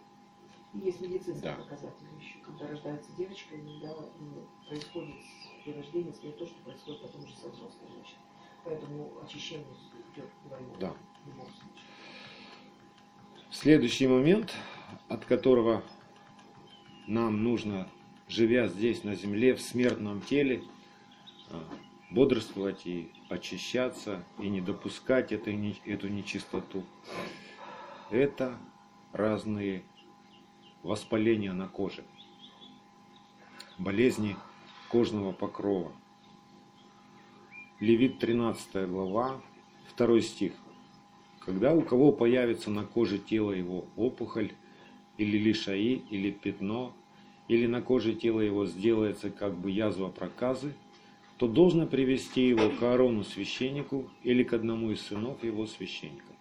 Есть 0.74 1.02
медицинские 1.02 1.42
Да. 1.42 1.56
показатели 1.56 2.08
еще. 2.20 2.40
Когда 2.40 2.68
рождается 2.68 3.12
девочка, 3.18 3.56
иногда 3.56 3.96
ну, 4.20 4.48
происходит 4.68 5.16
при 5.64 5.74
рождении 5.74 6.12
то, 6.12 6.46
что 6.46 6.56
происходит 6.64 7.02
потом 7.02 7.24
уже 7.24 7.36
со 7.36 7.50
взрослой 7.50 7.88
женщиной. 7.90 8.22
Поэтому 8.64 9.12
очищение 9.24 9.66
идет 10.14 10.30
двойное. 10.46 10.78
Да. 10.80 10.96
Следующий 13.52 14.08
момент, 14.08 14.54
от 15.08 15.26
которого 15.26 15.84
нам 17.08 17.44
нужно, 17.44 17.88
живя 18.28 18.68
здесь 18.68 19.04
на 19.04 19.16
земле, 19.16 19.56
в 19.56 19.62
смертном 19.62 20.22
теле, 20.22 20.64
а, 21.50 21.64
бодрствовать 22.12 22.86
и 22.86 23.12
очищаться, 23.30 24.24
и 24.40 24.50
не 24.50 24.62
допускать 24.62 25.32
этой, 25.32 25.80
эту 25.86 26.10
нечистоту, 26.10 26.84
это 28.10 28.58
разные 29.12 29.84
воспаления 30.84 31.54
на 31.54 31.68
коже, 31.68 32.04
болезни 33.78 34.36
кожного 34.90 35.32
покрова. 35.32 35.92
Левит 37.80 38.20
13 38.20 38.90
глава, 38.90 39.42
2 39.98 40.22
стих. 40.22 40.54
Когда 41.40 41.74
у 41.74 41.82
кого 41.82 42.12
появится 42.12 42.70
на 42.70 42.86
коже 42.86 43.20
тела 43.20 43.52
его 43.52 43.86
опухоль, 43.96 44.52
или 45.18 45.38
лишаи, 45.38 46.04
или 46.10 46.32
пятно, 46.32 46.94
или 47.48 47.66
на 47.66 47.82
коже 47.82 48.14
тела 48.14 48.42
его 48.42 48.66
сделается 48.66 49.32
как 49.32 49.56
бы 49.56 49.72
язва 49.72 50.10
проказы, 50.10 50.74
то 51.38 51.48
должно 51.48 51.88
привести 51.88 52.48
его 52.48 52.70
к 52.70 52.84
Аарону 52.84 53.24
священнику 53.24 54.10
или 54.24 54.44
к 54.44 54.54
одному 54.54 54.92
из 54.92 55.02
сынов 55.02 55.44
его 55.44 55.66
священника. 55.66 56.37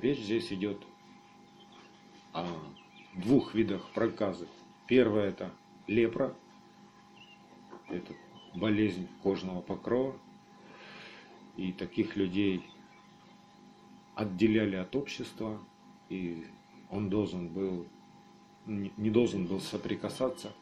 Речь 0.00 0.20
здесь 0.20 0.52
идет 0.52 0.80
о 2.32 2.46
двух 3.14 3.54
видах 3.54 3.90
проказы. 3.90 4.46
Первое 4.86 5.30
это 5.30 5.52
лепра, 5.88 6.36
это 7.88 8.14
болезнь 8.54 9.08
кожного 9.24 9.60
покрова, 9.60 10.16
и 11.56 11.72
таких 11.72 12.14
людей 12.14 12.62
отделяли 14.14 14.76
от 14.76 14.94
общества, 14.94 15.60
и 16.08 16.46
он 16.90 17.10
должен 17.10 17.48
был, 17.48 17.84
не 18.66 19.10
должен 19.10 19.46
был 19.46 19.58
соприкасаться. 19.58 20.52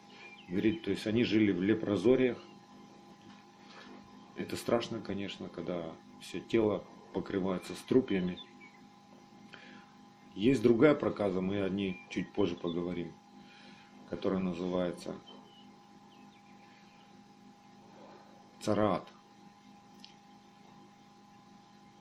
Говорит, 0.49 0.83
то 0.83 0.91
есть 0.91 1.07
они 1.07 1.25
жили 1.25 1.53
в 1.53 1.61
лепрозориях. 1.61 2.43
Это 4.37 4.57
страшно, 4.57 4.99
конечно, 5.01 5.51
когда 5.51 5.93
все 6.23 6.41
тело 6.41 6.83
покрывается 7.13 7.75
струпьями. 7.75 8.39
Есть 10.37 10.63
другая 10.63 10.95
проказа, 10.95 11.41
мы 11.41 11.63
о 11.63 11.71
ней 11.71 11.99
чуть 12.11 12.31
позже 12.31 12.57
поговорим, 12.57 13.11
которая 14.11 14.39
называется 14.39 15.15
цараат. 18.61 19.11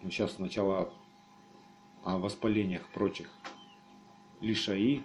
Ну, 0.01 0.09
сейчас 0.09 0.33
сначала 0.33 0.93
о 2.03 2.17
воспалениях 2.17 2.85
прочих. 2.89 3.29
Лишаи, 4.41 5.01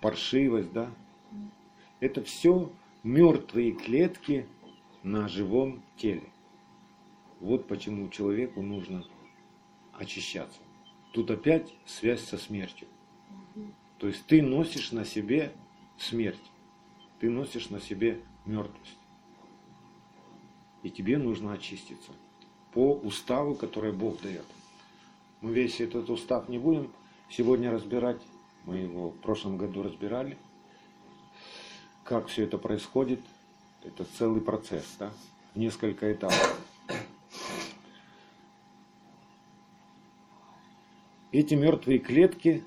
паршивость, 0.00 0.72
да. 0.72 0.94
Это 1.98 2.22
все 2.22 2.70
мертвые 3.02 3.72
клетки 3.72 4.46
на 5.02 5.26
живом 5.26 5.82
теле. 5.96 6.32
Вот 7.40 7.66
почему 7.66 8.08
человеку 8.10 8.62
нужно 8.62 9.04
очищаться. 9.92 10.60
Тут 11.14 11.30
опять 11.30 11.72
связь 11.86 12.24
со 12.24 12.36
смертью. 12.36 12.88
То 13.98 14.08
есть 14.08 14.26
ты 14.26 14.42
носишь 14.42 14.90
на 14.90 15.04
себе 15.04 15.52
смерть. 15.96 16.50
Ты 17.20 17.30
носишь 17.30 17.70
на 17.70 17.80
себе 17.80 18.20
мертвость. 18.44 18.98
И 20.82 20.90
тебе 20.90 21.16
нужно 21.16 21.52
очиститься 21.52 22.10
по 22.72 22.94
уставу, 22.94 23.54
который 23.54 23.92
Бог 23.92 24.20
дает. 24.22 24.44
Мы 25.40 25.52
весь 25.52 25.80
этот 25.80 26.10
устав 26.10 26.48
не 26.48 26.58
будем 26.58 26.92
сегодня 27.30 27.70
разбирать. 27.70 28.20
Мы 28.64 28.78
его 28.78 29.10
в 29.10 29.18
прошлом 29.20 29.56
году 29.56 29.84
разбирали. 29.84 30.36
Как 32.02 32.26
все 32.26 32.42
это 32.42 32.58
происходит. 32.58 33.20
Это 33.84 34.04
целый 34.18 34.40
процесс, 34.40 34.96
да? 34.98 35.12
Несколько 35.54 36.12
этапов. 36.12 36.60
Эти 41.34 41.54
мертвые 41.54 41.98
клетки, 41.98 42.62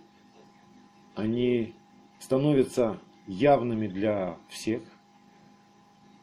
они 1.15 1.73
становятся 2.19 2.99
явными 3.25 3.87
для 3.87 4.37
всех. 4.49 4.81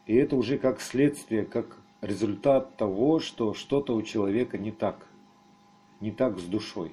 И 0.04 0.14
это 0.14 0.36
уже 0.36 0.58
как 0.58 0.82
следствие, 0.82 1.46
как 1.46 1.78
результат 2.02 2.76
того, 2.76 3.18
что 3.18 3.54
что-то 3.54 3.94
у 3.94 4.02
человека 4.02 4.58
не 4.58 4.72
так. 4.72 5.06
Не 6.00 6.12
так 6.12 6.38
с 6.38 6.42
душой, 6.42 6.92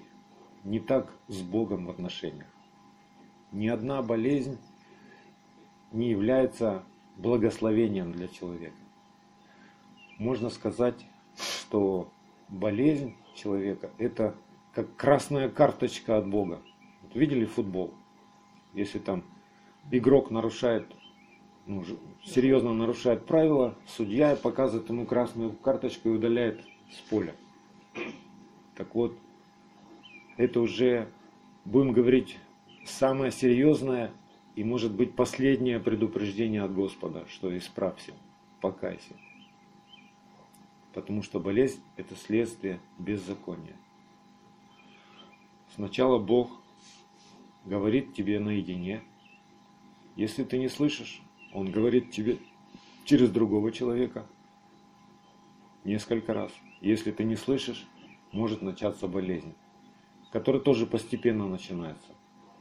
не 0.63 0.79
так 0.79 1.13
с 1.27 1.41
Богом 1.41 1.87
в 1.87 1.89
отношениях. 1.89 2.47
Ни 3.51 3.67
одна 3.67 4.01
болезнь 4.01 4.57
не 5.91 6.11
является 6.11 6.81
благословением 7.17 8.13
для 8.13 8.29
человека. 8.29 8.77
Можно 10.17 10.49
сказать, 10.49 11.05
что 11.35 12.09
болезнь 12.47 13.17
человека– 13.35 13.91
это 13.97 14.33
как 14.73 14.95
красная 14.95 15.49
карточка 15.49 16.17
от 16.17 16.27
Бога. 16.27 16.61
Вот 17.03 17.15
видели 17.15 17.45
футбол? 17.45 17.93
Если 18.73 18.99
там 18.99 19.23
игрок 19.91 20.31
нарушает, 20.31 20.87
ну, 21.65 21.83
серьезно 22.23 22.73
нарушает 22.73 23.25
правила, 23.25 23.75
судья 23.85 24.35
показывает 24.35 24.89
ему 24.89 25.05
красную 25.05 25.51
карточку 25.53 26.09
и 26.09 26.13
удаляет 26.13 26.61
с 26.91 27.01
поля. 27.09 27.35
Так 28.75 28.95
вот, 28.95 29.17
это 30.37 30.61
уже, 30.61 31.09
будем 31.65 31.91
говорить, 31.91 32.37
самое 32.85 33.31
серьезное 33.31 34.11
и 34.55 34.63
может 34.63 34.93
быть 34.93 35.15
последнее 35.15 35.79
предупреждение 35.79 36.63
от 36.63 36.73
Господа, 36.73 37.25
что 37.27 37.55
исправься, 37.57 38.13
покайся. 38.61 39.15
Потому 40.93 41.21
что 41.21 41.39
болезнь– 41.39 41.81
это 41.95 42.15
следствие 42.15 42.79
беззакония. 42.97 43.75
Сначала 45.75 46.19
Бог 46.19 46.51
говорит 47.65 48.13
тебе 48.13 48.39
наедине. 48.39 49.01
Если 50.15 50.43
ты 50.43 50.57
не 50.57 50.67
слышишь, 50.67 51.21
Он 51.53 51.71
говорит 51.71 52.11
тебе 52.11 52.39
через 53.05 53.29
другого 53.31 53.71
человека 53.71 54.27
несколько 55.83 56.33
раз. 56.33 56.51
Если 56.81 57.11
ты 57.11 57.23
не 57.23 57.35
слышишь, 57.35 57.87
может 58.31 58.61
начаться 58.61 59.07
болезнь, 59.07 59.53
которая 60.31 60.61
тоже 60.61 60.85
постепенно 60.85 61.47
начинается. 61.47 62.13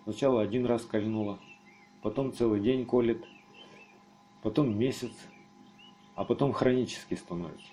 Сначала 0.05 0.43
один 0.43 0.67
раз 0.67 0.85
кольнула, 0.85 1.39
потом 2.03 2.33
целый 2.33 2.61
день 2.61 2.87
колет, 2.87 3.25
потом 4.43 4.79
месяц, 4.79 5.13
а 6.15 6.25
потом 6.25 6.53
хронически 6.53 7.15
становится. 7.15 7.73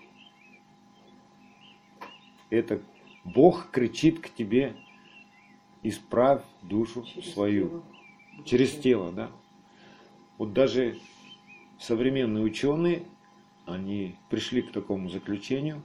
Это 2.49 2.81
Бог 3.23 3.71
кричит 3.71 4.19
к 4.19 4.29
тебе, 4.29 4.75
исправь 5.84 6.43
душу 6.61 7.03
Через 7.03 7.34
свою. 7.34 7.69
тело. 7.69 7.84
Через 8.45 8.78
тело, 8.78 9.11
да. 9.11 9.32
Вот 10.38 10.53
даже 10.53 10.99
современные 11.80 12.43
ученые, 12.43 13.03
они 13.65 14.15
пришли 14.30 14.61
к 14.61 14.71
такому 14.71 15.09
заключению, 15.09 15.84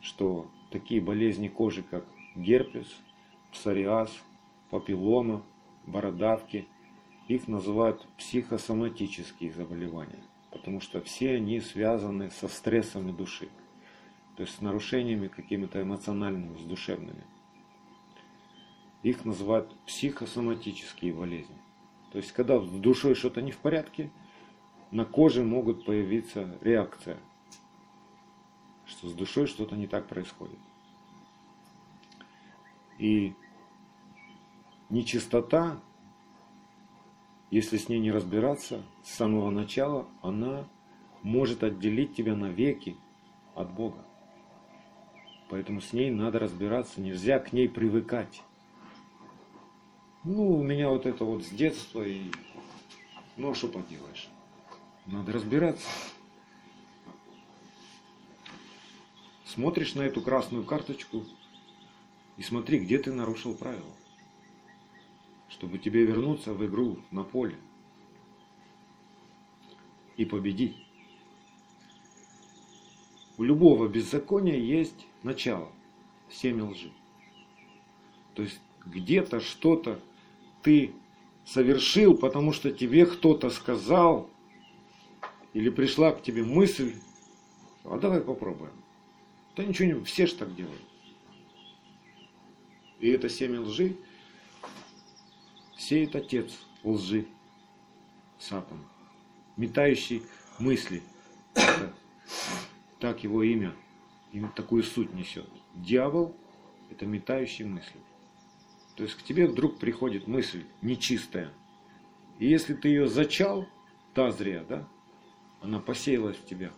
что 0.00 0.50
такие 0.70 1.00
болезни 1.00 1.48
кожи, 1.48 1.82
как 1.82 2.04
герпес, 2.36 2.86
псориаз, 3.52 4.10
папиллома, 4.70 5.42
бородавки, 5.86 6.66
их 7.28 7.48
называют 7.48 8.06
психосоматические 8.18 9.52
заболевания, 9.52 10.22
потому 10.50 10.80
что 10.80 11.00
все 11.00 11.36
они 11.36 11.60
связаны 11.60 12.30
со 12.30 12.48
стрессами 12.48 13.12
души, 13.12 13.48
то 14.36 14.42
есть 14.42 14.56
с 14.56 14.60
нарушениями 14.60 15.28
какими-то 15.28 15.82
эмоциональными, 15.82 16.56
с 16.56 16.62
душевными. 16.62 17.24
Их 19.02 19.24
называют 19.24 19.74
психосоматические 19.86 21.14
болезни. 21.14 21.56
То 22.12 22.18
есть, 22.18 22.32
когда 22.32 22.60
с 22.60 22.68
душой 22.68 23.14
что-то 23.14 23.40
не 23.40 23.52
в 23.52 23.58
порядке, 23.58 24.10
на 24.90 25.04
коже 25.04 25.44
могут 25.44 25.84
появиться 25.84 26.58
реакция, 26.60 27.18
что 28.84 29.08
с 29.08 29.12
душой 29.14 29.46
что-то 29.46 29.76
не 29.76 29.86
так 29.86 30.08
происходит. 30.08 30.58
И 32.98 33.34
нечистота, 34.90 35.80
если 37.50 37.78
с 37.78 37.88
ней 37.88 38.00
не 38.00 38.10
разбираться, 38.10 38.82
с 39.02 39.14
самого 39.14 39.50
начала 39.50 40.06
она 40.20 40.68
может 41.22 41.62
отделить 41.62 42.14
тебя 42.14 42.34
навеки 42.34 42.96
от 43.54 43.72
Бога. 43.72 44.04
Поэтому 45.48 45.80
с 45.80 45.92
ней 45.92 46.10
надо 46.10 46.38
разбираться, 46.38 47.00
нельзя 47.00 47.38
к 47.38 47.52
ней 47.52 47.68
привыкать. 47.68 48.42
Ну, 50.22 50.58
у 50.58 50.62
меня 50.62 50.90
вот 50.90 51.06
это 51.06 51.24
вот 51.24 51.44
с 51.44 51.48
детства, 51.48 52.02
и 52.02 52.30
ну, 53.38 53.52
а 53.52 53.54
что 53.54 53.68
поделаешь. 53.68 54.28
Надо 55.06 55.32
разбираться. 55.32 55.88
Смотришь 59.46 59.94
на 59.94 60.02
эту 60.02 60.20
красную 60.20 60.64
карточку 60.64 61.24
и 62.36 62.42
смотри, 62.42 62.80
где 62.80 62.98
ты 62.98 63.12
нарушил 63.12 63.54
правила. 63.54 63.94
Чтобы 65.48 65.78
тебе 65.78 66.04
вернуться 66.04 66.52
в 66.52 66.64
игру 66.66 66.98
на 67.10 67.24
поле 67.24 67.56
и 70.18 70.26
победить. 70.26 70.76
У 73.38 73.42
любого 73.42 73.88
беззакония 73.88 74.58
есть 74.58 75.06
начало, 75.22 75.72
семя 76.28 76.66
лжи. 76.66 76.92
То 78.34 78.42
есть 78.42 78.60
где-то 78.84 79.40
что-то 79.40 79.98
ты 80.62 80.92
совершил, 81.44 82.16
потому 82.16 82.52
что 82.52 82.70
тебе 82.70 83.06
кто-то 83.06 83.50
сказал, 83.50 84.30
или 85.52 85.70
пришла 85.70 86.12
к 86.12 86.22
тебе 86.22 86.44
мысль, 86.44 86.94
а 87.84 87.98
давай 87.98 88.20
попробуем. 88.20 88.72
Да 89.56 89.64
ничего 89.64 89.88
не, 89.88 90.04
все 90.04 90.26
же 90.26 90.34
так 90.36 90.54
делают. 90.54 90.82
И 93.00 93.08
это 93.08 93.28
семя 93.28 93.60
лжи 93.60 93.96
сеет 95.76 96.14
отец 96.14 96.52
лжи, 96.84 97.26
Сатан, 98.38 98.84
метающий 99.56 100.22
мысли. 100.58 101.02
Это 101.54 101.92
так 103.00 103.24
его 103.24 103.42
имя, 103.42 103.74
и 104.32 104.40
такую 104.54 104.82
суть 104.82 105.12
несет. 105.14 105.48
Дьявол– 105.74 106.36
это 106.90 107.06
метающий 107.06 107.64
мысли. 107.64 108.00
То 109.00 109.04
есть 109.04 109.16
к 109.16 109.22
тебе 109.22 109.46
вдруг 109.46 109.78
приходит 109.78 110.26
мысль 110.26 110.62
нечистая. 110.82 111.54
И 112.38 112.46
если 112.46 112.74
ты 112.74 112.88
ее 112.88 113.08
зачал, 113.08 113.66
та 114.12 114.30
зря, 114.30 114.62
да, 114.68 114.86
она 115.62 115.78
посеялась 115.78 116.36
в 116.36 116.44
тебя, 116.44 116.70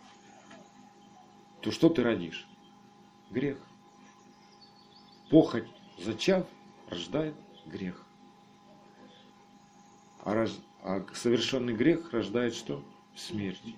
то 1.62 1.72
что 1.72 1.88
ты 1.88 2.04
родишь? 2.04 2.46
Грех. 3.32 3.58
Похоть, 5.30 5.66
зачав, 5.98 6.46
рождает 6.88 7.34
грех. 7.66 8.06
А, 10.22 10.32
рож... 10.34 10.52
а 10.84 11.04
совершенный 11.14 11.74
грех 11.74 12.12
рождает 12.12 12.54
что? 12.54 12.84
Смерть. 13.16 13.74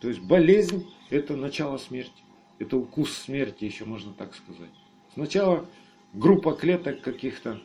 То 0.00 0.06
есть 0.06 0.20
болезнь– 0.20 0.88
это 1.10 1.34
начало 1.34 1.78
смерти. 1.78 2.22
Это 2.60 2.76
укус 2.76 3.12
смерти, 3.12 3.64
еще 3.64 3.86
можно 3.86 4.12
так 4.14 4.36
сказать. 4.36 4.70
Сначала 5.14 5.68
группа 6.16 6.54
клеток 6.54 7.02
каких-то 7.02 7.60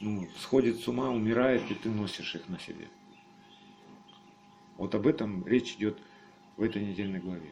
ну, 0.00 0.26
сходит 0.38 0.80
с 0.80 0.88
ума, 0.88 1.10
умирает, 1.10 1.70
и 1.70 1.74
ты 1.74 1.90
носишь 1.90 2.34
их 2.34 2.48
на 2.48 2.58
себе. 2.58 2.88
Вот 4.76 4.94
об 4.94 5.06
этом 5.06 5.46
речь 5.46 5.74
идет 5.74 5.98
в 6.56 6.62
этой 6.62 6.84
недельной 6.84 7.20
главе. 7.20 7.50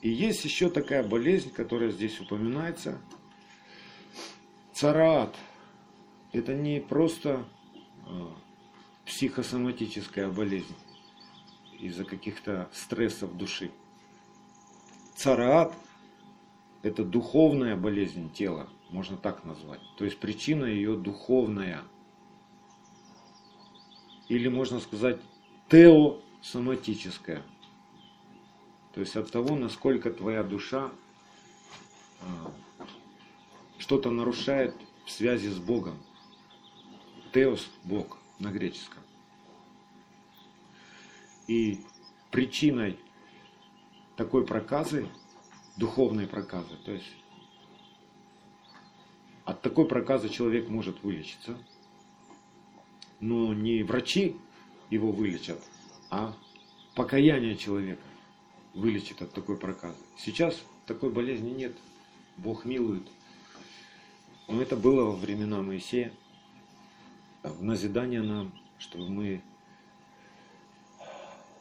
И 0.00 0.10
есть 0.10 0.44
еще 0.44 0.68
такая 0.68 1.02
болезнь, 1.02 1.50
которая 1.50 1.90
здесь 1.90 2.20
упоминается. 2.20 3.00
Цараат. 4.72 5.34
Это 6.32 6.52
не 6.52 6.80
просто 6.80 7.46
э, 8.06 8.28
психосоматическая 9.06 10.28
болезнь 10.28 10.74
из-за 11.78 12.04
каких-то 12.04 12.68
стрессов 12.72 13.36
души. 13.36 13.70
Цараат– 15.16 15.74
это 16.84 17.02
духовная 17.02 17.76
болезнь 17.76 18.30
тела, 18.30 18.68
можно 18.90 19.16
так 19.16 19.44
назвать. 19.44 19.80
То 19.96 20.04
есть 20.04 20.18
причина 20.18 20.66
ее 20.66 20.96
духовная. 20.96 21.82
Или 24.28 24.48
можно 24.48 24.80
сказать 24.80 25.18
теосоматическая. 25.70 27.42
То 28.92 29.00
есть 29.00 29.16
от 29.16 29.30
того, 29.30 29.56
насколько 29.56 30.12
твоя 30.12 30.42
душа 30.42 30.92
а, 32.20 32.52
что-то 33.78 34.10
нарушает 34.10 34.74
в 35.06 35.10
связи 35.10 35.48
с 35.48 35.58
Богом. 35.58 35.96
Теос– 37.32 37.66
Бог 37.84 38.18
на 38.38 38.50
греческом. 38.52 39.02
И 41.46 41.80
причиной 42.30 42.98
такой 44.16 44.46
проказы, 44.46 45.08
духовной 45.76 46.26
проказы, 46.26 46.76
то 46.84 46.92
есть 46.92 47.12
от 49.44 49.60
такой 49.60 49.86
проказы 49.86 50.28
человек 50.28 50.68
может 50.68 51.02
вылечиться, 51.02 51.58
но 53.20 53.52
не 53.52 53.82
врачи 53.82 54.36
его 54.90 55.12
вылечат, 55.12 55.60
а 56.10 56.34
покаяние 56.94 57.56
человека 57.56 58.02
вылечит 58.74 59.22
от 59.22 59.32
такой 59.32 59.56
проказы. 59.56 59.98
Сейчас 60.18 60.62
такой 60.86 61.10
болезни 61.10 61.50
нет, 61.50 61.76
Бог 62.36 62.64
милует. 62.64 63.06
Но 64.48 64.60
это 64.60 64.76
было 64.76 65.04
во 65.04 65.16
времена 65.16 65.62
Моисея, 65.62 66.12
в 67.42 67.62
назидание 67.62 68.22
нам, 68.22 68.52
чтобы 68.78 69.08
мы 69.08 69.42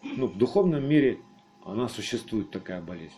ну, 0.04 0.28
в 0.28 0.38
духовном 0.38 0.88
мире 0.88 1.20
она 1.66 1.88
существует, 1.88 2.52
такая 2.52 2.82
болезнь. 2.82 3.16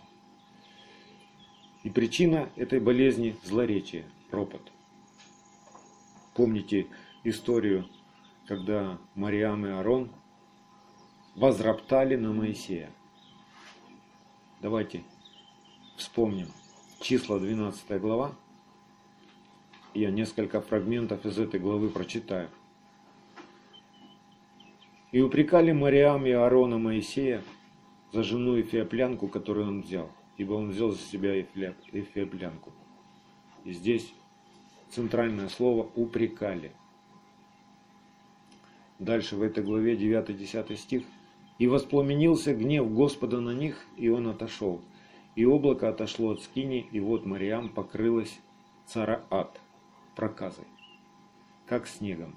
И 1.85 1.89
причина 1.91 2.49
этой 2.55 2.79
болезни– 2.79 3.35
злоречие, 3.43 4.05
ропот. 4.31 4.71
Помните 6.33 6.87
историю, 7.23 7.87
когда 8.47 8.97
Мариам 9.13 9.67
и 9.67 9.69
Арон 9.69 10.09
возроптали 11.35 12.15
на 12.15 12.33
Моисея. 12.33 12.89
Давайте 14.63 15.03
вспомним. 15.95 16.47
Числа 17.01 17.37
12 17.37 18.01
глава. 18.01 18.33
Я 19.93 20.09
несколько 20.09 20.61
фрагментов 20.61 21.23
из 21.23 21.37
этой 21.37 21.59
главы 21.59 21.89
прочитаю. 21.89 22.49
И 25.11 25.21
упрекали 25.21 25.71
Мариам 25.71 26.25
и 26.25 26.31
Аарона 26.31 26.79
Моисея 26.79 27.43
за 28.11 28.23
жену 28.23 28.59
Эфиоплянку, 28.59 29.27
которую 29.27 29.67
он 29.67 29.81
взял, 29.83 30.09
ибо 30.37 30.53
он 30.53 30.69
взял 30.69 30.91
за 30.91 30.99
себя 30.99 31.39
Эфиоплянку. 31.41 32.71
И 33.63 33.71
здесь 33.71 34.13
центральное 34.89 35.49
слово 35.49 35.89
«упрекали». 35.95 36.71
Дальше 38.99 39.35
в 39.35 39.41
этой 39.41 39.63
главе 39.63 39.95
9-10 39.95 40.75
стих. 40.77 41.03
«И 41.57 41.67
воспламенился 41.67 42.53
гнев 42.53 42.91
Господа 42.93 43.39
на 43.39 43.51
них, 43.51 43.85
и 43.95 44.09
он 44.09 44.27
отошел. 44.27 44.81
И 45.35 45.45
облако 45.45 45.89
отошло 45.89 46.31
от 46.31 46.41
скини, 46.41 46.87
и 46.91 46.99
вот 46.99 47.25
Мариам 47.25 47.69
покрылась 47.69 48.39
цараат, 48.85 49.59
проказой, 50.15 50.65
как 51.65 51.87
снегом. 51.87 52.35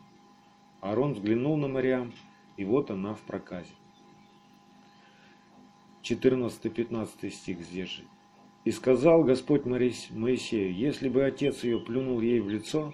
Аарон 0.80 1.14
взглянул 1.14 1.57
на 1.57 1.68
Мариам, 1.68 2.12
и 2.57 2.64
вот 2.64 2.90
она 2.90 3.14
в 3.14 3.20
проказе. 3.20 3.72
14-15 6.03 7.30
стих 7.30 7.61
здесь 7.61 7.88
же. 7.88 8.03
«И 8.64 8.70
сказал 8.70 9.24
Господь 9.24 9.64
Моисею, 9.64 10.74
если 10.74 11.09
бы 11.09 11.24
отец 11.24 11.64
ее 11.64 11.78
плюнул 11.80 12.20
ей 12.20 12.40
в 12.40 12.49
лицо, 12.49 12.92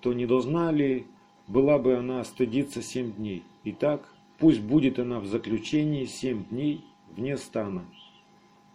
то 0.00 0.12
не 0.12 0.26
должна 0.26 0.70
ли 0.72 1.06
была 1.46 1.78
бы 1.78 1.96
она 1.96 2.22
стыдиться 2.24 2.82
семь 2.82 3.12
дней? 3.12 3.42
Итак, 3.64 4.12
пусть 4.38 4.60
будет 4.60 4.98
она 4.98 5.20
в 5.20 5.26
заключении 5.26 6.04
семь 6.04 6.44
дней 6.44 6.84
вне 7.10 7.36
стана, 7.36 7.84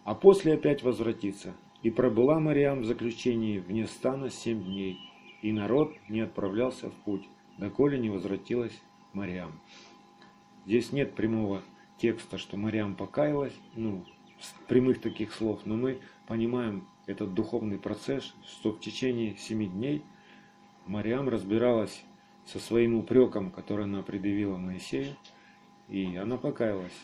а 0.03 0.15
после 0.15 0.53
опять 0.53 0.83
возвратится. 0.83 1.55
И 1.83 1.91
пробыла 1.91 2.39
Мариам 2.39 2.81
в 2.81 2.85
заключении 2.85 3.59
вне 3.59 3.85
стана 3.85 4.29
семь 4.29 4.63
дней, 4.63 4.97
и 5.41 5.51
народ 5.51 5.93
не 6.09 6.21
отправлялся 6.21 6.89
в 6.89 6.93
путь, 6.93 7.27
доколе 7.57 7.99
не 7.99 8.09
возвратилась 8.09 8.81
Мариам». 9.13 9.59
Здесь 10.67 10.91
нет 10.91 11.15
прямого 11.15 11.61
текста, 11.97 12.37
что 12.37 12.57
Мариам 12.57 12.95
покаялась, 12.95 13.53
ну, 13.75 14.05
прямых 14.67 15.01
таких 15.01 15.33
слов, 15.33 15.61
но 15.65 15.75
мы 15.75 15.99
понимаем 16.27 16.87
этот 17.05 17.33
духовный 17.33 17.79
процесс, 17.79 18.33
что 18.45 18.71
в 18.71 18.79
течение 18.79 19.35
семи 19.37 19.67
дней 19.67 20.03
Мариам 20.85 21.29
разбиралась 21.29 22.03
со 22.45 22.59
своим 22.59 22.95
упреком, 22.95 23.51
который 23.51 23.85
она 23.85 24.01
предъявила 24.01 24.57
Моисею, 24.57 25.15
и 25.89 26.15
она 26.15 26.37
покаялась. 26.37 26.97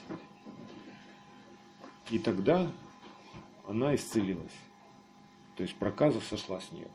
И 2.10 2.20
тогда 2.20 2.72
она 3.68 3.96
исцелилась. 3.96 4.56
То 5.56 5.64
есть 5.64 5.76
проказа 5.76 6.20
сошла 6.22 6.60
с 6.60 6.72
нее. 6.72 6.88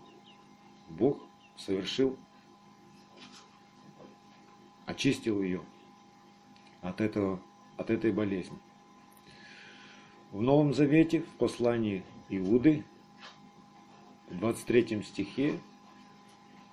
Бог 0.88 1.20
совершил, 1.56 2.16
очистил 4.86 5.42
ее 5.42 5.62
от 6.82 7.00
этого 7.00 7.40
от 7.78 7.90
этой 7.90 8.12
болезни. 8.12 8.58
В 10.32 10.42
Новом 10.42 10.74
Завете, 10.74 11.20
в 11.20 11.30
послании 11.38 12.02
Иуды, 12.28 12.84
в 14.28 14.36
23 14.36 15.02
стихе, 15.02 15.58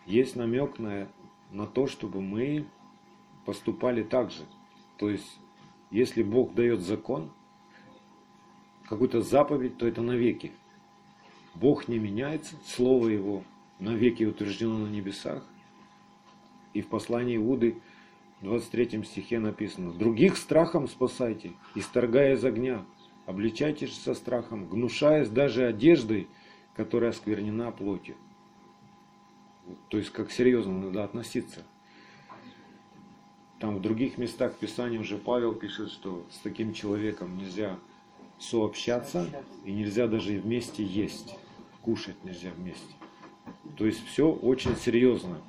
есть 0.06 0.36
намек 0.36 0.78
на, 0.78 1.08
на 1.51 1.66
то, 1.66 1.88
чтобы 1.88 2.22
мы 2.22 2.66
поступали 3.45 4.03
так 4.03 4.32
же. 4.32 4.43
То 4.97 5.10
есть, 5.10 5.39
если 5.89 6.22
Бог 6.22 6.53
дает 6.53 6.82
закон, 6.82 7.32
какую-то 8.89 9.22
заповедь, 9.22 9.78
то 9.78 9.88
это 9.88 10.01
навеки. 10.01 10.51
Бог 11.53 11.88
не 11.88 11.97
меняется, 11.97 12.56
Слово 12.66 13.08
Его 13.08 13.43
навеки 13.80 14.24
утверждено 14.24 14.78
на 14.78 14.88
небесах. 14.88 15.45
И 16.74 16.82
в 16.82 16.88
послании 16.88 17.38
Иуды 17.38 17.78
в 18.42 18.46
23 18.46 19.04
стихе 19.04 19.40
написано, 19.40 19.94
«Других 19.94 20.38
страхом 20.38 20.88
спасайте, 20.88 21.54
исторгая 21.74 22.34
из 22.34 22.44
огня, 22.44 22.86
обличайтесь 23.26 23.98
со 23.98 24.14
страхом, 24.14 24.68
гнушаясь 24.68 25.30
даже 25.30 25.66
одеждой, 25.66 26.28
которая 26.76 27.12
осквернена 27.12 27.72
плотью». 27.72 28.16
То 29.90 29.98
есть, 29.98 30.12
как 30.12 30.32
серьезно 30.32 30.74
надо 30.74 31.04
относиться. 31.04 31.64
Там 33.60 33.78
в 33.78 33.82
других 33.82 34.18
местах 34.18 34.56
Писания 34.56 35.00
уже 35.00 35.18
Павел 35.18 35.56
пишет, 35.56 35.90
что 35.90 36.26
с 36.30 36.38
таким 36.40 36.74
человеком 36.74 37.38
нельзя 37.38 37.80
сообщаться 38.38 39.28
и 39.64 39.72
нельзя 39.72 40.08
даже 40.08 40.40
вместе 40.40 40.84
есть. 40.84 41.36
Кушать 41.82 42.22
нельзя 42.24 42.52
вместе. 42.52 42.94
То 43.78 43.86
есть 43.86 44.06
все 44.06 44.30
очень 44.30 44.76
серьезно. 44.76 45.42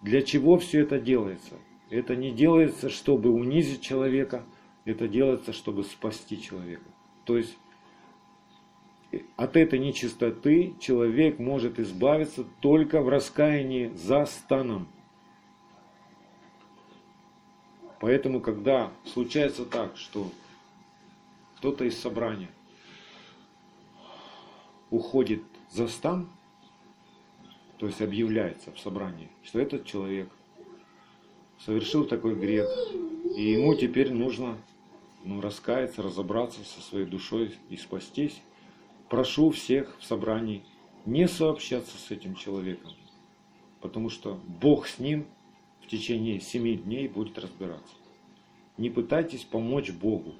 Для 0.00 0.22
чего 0.22 0.58
все 0.58 0.80
это 0.80 1.00
делается? 1.00 1.54
Это 1.90 2.16
не 2.16 2.30
делается, 2.30 2.90
чтобы 2.90 3.30
унизить 3.30 3.80
человека, 3.80 4.44
это 4.84 5.08
делается, 5.08 5.52
чтобы 5.52 5.84
спасти 5.84 6.40
человека. 6.40 6.84
То 7.24 7.36
есть 7.36 7.56
от 9.36 9.56
этой 9.56 9.78
нечистоты 9.78 10.74
человек 10.80 11.38
может 11.38 11.78
избавиться 11.78 12.44
только 12.60 13.00
в 13.00 13.08
раскаянии 13.08 13.88
за 13.88 14.26
станом. 14.26 14.88
Поэтому, 18.00 18.40
когда 18.40 18.92
случается 19.06 19.64
так, 19.64 19.96
что 19.96 20.30
кто-то 21.56 21.84
из 21.84 21.98
собрания 21.98 22.50
уходит 24.90 25.42
за 25.70 25.88
стан, 25.88 26.28
то 27.78 27.86
есть 27.86 28.00
объявляется 28.02 28.72
в 28.72 28.78
собрании, 28.78 29.30
что 29.42 29.58
этот 29.58 29.84
человек 29.84 30.30
совершил 31.64 32.04
такой 32.04 32.34
грех, 32.34 32.68
и 33.36 33.52
ему 33.52 33.74
теперь 33.74 34.12
нужно 34.12 34.56
ну, 35.24 35.40
раскаяться, 35.40 36.02
разобраться 36.02 36.60
со 36.64 36.80
своей 36.80 37.06
душой 37.06 37.54
и 37.68 37.76
спастись, 37.76 38.40
прошу 39.08 39.50
всех 39.50 39.96
в 39.98 40.04
собрании 40.04 40.64
не 41.04 41.26
сообщаться 41.26 41.96
с 41.96 42.10
этим 42.10 42.34
человеком, 42.34 42.92
потому 43.80 44.10
что 44.10 44.40
Бог 44.46 44.86
с 44.86 44.98
ним 44.98 45.26
в 45.82 45.86
течение 45.86 46.40
семи 46.40 46.76
дней 46.76 47.08
будет 47.08 47.38
разбираться. 47.38 47.94
Не 48.76 48.90
пытайтесь 48.90 49.44
помочь 49.44 49.90
Богу. 49.90 50.34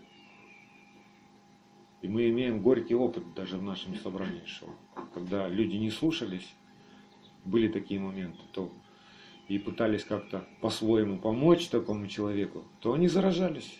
И 2.03 2.07
мы 2.07 2.29
имеем 2.29 2.63
горький 2.63 2.95
опыт 2.95 3.35
даже 3.35 3.57
в 3.57 3.63
нашем 3.63 3.97
собрании, 3.97 4.45
что 4.47 4.69
когда 5.15 5.49
люди 5.49 5.77
не 5.77 5.91
слушались, 5.91 6.55
были 7.45 7.67
такие 7.67 7.99
моменты, 7.99 8.39
то 8.53 8.71
и 9.49 9.59
пытались 9.59 10.05
как-то 10.05 10.47
по-своему 10.61 11.19
помочь 11.19 11.69
такому 11.69 12.07
человеку, 12.07 12.65
то 12.81 12.93
они 12.93 13.09
заражались. 13.09 13.79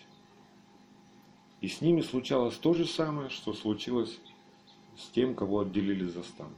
И 1.61 1.67
с 1.67 1.81
ними 1.81 2.01
случалось 2.01 2.55
то 2.55 2.73
же 2.73 2.85
самое, 2.85 3.29
что 3.29 3.53
случилось 3.53 4.19
с 4.97 5.09
тем, 5.09 5.35
кого 5.35 5.61
отделили 5.61 6.05
за 6.05 6.23
стан. 6.23 6.49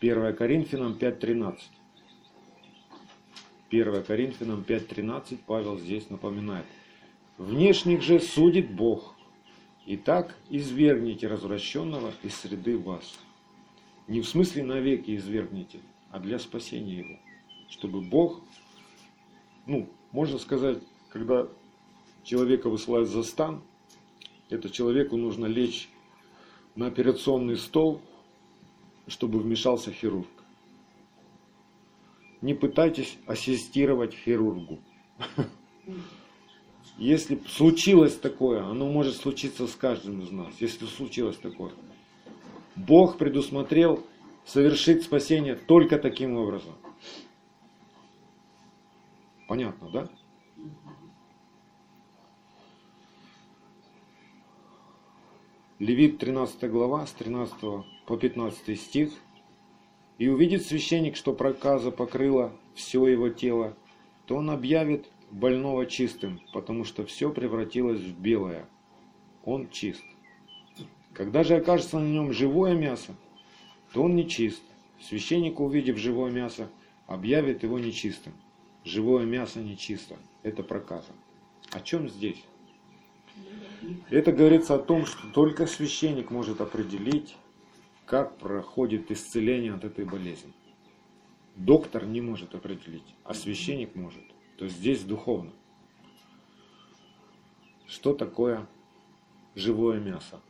1 0.00 0.36
Коринфянам 0.36 0.92
5.13. 0.92 1.58
1 3.70 4.04
Коринфянам 4.04 4.64
5.13 4.66 5.38
Павел 5.46 5.78
здесь 5.78 6.08
напоминает. 6.08 6.64
Внешних 7.36 8.02
же 8.02 8.20
судит 8.20 8.70
Бог. 8.70 9.14
Итак, 9.86 10.36
извергните 10.48 11.26
развращенного 11.26 12.12
из 12.22 12.34
среды 12.34 12.78
вас. 12.78 13.18
Не 14.10 14.22
в 14.22 14.28
смысле 14.28 14.64
навеки 14.64 15.14
извергните, 15.14 15.78
а 16.10 16.18
для 16.18 16.40
спасения 16.40 16.98
его. 16.98 17.16
Чтобы 17.68 18.00
Бог, 18.00 18.40
ну, 19.66 19.88
можно 20.10 20.36
сказать, 20.38 20.78
когда 21.10 21.46
человека 22.24 22.68
высылают 22.68 23.08
за 23.08 23.22
стан, 23.22 23.62
это 24.48 24.68
человеку 24.68 25.16
нужно 25.16 25.46
лечь 25.46 25.88
на 26.74 26.88
операционный 26.88 27.56
стол, 27.56 28.02
чтобы 29.06 29.38
вмешался 29.38 29.92
хирург. 29.92 30.26
Не 32.40 32.54
пытайтесь 32.54 33.16
ассистировать 33.26 34.12
хирургу. 34.12 34.80
Если 36.98 37.40
случилось 37.46 38.16
такое, 38.16 38.64
оно 38.64 38.90
может 38.90 39.14
случиться 39.14 39.68
с 39.68 39.76
каждым 39.76 40.20
из 40.22 40.32
нас, 40.32 40.52
если 40.58 40.86
случилось 40.86 41.36
такое. 41.36 41.70
Бог 42.76 43.18
предусмотрел 43.18 44.04
совершить 44.44 45.02
спасение 45.02 45.54
только 45.54 45.98
таким 45.98 46.36
образом. 46.36 46.74
Понятно, 49.48 49.90
да? 49.90 50.08
Левит 55.80 56.18
13 56.18 56.70
глава 56.70 57.06
с 57.06 57.12
13 57.12 57.54
по 58.06 58.16
15 58.16 58.78
стих. 58.78 59.12
«И 60.18 60.28
увидит 60.28 60.66
священник, 60.66 61.16
что 61.16 61.32
проказа 61.32 61.90
покрыла 61.90 62.52
все 62.74 63.06
его 63.06 63.30
тело, 63.30 63.74
то 64.26 64.36
он 64.36 64.50
объявит 64.50 65.10
больного 65.30 65.86
чистым, 65.86 66.40
потому 66.52 66.84
что 66.84 67.06
все 67.06 67.32
превратилось 67.32 68.00
в 68.00 68.20
белое. 68.20 68.68
Он 69.44 69.70
чист. 69.70 70.04
Когда 71.12 71.42
же 71.42 71.56
окажется 71.56 71.98
на 71.98 72.06
нем 72.06 72.32
живое 72.32 72.74
мясо, 72.74 73.14
то 73.92 74.02
он 74.02 74.14
не 74.14 74.28
чист. 74.28 74.62
Священник, 75.00 75.60
увидев 75.60 75.98
живое 75.98 76.30
мясо, 76.30 76.68
объявит 77.06 77.62
его 77.62 77.78
нечистым. 77.78 78.32
Живое 78.84 79.26
мясо 79.26 79.60
нечисто. 79.60 80.16
Это 80.42 80.62
проказа. 80.62 81.12
О 81.72 81.80
чем 81.80 82.08
здесь? 82.08 82.42
Это 84.10 84.32
говорится 84.32 84.74
о 84.74 84.78
том, 84.78 85.06
что 85.06 85.28
только 85.28 85.66
священник 85.66 86.30
может 86.30 86.60
определить, 86.60 87.36
как 88.04 88.36
проходит 88.38 89.10
исцеление 89.10 89.74
от 89.74 89.84
этой 89.84 90.04
болезни. 90.04 90.52
Доктор 91.56 92.06
не 92.06 92.20
может 92.20 92.54
определить, 92.54 93.14
а 93.24 93.34
священник 93.34 93.94
может. 93.94 94.22
То 94.56 94.64
есть 94.64 94.76
здесь 94.76 95.02
духовно. 95.02 95.52
Что 97.86 98.14
такое 98.14 98.66
живое 99.54 100.00
мясо? 100.00 100.40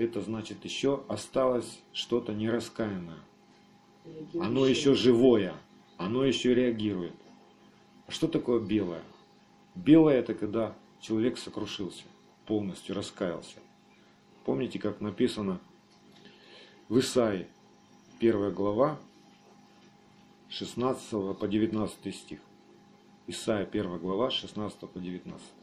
Это 0.00 0.22
значит 0.22 0.64
еще 0.64 1.04
осталось 1.08 1.78
что-то 1.92 2.32
нераскаянное. 2.32 3.18
Оно 4.32 4.64
еще 4.64 4.94
живое, 4.94 5.54
оно 5.98 6.24
еще 6.24 6.54
реагирует. 6.54 7.12
А 8.06 8.10
что 8.10 8.26
такое 8.26 8.60
белое? 8.60 9.02
Белое 9.74 10.20
это 10.20 10.32
когда 10.32 10.74
человек 11.02 11.36
сокрушился, 11.36 12.04
полностью 12.46 12.94
раскаялся. 12.94 13.58
Помните, 14.46 14.78
как 14.78 15.02
написано 15.02 15.60
в 16.88 16.98
Исаии, 16.98 17.46
первая 18.18 18.52
глава, 18.52 18.98
16 20.48 21.38
по 21.38 21.46
19 21.46 22.14
стих. 22.14 22.40
Исайя 23.26 23.66
1 23.66 23.98
глава, 23.98 24.30
16 24.30 24.78
по 24.78 24.98
19. 24.98 25.59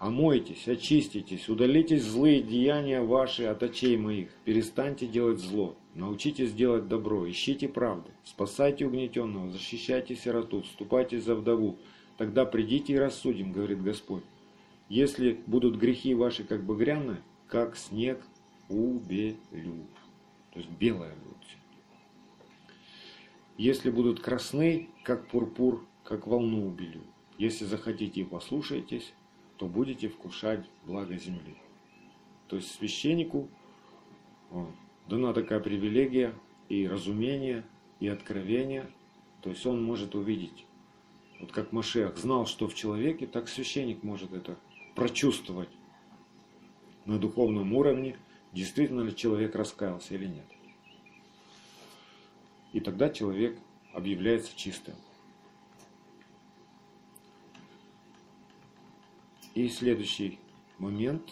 Омойтесь, 0.00 0.66
очиститесь, 0.66 1.50
удалитесь 1.50 2.04
злые 2.04 2.42
деяния 2.42 3.02
ваши 3.02 3.44
от 3.44 3.62
очей 3.62 3.98
моих, 3.98 4.30
перестаньте 4.46 5.06
делать 5.06 5.40
зло, 5.40 5.76
научитесь 5.94 6.54
делать 6.54 6.88
добро, 6.88 7.28
ищите 7.28 7.68
правды, 7.68 8.10
спасайте 8.24 8.86
угнетенного, 8.86 9.50
защищайте 9.50 10.16
сироту, 10.16 10.62
вступайте 10.62 11.20
за 11.20 11.34
вдову, 11.34 11.76
тогда 12.16 12.46
придите 12.46 12.94
и 12.94 12.98
рассудим, 12.98 13.52
говорит 13.52 13.82
Господь. 13.82 14.22
Если 14.88 15.38
будут 15.46 15.76
грехи 15.76 16.14
ваши 16.14 16.44
как 16.44 16.64
бы 16.64 16.78
грязные, 16.78 17.20
как 17.46 17.76
снег 17.76 18.22
убелю. 18.70 19.84
То 20.54 20.60
есть 20.60 20.70
белое 20.70 21.12
будет. 21.12 21.36
Если 23.58 23.90
будут 23.90 24.20
красны, 24.20 24.88
как 25.04 25.28
пурпур, 25.28 25.86
как 26.04 26.26
волну 26.26 26.66
убелю. 26.66 27.02
Если 27.36 27.66
захотите 27.66 28.22
и 28.22 28.24
послушаетесь, 28.24 29.12
то 29.60 29.66
будете 29.66 30.08
вкушать 30.08 30.64
благо 30.86 31.18
земли. 31.18 31.54
То 32.48 32.56
есть 32.56 32.72
священнику 32.72 33.46
дана 35.06 35.34
такая 35.34 35.60
привилегия 35.60 36.34
и 36.70 36.88
разумение, 36.88 37.66
и 38.00 38.08
откровение. 38.08 38.90
То 39.42 39.50
есть 39.50 39.66
он 39.66 39.84
может 39.84 40.14
увидеть 40.14 40.64
Вот 41.40 41.52
как 41.52 41.72
Машех 41.72 42.16
знал, 42.16 42.46
что 42.46 42.68
в 42.68 42.74
человеке, 42.74 43.26
так 43.26 43.50
священник 43.50 44.02
может 44.02 44.32
это 44.32 44.56
прочувствовать 44.94 45.68
на 47.04 47.18
духовном 47.18 47.74
уровне, 47.74 48.16
действительно 48.54 49.02
ли 49.02 49.14
человек 49.14 49.54
раскаялся 49.54 50.14
или 50.14 50.24
нет. 50.24 50.46
И 52.72 52.80
тогда 52.80 53.10
человек 53.10 53.58
объявляется 53.92 54.56
чистым. 54.56 54.94
И 59.54 59.68
следующий 59.68 60.38
момент, 60.78 61.28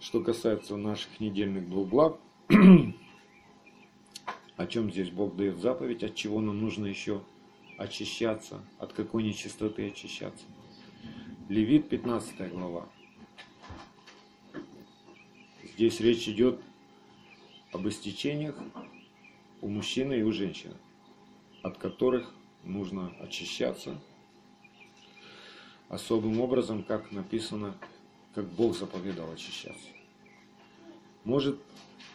что 0.00 0.22
касается 0.22 0.76
наших 0.76 1.20
недельных 1.20 1.68
двух 1.68 1.90
глав, 1.90 2.18
о 4.56 4.66
чем 4.66 4.90
здесь 4.90 5.10
Бог 5.10 5.36
дает 5.36 5.58
заповедь, 5.58 6.02
от 6.02 6.14
чего 6.14 6.40
нам 6.40 6.58
нужно 6.58 6.86
еще 6.86 7.22
очищаться, 7.76 8.64
от 8.78 8.94
какой 8.94 9.24
нечистоты 9.24 9.88
очищаться. 9.88 10.46
Левит 11.50 11.90
15 11.90 12.50
глава. 12.50 12.88
Здесь 15.62 16.00
речь 16.00 16.26
идет 16.28 16.58
об 17.72 17.86
истечениях 17.86 18.56
у 19.60 19.68
мужчины 19.68 20.20
и 20.20 20.22
у 20.22 20.32
женщины, 20.32 20.76
от 21.62 21.76
которых 21.76 22.32
нужно 22.64 23.14
очищаться 23.20 24.00
особым 25.88 26.40
образом, 26.40 26.82
как 26.82 27.12
написано, 27.12 27.74
как 28.34 28.46
Бог 28.46 28.76
заповедал 28.76 29.30
очищаться. 29.32 29.88
Может 31.24 31.58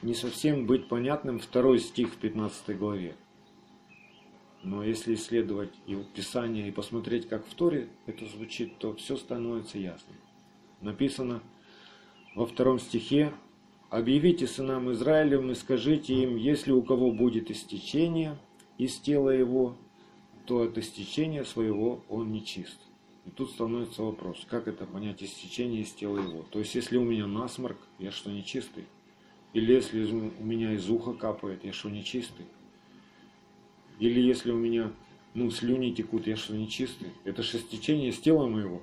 не 0.01 0.13
совсем 0.13 0.65
быть 0.65 0.87
понятным 0.87 1.39
второй 1.39 1.79
стих 1.79 2.13
в 2.13 2.17
15 2.17 2.77
главе. 2.77 3.15
Но 4.63 4.83
если 4.83 5.15
исследовать 5.15 5.73
и 5.87 5.95
Писание 6.15 6.67
и 6.67 6.71
посмотреть, 6.71 7.27
как 7.27 7.45
в 7.45 7.53
Торе 7.53 7.89
это 8.05 8.25
звучит, 8.27 8.77
то 8.77 8.93
все 8.95 9.17
становится 9.17 9.79
ясным. 9.79 10.17
Написано 10.81 11.41
во 12.35 12.45
втором 12.45 12.79
стихе 12.79 13.33
«Объявите 13.89 14.47
сынам 14.47 14.91
Израилевым 14.91 15.51
и 15.51 15.55
скажите 15.55 16.13
им, 16.13 16.35
если 16.35 16.71
у 16.71 16.81
кого 16.81 17.11
будет 17.11 17.51
истечение 17.51 18.37
из 18.77 18.97
тела 18.97 19.29
его, 19.29 19.75
то 20.45 20.61
от 20.61 20.77
истечения 20.77 21.43
своего 21.43 22.03
он 22.07 22.31
не 22.31 22.45
чист». 22.45 22.79
И 23.25 23.29
тут 23.29 23.51
становится 23.51 24.01
вопрос, 24.01 24.45
как 24.49 24.67
это 24.67 24.85
понять 24.85 25.21
истечение 25.21 25.83
из 25.83 25.91
тела 25.91 26.17
его? 26.17 26.43
То 26.49 26.59
есть, 26.59 26.73
если 26.73 26.97
у 26.97 27.03
меня 27.03 27.27
насморк, 27.27 27.77
я 27.99 28.11
что, 28.11 28.31
не 28.31 28.43
чистый? 28.43 28.85
Или 29.53 29.73
если 29.73 30.03
у 30.03 30.43
меня 30.43 30.73
из 30.73 30.89
уха 30.89 31.13
капает, 31.13 31.63
я 31.63 31.73
что, 31.73 31.89
не 31.89 32.03
чистый? 32.03 32.45
Или 33.99 34.19
если 34.21 34.51
у 34.51 34.57
меня, 34.57 34.91
ну, 35.35 35.51
слюни 35.51 35.91
текут, 35.91 36.25
я 36.25 36.35
что, 36.35 36.55
не 36.55 36.67
чистый? 36.67 37.09
Это 37.23 37.43
же 37.43 37.57
истечение 37.57 38.09
из 38.09 38.19
тела 38.19 38.47
моего. 38.47 38.81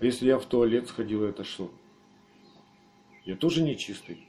А 0.00 0.04
если 0.04 0.26
я 0.26 0.38
в 0.38 0.44
туалет 0.44 0.88
сходил, 0.88 1.24
это 1.24 1.44
что? 1.44 1.72
Я 3.24 3.36
тоже 3.36 3.62
не 3.62 3.76
чистый? 3.76 4.26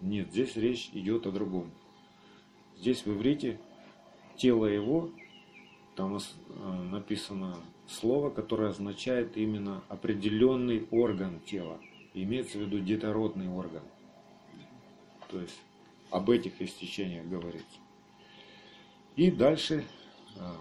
Нет, 0.00 0.30
здесь 0.30 0.56
речь 0.56 0.90
идет 0.94 1.26
о 1.26 1.32
другом. 1.32 1.70
Здесь 2.76 3.04
в 3.04 3.12
иврите 3.12 3.60
тело 4.36 4.66
его 4.66 5.10
там 5.94 6.16
э, 6.16 6.82
написано 6.90 7.56
слово, 7.86 8.30
которое 8.30 8.70
означает 8.70 9.36
именно 9.36 9.82
определенный 9.88 10.86
орган 10.90 11.40
тела. 11.40 11.78
Имеется 12.14 12.58
в 12.58 12.62
виду 12.62 12.78
детородный 12.78 13.48
орган. 13.48 13.82
То 15.28 15.40
есть 15.40 15.58
об 16.10 16.30
этих 16.30 16.60
истечениях 16.60 17.26
говорится. 17.26 17.78
И 19.16 19.30
дальше 19.30 19.84
э, 20.36 20.54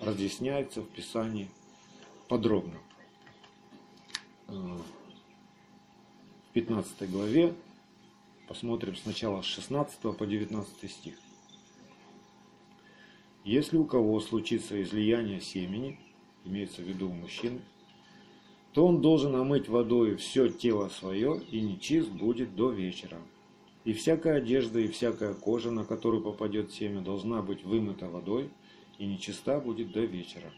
разъясняется 0.00 0.82
в 0.82 0.88
Писании 0.88 1.48
подробно. 2.28 2.78
Э, 4.48 4.52
в 6.48 6.52
15 6.52 7.10
главе 7.10 7.54
посмотрим 8.48 8.96
сначала 8.96 9.42
с 9.42 9.46
16 9.46 10.16
по 10.16 10.26
19 10.26 10.90
стих. 10.90 11.14
Если 13.44 13.76
у 13.76 13.84
кого 13.84 14.20
случится 14.20 14.82
излияние 14.82 15.38
семени, 15.38 15.98
имеется 16.46 16.80
в 16.80 16.86
виду 16.86 17.10
у 17.10 17.12
мужчин, 17.12 17.60
то 18.72 18.86
он 18.86 19.02
должен 19.02 19.36
омыть 19.36 19.68
водой 19.68 20.16
все 20.16 20.48
тело 20.48 20.88
свое 20.88 21.42
и 21.50 21.60
нечист 21.60 22.08
будет 22.10 22.56
до 22.56 22.70
вечера. 22.70 23.18
И 23.84 23.92
всякая 23.92 24.38
одежда 24.38 24.80
и 24.80 24.88
всякая 24.88 25.34
кожа, 25.34 25.70
на 25.70 25.84
которую 25.84 26.22
попадет 26.22 26.72
семя, 26.72 27.02
должна 27.02 27.42
быть 27.42 27.64
вымыта 27.64 28.08
водой 28.08 28.48
и 28.98 29.04
нечиста 29.04 29.60
будет 29.60 29.92
до 29.92 30.00
вечера. 30.00 30.50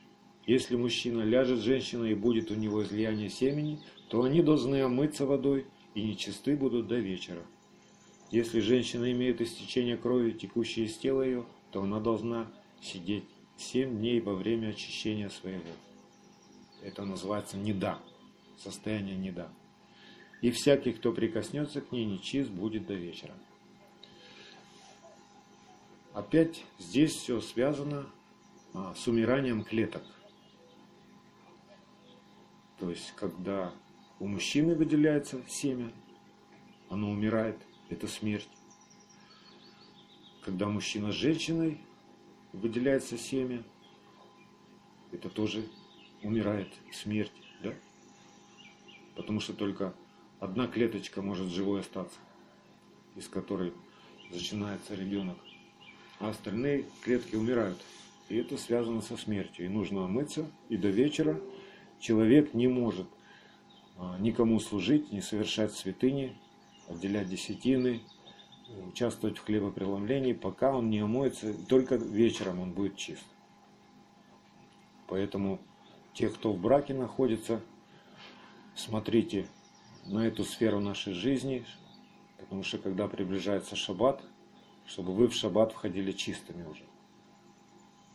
Если 0.47 0.77
мужчина 0.77 1.23
ляжет 1.23 1.59
с 1.59 1.63
женщиной 1.63 2.13
и 2.13 2.15
будет 2.15 2.53
у 2.53 2.55
него 2.55 2.85
излияние 2.85 3.31
семени, 3.31 3.81
то 4.09 4.23
они 4.23 4.43
должны 4.43 4.81
омыться 4.81 5.27
водой 5.27 5.67
и 5.97 6.03
нечисты 6.03 6.57
будут 6.57 6.87
до 6.87 6.99
вечера. 6.99 7.43
Если 8.31 8.61
женщина 8.61 9.11
имеет 9.11 9.41
истечение 9.41 9.97
крови, 9.97 10.31
текущее 10.31 10.87
из 10.87 10.97
тела 10.97 11.23
ее, 11.23 11.45
то 11.73 11.83
она 11.83 11.99
должна 11.99 12.47
сидеть 12.81 13.25
семь 13.57 13.99
дней 13.99 14.21
во 14.21 14.35
время 14.35 14.69
очищения 14.69 15.29
своего. 15.29 15.71
Это 16.83 17.05
называется 17.05 17.57
неда, 17.57 17.99
состояние 18.59 19.17
неда. 19.17 19.51
И 20.43 20.51
всякий, 20.51 20.93
кто 20.93 21.13
прикоснется 21.13 21.81
к 21.81 21.93
ней, 21.93 22.05
нечист 22.05 22.51
будет 22.51 22.87
до 22.87 22.95
вечера. 22.95 23.35
Опять 26.13 26.65
здесь 26.79 27.13
все 27.13 27.41
связано 27.41 28.07
а, 28.73 28.95
с 28.95 29.07
умиранием 29.07 29.65
клеток. 29.65 30.03
То 32.79 32.91
есть, 32.91 33.13
когда 33.17 33.73
у 34.19 34.27
мужчины 34.27 34.75
выделяется 34.75 35.43
семя, 35.49 35.91
оно 36.89 37.11
умирает, 37.11 37.57
это 37.89 38.07
смерть. 38.07 38.49
Когда 40.43 40.69
мужчина 40.69 41.11
с 41.11 41.15
женщиной 41.15 41.81
выделяется 42.61 43.19
семя, 43.19 43.63
это 45.13 45.29
тоже 45.29 45.65
умирает 46.23 46.69
смерть, 46.93 47.33
да? 47.63 47.73
Потому 49.15 49.41
что 49.41 49.53
только 49.53 49.95
одна 50.41 50.67
клеточка 50.67 51.23
может 51.23 51.49
живой 51.49 51.81
остаться, 51.81 52.19
из 53.15 53.29
которой 53.29 53.73
начинается 54.31 54.95
ребенок, 54.95 55.39
а 56.19 56.31
остальные 56.31 56.87
клетки 57.03 57.37
умирают. 57.37 57.79
И 58.29 58.37
это 58.37 58.57
связано 58.57 59.01
со 59.03 59.17
смертью. 59.17 59.67
И 59.67 59.69
нужно 59.69 60.05
омыться, 60.05 60.51
и 60.69 60.77
до 60.77 60.89
вечера 60.89 61.41
человек 62.01 62.55
не 62.55 62.67
может 62.67 63.07
а, 63.97 64.19
никому 64.19 64.59
служить, 64.59 65.13
не 65.13 65.21
совершать 65.21 65.73
святыни, 65.73 66.37
отделять 66.89 67.29
десятины, 67.29 68.03
участвовать 68.89 69.39
в 69.39 69.45
хлебопреломлении, 69.45 70.33
пока 70.33 70.75
он 70.75 70.91
не 70.91 70.99
омоется, 71.01 71.55
только 71.69 71.97
вечером 71.97 72.61
он 72.61 72.73
будет 72.73 72.97
чист. 72.97 73.25
Поэтому 75.07 75.61
те, 76.15 76.29
кто 76.29 76.53
в 76.53 76.61
браке 76.61 76.95
находится, 76.95 77.61
смотрите 78.75 79.47
на 80.07 80.27
эту 80.27 80.45
сферу 80.45 80.81
нашей 80.81 81.13
жизни, 81.13 81.65
потому 82.39 82.63
что 82.63 82.79
когда 82.79 83.09
приближается 83.09 83.77
шаббат, 83.77 84.23
чтобы 84.87 85.13
вы 85.13 85.29
в 85.29 85.35
шаббат 85.35 85.73
входили 85.73 86.13
чистыми 86.13 86.65
уже. 86.67 86.85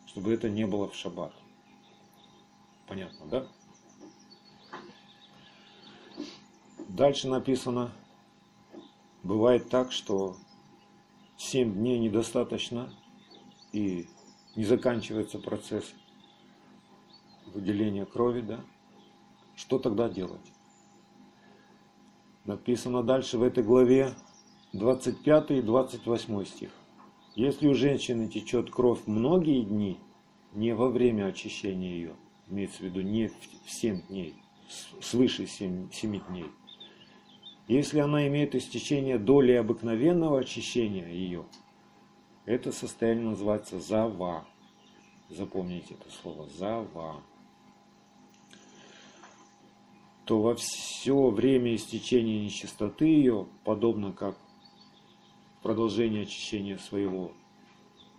Чтобы 0.07 0.33
это 0.33 0.49
не 0.49 0.65
было 0.65 0.89
в 0.89 0.95
шаббат. 0.95 1.33
Понятно, 2.87 3.25
да? 3.27 3.47
Дальше 6.89 7.29
написано, 7.29 7.91
Бывает 9.23 9.69
так, 9.69 9.91
что 9.91 10.35
7 11.37 11.73
дней 11.73 11.99
недостаточно 11.99 12.93
и 13.71 14.07
не 14.55 14.65
заканчивается 14.65 15.39
процесс 15.39 15.93
выделения 17.53 18.05
крови, 18.05 18.41
да? 18.41 18.59
Что 19.55 19.79
тогда 19.79 20.09
делать? 20.09 20.51
Написано 22.45 23.03
дальше 23.03 23.37
в 23.37 23.43
этой 23.43 23.63
главе 23.63 24.13
25 24.73 25.51
и 25.51 25.61
28 25.61 26.45
стих. 26.45 26.71
Если 27.35 27.67
у 27.67 27.75
женщины 27.75 28.27
течет 28.27 28.71
кровь 28.71 29.01
многие 29.05 29.61
дни, 29.63 29.99
не 30.53 30.73
во 30.73 30.89
время 30.89 31.27
очищения 31.27 31.93
ее, 31.93 32.15
имеется 32.47 32.79
в 32.79 32.81
виду 32.81 33.01
не 33.01 33.27
в 33.27 33.71
7 33.71 34.07
дней, 34.07 34.35
свыше 35.01 35.45
7, 35.45 35.91
7 35.91 36.19
дней, 36.27 36.47
если 37.71 37.99
она 37.99 38.27
имеет 38.27 38.53
истечение 38.53 39.17
доли 39.17 39.53
обыкновенного 39.53 40.41
очищения 40.41 41.07
ее, 41.07 41.45
это 42.43 42.73
состояние 42.73 43.29
называется 43.29 43.79
зава. 43.79 44.45
Запомните 45.29 45.93
это 45.93 46.11
слово 46.11 46.49
зава. 46.49 47.23
То 50.25 50.41
во 50.41 50.55
все 50.55 51.29
время 51.29 51.73
истечения 51.75 52.43
нечистоты 52.43 53.05
ее, 53.05 53.47
подобно 53.63 54.11
как 54.11 54.35
продолжение 55.61 56.23
очищения 56.23 56.77
своего 56.77 57.31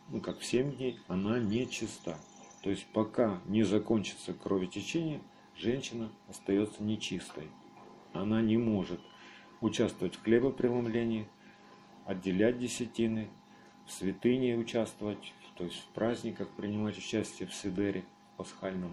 ну 0.09 0.23
как 0.23 0.39
в 0.39 0.47
7 0.47 0.77
дней, 0.77 0.99
она 1.09 1.39
не 1.39 1.69
чиста. 1.69 2.19
То 2.63 2.71
есть 2.71 2.87
пока 2.95 3.39
не 3.45 3.65
закончится 3.65 4.33
кроветечение, 4.33 5.21
женщина 5.57 6.11
остается 6.31 6.83
нечистой. 6.83 7.49
Она 8.15 8.41
не 8.41 8.57
может 8.57 9.01
участвовать 9.63 10.17
в 10.17 10.23
хлебопреломлении, 10.23 11.27
отделять 12.05 12.59
десятины, 12.59 13.31
в 13.87 13.93
святыне 13.93 14.57
участвовать, 14.57 15.33
то 15.57 15.65
есть 15.65 15.79
в 15.79 15.87
праздниках 15.95 16.49
принимать 16.51 16.99
участие 16.99 17.49
в 17.49 17.55
Сидере 17.55 18.05
пасхальном. 18.37 18.93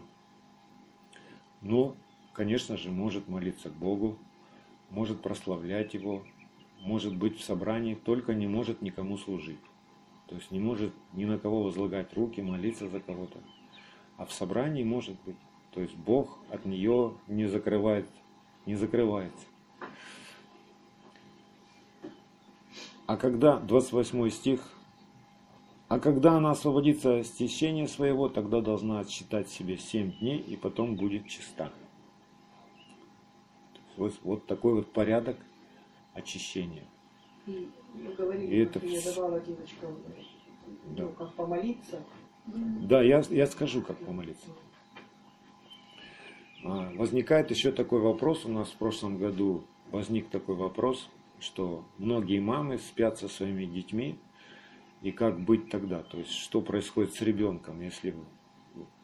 Но, 1.61 1.95
конечно 2.33 2.77
же, 2.77 2.91
может 2.91 3.27
молиться 3.27 3.69
к 3.69 3.73
Богу, 3.73 4.17
может 4.89 5.21
прославлять 5.21 5.93
Его, 5.93 6.23
может 6.79 7.15
быть 7.15 7.37
в 7.37 7.43
собрании, 7.43 7.95
только 7.95 8.33
не 8.33 8.47
может 8.47 8.81
никому 8.81 9.17
служить. 9.17 9.59
То 10.27 10.35
есть 10.35 10.51
не 10.51 10.59
может 10.59 10.93
ни 11.13 11.25
на 11.25 11.39
кого 11.39 11.63
возлагать 11.63 12.13
руки, 12.13 12.41
молиться 12.41 12.87
за 12.87 12.99
кого-то. 12.99 13.39
А 14.17 14.25
в 14.25 14.31
собрании 14.31 14.83
может 14.83 15.19
быть. 15.25 15.35
То 15.71 15.81
есть 15.81 15.95
Бог 15.95 16.39
от 16.49 16.65
нее 16.65 17.17
не 17.27 17.47
закрывает, 17.47 18.07
не 18.65 18.75
закрывается. 18.75 19.45
А 23.09 23.17
когда, 23.17 23.57
28 23.57 24.29
стих, 24.29 24.61
а 25.87 25.99
когда 25.99 26.33
она 26.37 26.51
освободится 26.51 27.23
с 27.23 27.31
течения 27.31 27.87
своего, 27.87 28.29
тогда 28.29 28.61
должна 28.61 28.99
отсчитать 28.99 29.49
себе 29.49 29.79
7 29.79 30.19
дней 30.19 30.37
и 30.37 30.55
потом 30.55 30.95
будет 30.95 31.27
чиста. 31.27 31.71
Вот, 33.97 34.13
вот 34.21 34.45
такой 34.45 34.75
вот 34.75 34.93
порядок 34.93 35.37
очищения. 36.13 36.83
И 37.47 37.67
мы 37.95 38.13
говорили, 38.13 38.45
И 38.55 38.57
это 38.59 38.77
вс- 38.77 39.15
давала 39.15 39.39
девочка, 39.39 39.87
Да. 40.95 41.05
ну, 41.05 41.09
как 41.13 41.33
помолиться. 41.33 42.03
Да, 42.45 43.01
я, 43.01 43.23
я 43.31 43.47
скажу, 43.47 43.81
как 43.81 43.97
помолиться. 44.05 44.49
А, 46.63 46.91
Возникает 46.93 47.49
еще 47.49 47.71
такой 47.71 48.01
вопрос, 48.01 48.45
у 48.45 48.49
нас 48.49 48.69
в 48.69 48.75
прошлом 48.75 49.17
году 49.17 49.63
возник 49.89 50.29
такой 50.29 50.53
вопрос, 50.53 51.09
что 51.41 51.85
многие 51.97 52.39
мамы 52.39 52.77
спят 52.77 53.17
со 53.17 53.27
своими 53.27 53.65
детьми, 53.65 54.19
и 55.01 55.11
как 55.11 55.39
быть 55.39 55.69
тогда? 55.69 56.03
То 56.03 56.17
есть, 56.17 56.33
что 56.33 56.61
происходит 56.61 57.13
с 57.13 57.21
ребенком, 57.21 57.81
если 57.81 58.13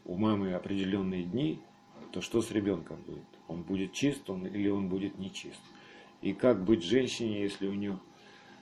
у 0.04 0.18
мамы 0.18 0.54
определенные 0.54 1.24
дни, 1.24 1.60
то 2.12 2.22
что 2.22 2.42
с 2.42 2.52
ребенком 2.52 2.98
будет? 3.06 3.26
Он 3.48 3.62
будет 3.62 3.94
чист 3.94 4.30
он, 4.30 4.46
или 4.46 4.70
он 4.70 4.90
будет 4.90 5.18
нечист? 5.18 5.60
И 6.22 6.34
как 6.34 6.64
быть 6.64 6.84
женщине, 6.84 7.42
если 7.42 7.68
у 7.68 7.74
нее 7.74 8.00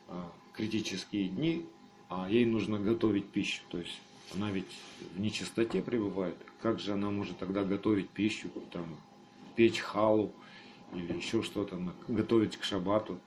а, 0.07 0.31
критические 0.53 1.29
дни, 1.29 1.65
а 2.09 2.29
ей 2.29 2.45
нужно 2.45 2.79
готовить 2.79 3.29
пищу? 3.29 3.61
То 3.69 3.79
есть 3.79 4.01
она 4.35 4.51
ведь 4.51 4.67
в 5.15 5.19
нечистоте 5.19 5.81
пребывает. 5.81 6.35
Как 6.61 6.79
же 6.79 6.93
она 6.93 7.11
может 7.11 7.37
тогда 7.37 7.63
готовить 7.63 8.09
пищу, 8.09 8.49
там, 8.71 8.85
печь 9.55 9.79
халу 9.79 10.33
или 10.93 11.13
еще 11.13 11.43
что-то, 11.43 11.79
готовить 12.07 12.57
к 12.57 12.63
шабату? 12.63 13.19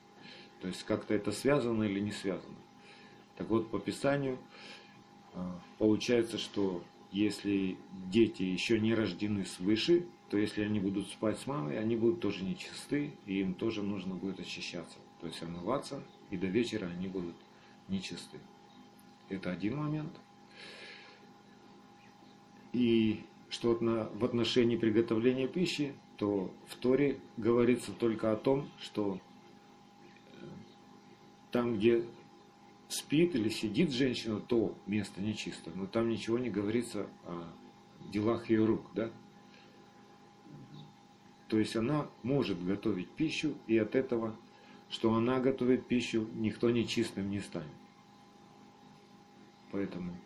То 0.60 0.68
есть 0.68 0.84
как-то 0.84 1.14
это 1.14 1.32
связано 1.32 1.84
или 1.84 2.00
не 2.00 2.12
связано? 2.12 2.56
Так 3.36 3.48
вот, 3.48 3.70
по 3.70 3.78
Писанию 3.78 4.38
а, 5.34 5.60
получается, 5.78 6.38
что 6.38 6.82
если 7.12 7.76
дети 8.10 8.42
еще 8.42 8.80
не 8.80 8.94
рождены 8.94 9.44
свыше, 9.44 10.06
то 10.30 10.38
если 10.38 10.62
они 10.62 10.80
будут 10.80 11.08
спать 11.08 11.38
с 11.38 11.46
мамой, 11.46 11.78
они 11.78 11.96
будут 11.96 12.20
тоже 12.20 12.44
нечисты, 12.44 13.12
и 13.26 13.40
им 13.40 13.54
тоже 13.54 13.82
нужно 13.82 14.14
будет 14.14 14.40
очищаться, 14.40 14.98
то 15.20 15.26
есть 15.26 15.42
омываться, 15.42 16.02
и 16.30 16.36
до 16.36 16.46
вечера 16.46 16.86
они 16.86 17.06
будут 17.06 17.36
нечисты. 17.88 18.38
Это 19.28 19.50
один 19.50 19.76
момент. 19.76 20.12
И 22.72 23.24
что 23.48 23.74
в 23.74 24.24
отношении 24.24 24.76
приготовления 24.76 25.48
пищи, 25.48 25.94
то 26.16 26.52
в 26.66 26.76
Торе 26.76 27.18
говорится 27.36 27.92
только 27.92 28.32
о 28.32 28.36
том, 28.36 28.68
что 28.80 29.14
э, 29.16 29.18
там, 31.50 31.76
где 31.76 32.04
спит 32.88 33.34
или 33.34 33.48
сидит 33.48 33.90
женщина, 33.90 34.40
то 34.40 34.76
место 34.86 35.20
нечисто. 35.20 35.70
Но 35.74 35.86
там 35.86 36.08
ничего 36.08 36.38
не 36.38 36.50
говорится 36.50 37.06
о 37.24 37.44
делах 38.10 38.50
ее 38.50 38.64
рук, 38.64 38.82
да? 38.94 39.10
То 41.48 41.58
есть 41.58 41.76
она 41.76 42.08
может 42.22 42.64
готовить 42.64 43.10
пищу, 43.10 43.54
и 43.66 43.78
от 43.78 43.94
этого, 43.94 44.36
что 44.88 45.14
она 45.14 45.38
готовит 45.40 45.86
пищу, 45.86 46.28
никто 46.34 46.70
нечистым 46.70 47.30
не 47.30 47.40
станет. 47.40 47.68
Поэтому 49.70 50.16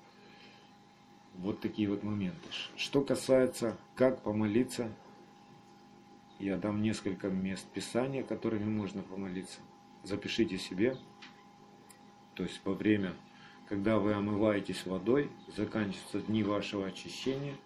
вот 1.35 1.61
такие 1.61 1.89
вот 1.89 2.03
моменты. 2.03 2.49
Что 2.77 3.03
касается, 3.03 3.77
как 3.95 4.23
помолиться, 4.23 4.93
я 6.39 6.57
дам 6.57 6.83
несколько 6.83 7.29
мест 7.29 7.67
Писания, 7.75 8.23
которыми 8.23 8.65
можно 8.65 9.03
помолиться. 9.03 9.61
Запишите 10.05 10.57
себе. 10.57 10.97
То 12.35 12.43
есть 12.45 12.61
во 12.65 12.73
время, 12.75 13.15
когда 13.69 13.99
вы 13.99 14.15
омываетесь 14.15 14.87
водой, 14.87 15.31
заканчиваются 15.57 16.21
дни 16.21 16.43
вашего 16.43 16.87
очищения, 16.87 17.57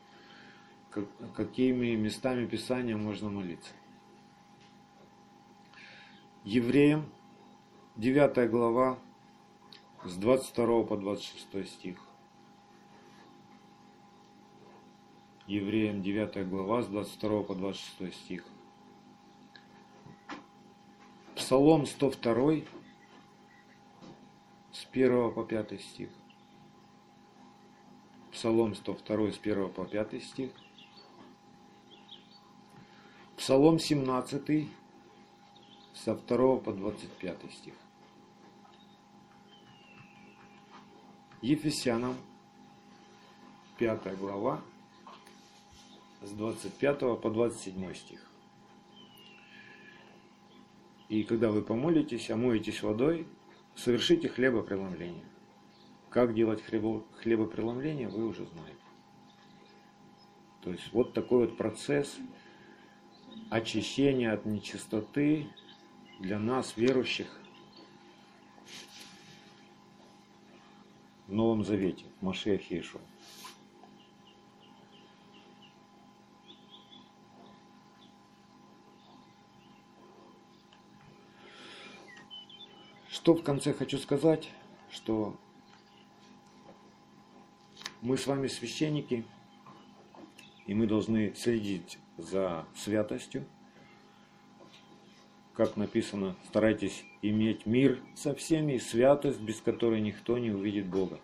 как- 0.90 1.32
какими 1.34 1.94
местами 1.94 2.46
Писания 2.46 2.96
можно 2.96 3.28
молиться. 3.30 3.72
Евреям, 6.44 7.06
9 7.96 8.48
глава, 8.48 8.98
с 10.04 10.16
22 10.16 10.84
по 10.84 10.96
26 10.96 11.66
стих. 11.66 11.98
Евреям 15.46 16.02
9 16.02 16.48
глава 16.48 16.82
с 16.82 16.86
22 16.86 17.42
по 17.42 17.54
26 17.54 18.14
стих. 18.14 18.44
Псалом 21.34 21.86
102 21.86 22.62
с 24.74 24.86
1 24.92 25.32
по 25.32 25.44
5 25.44 25.80
стих. 25.80 26.08
Псалом 28.32 28.74
102 28.74 29.30
с 29.30 29.38
1 29.38 29.70
по 29.70 29.84
5 29.84 30.22
стих. 30.22 30.50
Псалом 33.36 33.78
17 33.78 34.68
со 35.94 36.16
2 36.16 36.56
по 36.56 36.72
25 36.72 37.52
стих. 37.52 37.74
Ефесянам 41.40 42.16
5 43.78 44.18
глава 44.18 44.60
с 46.22 46.30
25 46.30 47.20
по 47.20 47.30
27 47.30 47.94
стих. 47.94 48.20
И 51.08 51.22
когда 51.22 51.50
вы 51.50 51.62
помолитесь, 51.62 52.28
омоетесь 52.30 52.82
водой, 52.82 53.28
совершите 53.76 54.28
хлебопреломление. 54.28 55.24
Как 56.10 56.34
делать 56.34 56.62
хлебо, 56.62 57.04
хлебопреломление, 57.16 58.08
вы 58.08 58.26
уже 58.26 58.46
знаете. 58.46 58.78
То 60.62 60.70
есть 60.70 60.92
вот 60.92 61.12
такой 61.12 61.46
вот 61.46 61.56
процесс 61.56 62.16
очищения 63.50 64.32
от 64.32 64.46
нечистоты 64.46 65.46
для 66.20 66.38
нас, 66.38 66.76
верующих, 66.76 67.40
в 71.26 71.32
Новом 71.32 71.64
Завете, 71.64 72.04
в 72.20 72.24
Машехе 72.24 72.76
Иешуа. 72.76 73.00
Что 83.24 83.32
в 83.32 83.42
конце 83.42 83.72
хочу 83.72 83.96
сказать, 83.96 84.50
что 84.90 85.34
мы 88.02 88.18
с 88.18 88.26
вами 88.26 88.48
священники, 88.48 89.24
и 90.66 90.74
мы 90.74 90.86
должны 90.86 91.32
следить 91.34 91.96
за 92.18 92.66
святостью. 92.76 93.46
Как 95.54 95.78
написано, 95.78 96.36
старайтесь 96.48 97.02
иметь 97.22 97.64
мир 97.64 97.98
со 98.14 98.34
всеми 98.34 98.74
и 98.74 98.78
святость, 98.78 99.40
без 99.40 99.62
которой 99.62 100.02
никто 100.02 100.36
не 100.36 100.50
увидит 100.50 100.84
Бога. 100.84 101.18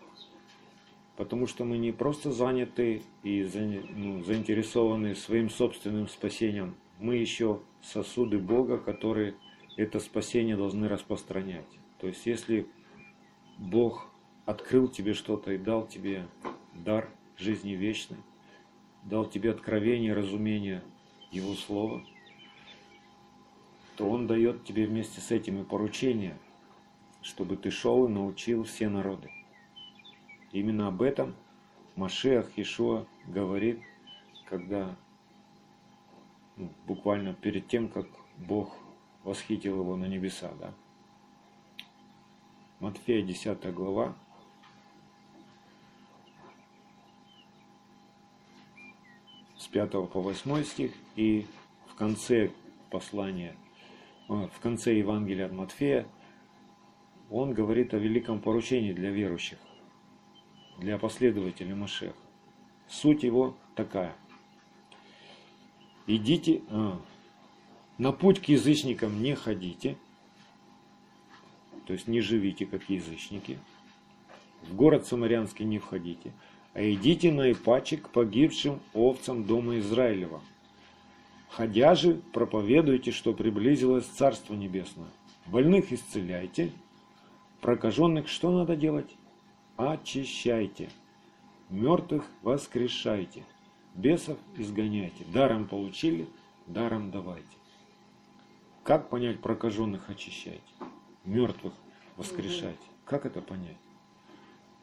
Потому 1.17 1.45
что 1.45 1.65
мы 1.65 1.77
не 1.77 1.91
просто 1.91 2.31
заняты 2.31 3.03
и 3.21 3.47
ну, 3.91 4.23
заинтересованы 4.23 5.13
своим 5.13 5.51
собственным 5.51 6.07
спасением, 6.07 6.73
мы 6.97 7.17
еще 7.17 7.61
сосуды 7.83 8.39
Бога, 8.39 8.79
которые 8.79 9.35
это 9.77 9.99
спасение 9.99 10.57
должны 10.57 10.87
распространять. 10.87 11.80
То 12.01 12.07
есть 12.07 12.25
если 12.25 12.67
Бог 13.59 14.09
открыл 14.47 14.87
тебе 14.87 15.13
что-то 15.13 15.51
и 15.51 15.59
дал 15.59 15.85
тебе 15.85 16.27
дар 16.73 17.07
жизни 17.37 17.73
вечной, 17.73 18.17
дал 19.03 19.29
тебе 19.29 19.51
откровение, 19.51 20.13
разумение 20.13 20.83
Его 21.29 21.53
Слова, 21.53 22.03
то 23.97 24.09
Он 24.09 24.25
дает 24.25 24.63
тебе 24.63 24.87
вместе 24.87 25.21
с 25.21 25.29
этим 25.29 25.61
и 25.61 25.63
поручение, 25.63 26.39
чтобы 27.21 27.55
ты 27.55 27.69
шел 27.69 28.07
и 28.07 28.09
научил 28.09 28.63
все 28.63 28.89
народы. 28.89 29.29
Именно 30.51 30.87
об 30.87 31.03
этом 31.03 31.35
Машех 31.95 32.49
Ишуа 32.55 33.05
говорит, 33.27 33.79
когда 34.49 34.95
ну, 36.57 36.71
буквально 36.87 37.35
перед 37.35 37.67
тем, 37.67 37.89
как 37.89 38.07
Бог 38.37 38.75
восхитил 39.23 39.81
его 39.81 39.95
на 39.95 40.05
небеса. 40.05 40.51
Да? 40.59 40.73
Матфея 42.81 43.21
10 43.21 43.71
глава, 43.75 44.15
с 49.55 49.67
5 49.67 49.91
по 50.09 50.19
8 50.19 50.63
стих 50.63 50.91
и 51.15 51.45
в 51.85 51.93
конце 51.93 52.49
послания, 52.89 53.55
э, 54.29 54.33
в 54.33 54.59
конце 54.61 54.95
Евангелия 54.97 55.45
от 55.45 55.51
Матфея, 55.51 56.07
он 57.29 57.53
говорит 57.53 57.93
о 57.93 57.99
великом 57.99 58.41
поручении 58.41 58.93
для 58.93 59.11
верующих, 59.11 59.59
для 60.79 60.97
последователей 60.97 61.75
Машех. 61.75 62.15
Суть 62.87 63.21
его 63.21 63.55
такая. 63.75 64.15
Идите, 66.07 66.63
а, 66.71 66.99
на 67.99 68.11
путь 68.11 68.41
к 68.41 68.45
язычникам 68.45 69.21
не 69.21 69.35
ходите, 69.35 69.97
то 71.85 71.93
есть 71.93 72.07
не 72.07 72.21
живите 72.21 72.65
как 72.65 72.89
язычники, 72.89 73.59
в 74.63 74.75
город 74.75 75.05
Самарянский 75.05 75.65
не 75.65 75.79
входите, 75.79 76.31
а 76.73 76.81
идите 76.81 77.31
на 77.31 77.51
Ипаче 77.51 77.97
к 77.97 78.09
погибшим 78.09 78.79
овцам 78.93 79.43
дома 79.43 79.79
Израилева. 79.79 80.41
Ходя 81.49 81.95
же, 81.95 82.21
проповедуйте, 82.31 83.11
что 83.11 83.33
приблизилось 83.33 84.05
Царство 84.05 84.53
Небесное. 84.53 85.09
Больных 85.47 85.91
исцеляйте, 85.91 86.71
прокаженных 87.59 88.29
что 88.29 88.51
надо 88.51 88.75
делать? 88.75 89.09
Очищайте, 89.75 90.89
мертвых 91.69 92.25
воскрешайте, 92.41 93.43
бесов 93.95 94.37
изгоняйте, 94.55 95.25
даром 95.33 95.67
получили, 95.67 96.27
даром 96.67 97.11
давайте. 97.11 97.45
Как 98.83 99.09
понять 99.09 99.41
прокаженных 99.41 100.09
очищайте, 100.09 100.61
мертвых 101.25 101.73
воскрешайте? 102.17 102.79
Как 103.05 103.25
это 103.25 103.41
понять? 103.41 103.77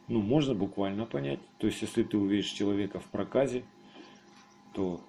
ну, 0.08 0.22
можно 0.22 0.54
буквально 0.54 1.04
понять. 1.04 1.40
То 1.58 1.66
есть, 1.66 1.82
если 1.82 2.02
ты 2.02 2.16
увидишь 2.16 2.50
человека 2.50 2.98
в 2.98 3.04
проказе, 3.04 3.64
то 4.72 5.00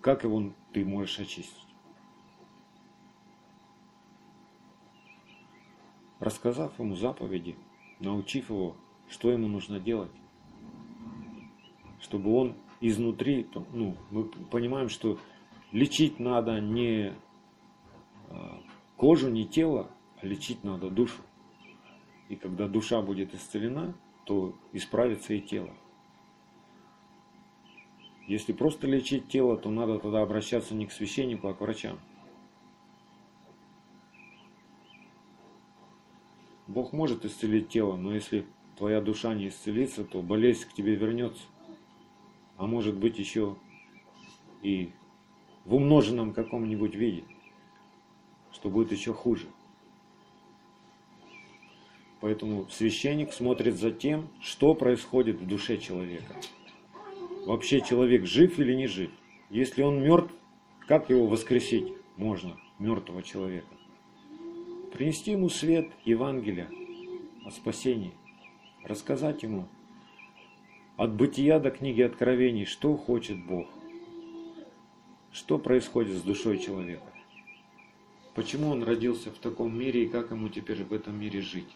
как 0.00 0.24
его 0.24 0.52
ты 0.72 0.84
можешь 0.84 1.20
очистить? 1.20 1.54
Рассказав 6.18 6.76
ему 6.80 6.96
заповеди, 6.96 7.56
научив 8.00 8.50
его, 8.50 8.76
что 9.08 9.30
ему 9.30 9.46
нужно 9.46 9.78
делать, 9.78 10.10
чтобы 12.00 12.34
он 12.34 12.54
изнутри, 12.80 13.48
ну, 13.72 13.96
мы 14.10 14.24
понимаем, 14.24 14.88
что 14.88 15.18
лечить 15.70 16.18
надо 16.18 16.60
не 16.60 17.12
а, 18.28 18.60
кожу, 18.96 19.30
не 19.30 19.46
тело, 19.46 19.88
лечить 20.22 20.64
надо 20.64 20.90
душу. 20.90 21.22
И 22.28 22.36
когда 22.36 22.68
душа 22.68 23.00
будет 23.00 23.34
исцелена, 23.34 23.94
то 24.24 24.54
исправится 24.72 25.34
и 25.34 25.40
тело. 25.40 25.74
Если 28.26 28.52
просто 28.52 28.86
лечить 28.86 29.28
тело, 29.28 29.56
то 29.56 29.70
надо 29.70 29.98
тогда 29.98 30.20
обращаться 30.20 30.74
не 30.74 30.86
к 30.86 30.92
священнику, 30.92 31.48
а 31.48 31.54
к 31.54 31.60
врачам. 31.62 31.98
Бог 36.66 36.92
может 36.92 37.24
исцелить 37.24 37.70
тело, 37.70 37.96
но 37.96 38.14
если 38.14 38.44
твоя 38.76 39.00
душа 39.00 39.32
не 39.32 39.48
исцелится, 39.48 40.04
то 40.04 40.20
болезнь 40.20 40.68
к 40.68 40.74
тебе 40.74 40.94
вернется. 40.94 41.42
А 42.58 42.66
может 42.66 42.98
быть 42.98 43.18
еще 43.18 43.56
и 44.60 44.92
в 45.64 45.74
умноженном 45.74 46.34
каком-нибудь 46.34 46.94
виде, 46.94 47.24
что 48.52 48.68
будет 48.68 48.92
еще 48.92 49.14
хуже. 49.14 49.46
Поэтому 52.20 52.66
священник 52.68 53.32
смотрит 53.32 53.76
за 53.76 53.92
тем, 53.92 54.28
что 54.40 54.74
происходит 54.74 55.40
в 55.40 55.46
душе 55.46 55.78
человека. 55.78 56.34
Вообще 57.46 57.80
человек 57.80 58.26
жив 58.26 58.58
или 58.58 58.74
не 58.74 58.88
жив? 58.88 59.10
Если 59.50 59.82
он 59.82 60.02
мертв, 60.02 60.34
как 60.86 61.10
его 61.10 61.26
воскресить 61.26 61.92
можно, 62.16 62.56
мертвого 62.78 63.22
человека? 63.22 63.68
Принести 64.92 65.32
ему 65.32 65.48
свет 65.48 65.88
Евангелия 66.04 66.68
о 67.44 67.50
спасении, 67.50 68.12
рассказать 68.82 69.44
ему 69.44 69.68
от 70.96 71.14
бытия 71.14 71.60
до 71.60 71.70
книги 71.70 72.02
Откровений, 72.02 72.64
что 72.64 72.96
хочет 72.96 73.46
Бог, 73.46 73.68
что 75.30 75.58
происходит 75.58 76.16
с 76.16 76.22
душой 76.22 76.58
человека, 76.58 77.12
почему 78.34 78.70
он 78.70 78.82
родился 78.82 79.30
в 79.30 79.38
таком 79.38 79.78
мире 79.78 80.04
и 80.04 80.08
как 80.08 80.32
ему 80.32 80.48
теперь 80.48 80.82
в 80.82 80.92
этом 80.92 81.18
мире 81.18 81.42
жить 81.42 81.68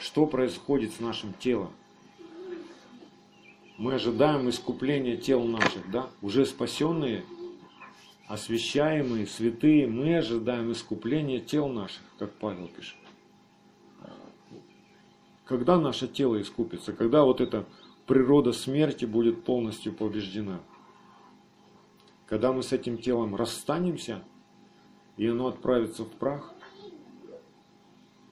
что 0.00 0.26
происходит 0.26 0.92
с 0.92 1.00
нашим 1.00 1.32
телом. 1.34 1.72
Мы 3.78 3.94
ожидаем 3.94 4.48
искупления 4.48 5.16
тел 5.16 5.44
наших, 5.44 5.90
да? 5.90 6.08
Уже 6.22 6.46
спасенные, 6.46 7.24
освящаемые, 8.26 9.26
святые, 9.26 9.86
мы 9.86 10.16
ожидаем 10.16 10.72
искупления 10.72 11.40
тел 11.40 11.68
наших, 11.68 12.02
как 12.18 12.32
Павел 12.34 12.68
пишет. 12.68 12.96
Когда 15.44 15.78
наше 15.78 16.08
тело 16.08 16.40
искупится? 16.40 16.92
Когда 16.92 17.24
вот 17.24 17.40
эта 17.40 17.66
природа 18.06 18.52
смерти 18.52 19.04
будет 19.04 19.44
полностью 19.44 19.92
побеждена? 19.92 20.60
Когда 22.26 22.52
мы 22.52 22.62
с 22.62 22.72
этим 22.72 22.98
телом 22.98 23.36
расстанемся, 23.36 24.24
и 25.16 25.26
оно 25.26 25.46
отправится 25.48 26.04
в 26.04 26.10
прах, 26.10 26.52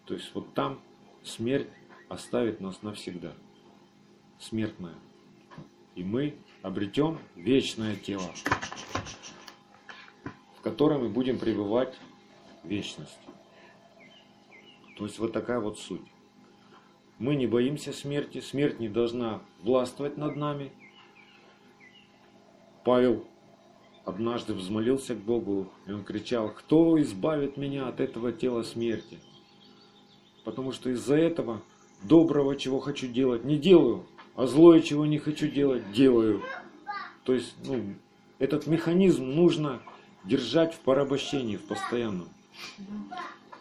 то 0.07 0.15
есть 0.15 0.31
вот 0.35 0.53
там 0.55 0.81
смерть 1.25 1.69
оставит 2.09 2.61
нас 2.61 2.83
навсегда. 2.83 3.33
Смертная. 4.39 4.95
И 5.95 6.05
мы 6.05 6.37
обретем 6.63 7.19
вечное 7.35 7.97
тело, 7.97 8.31
в 10.57 10.61
котором 10.61 11.03
мы 11.03 11.09
будем 11.09 11.39
пребывать 11.39 11.95
вечность. 12.63 13.19
То 14.97 15.05
есть 15.05 15.19
вот 15.19 15.33
такая 15.33 15.61
вот 15.61 15.79
суть. 15.79 16.03
Мы 17.19 17.37
не 17.37 17.47
боимся 17.47 17.93
смерти, 17.93 18.41
смерть 18.41 18.81
не 18.81 18.89
должна 18.89 19.41
властвовать 19.63 20.17
над 20.17 20.37
нами. 20.37 20.73
Павел 22.85 23.25
однажды 24.05 24.53
взмолился 24.53 25.15
к 25.15 25.19
Богу, 25.19 25.73
и 25.87 25.93
он 25.93 26.05
кричал, 26.05 26.51
кто 26.51 27.01
избавит 27.01 27.57
меня 27.57 27.89
от 27.89 28.01
этого 28.01 28.33
тела 28.33 28.63
смерти? 28.63 29.19
Потому 30.45 30.73
что 30.73 30.91
из-за 30.91 31.17
этого 31.17 31.63
доброго, 32.03 32.57
чего 32.57 32.79
хочу 32.79 33.09
делать, 33.09 33.45
не 33.45 33.59
делаю, 33.59 34.05
а 34.37 34.47
злое, 34.47 34.81
чего 34.81 35.07
не 35.07 35.19
хочу 35.19 35.49
делать, 35.49 35.91
делаю. 35.93 36.43
То 37.25 37.33
есть, 37.33 37.55
ну, 37.65 37.95
этот 38.39 38.67
механизм 38.67 39.25
нужно 39.25 39.81
держать 40.25 40.75
в 40.75 40.81
порабощении, 40.81 41.57
в 41.57 41.65
постоянном. 41.65 42.29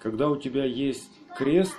Когда 0.02 0.30
у 0.30 0.36
тебя 0.36 0.66
есть 0.66 1.10
крест, 1.38 1.78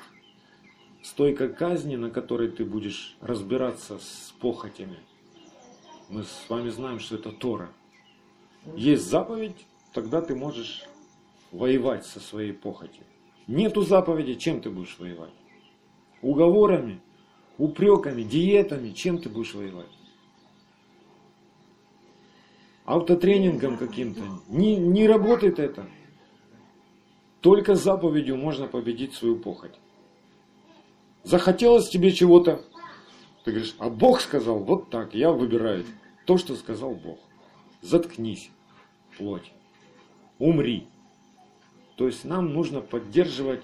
стойка 1.03 1.49
казни, 1.49 1.97
на 1.97 2.11
которой 2.11 2.49
ты 2.49 2.65
будешь 2.65 3.17
разбираться 3.21 3.99
с 3.99 4.33
похотями, 4.41 4.99
мы 6.09 6.25
с 6.25 6.45
вами 6.49 6.71
знаем, 6.71 6.99
что 6.99 7.17
это 7.17 7.31
Тора. 7.31 7.71
Есть 8.75 9.07
заповедь, 9.11 9.67
тогда 9.93 10.23
ты 10.23 10.35
можешь 10.35 10.85
воевать 11.53 12.07
со 12.07 12.21
своей 12.21 12.53
похотью. 12.53 13.05
Нету 13.47 13.83
заповеди, 13.83 14.35
чем 14.35 14.61
ты 14.61 14.71
будешь 14.71 14.99
воевать? 14.99 15.33
Уговорами, 16.23 17.01
упреками, 17.59 18.23
диетами, 18.23 18.91
чем 18.91 19.19
ты 19.19 19.29
будешь 19.29 19.55
воевать? 19.55 19.91
Автотренингом 22.85 23.77
каким-то. 23.77 24.23
Не, 24.49 24.77
не 24.77 25.07
работает 25.07 25.59
это. 25.59 25.87
Только 27.41 27.75
заповедью 27.75 28.37
можно 28.37 28.67
победить 28.67 29.15
свою 29.15 29.37
похоть. 29.37 29.79
Захотелось 31.25 31.89
тебе 31.89 32.13
чего-то, 32.13 32.63
ты 33.45 33.51
говоришь, 33.51 33.75
а 33.79 33.91
Бог 33.91 34.21
сказал 34.21 34.59
вот 34.59 34.91
так, 34.91 35.15
я 35.15 35.31
выбираю 35.31 35.85
то, 36.25 36.39
что 36.39 36.57
сказал 36.57 36.95
Бог. 36.95 37.19
Заткнись, 37.83 38.51
плоть. 39.19 39.53
Умри. 40.39 40.87
То 41.97 42.07
есть 42.07 42.25
нам 42.25 42.53
нужно 42.53 42.81
поддерживать, 42.81 43.63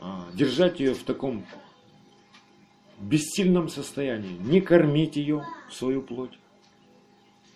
а, 0.00 0.28
держать 0.34 0.80
ее 0.80 0.94
в 0.94 1.02
таком 1.02 1.44
бессильном 2.98 3.68
состоянии. 3.68 4.38
Не 4.38 4.60
кормить 4.60 5.16
ее, 5.16 5.44
свою 5.70 6.02
плоть. 6.02 6.38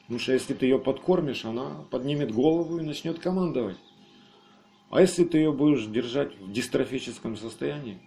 Потому 0.03 0.21
что 0.21 0.33
если 0.33 0.55
ты 0.55 0.67
ее 0.67 0.79
подкормишь, 0.79 1.45
она 1.45 1.85
поднимет 1.91 2.33
голову 2.33 2.79
и 2.79 2.83
начнет 2.83 3.19
командовать. 3.19 3.79
А 4.91 5.01
если 5.01 5.25
ты 5.25 5.39
ее 5.39 5.53
будешь 5.53 5.85
держать 5.87 6.37
в 6.39 6.53
дистрофическом 6.53 7.37
состоянии, 7.37 7.99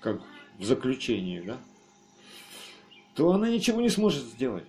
как 0.00 0.20
в 0.58 0.64
заключении, 0.64 1.40
да, 1.40 1.58
то 3.14 3.30
она 3.30 3.48
ничего 3.48 3.80
не 3.80 3.90
сможет 3.90 4.24
сделать. 4.24 4.66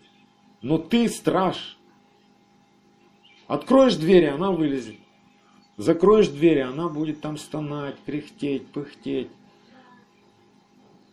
Но 0.61 0.77
ты 0.77 1.07
страж. 1.09 1.77
Откроешь 3.47 3.95
двери, 3.95 4.25
она 4.25 4.51
вылезет. 4.51 4.97
Закроешь 5.79 6.27
двери, 6.27 6.59
она 6.59 6.89
будет 6.89 7.21
там 7.21 7.37
стонать, 7.37 7.95
кряхтеть, 8.05 8.67
пыхтеть. 8.67 9.29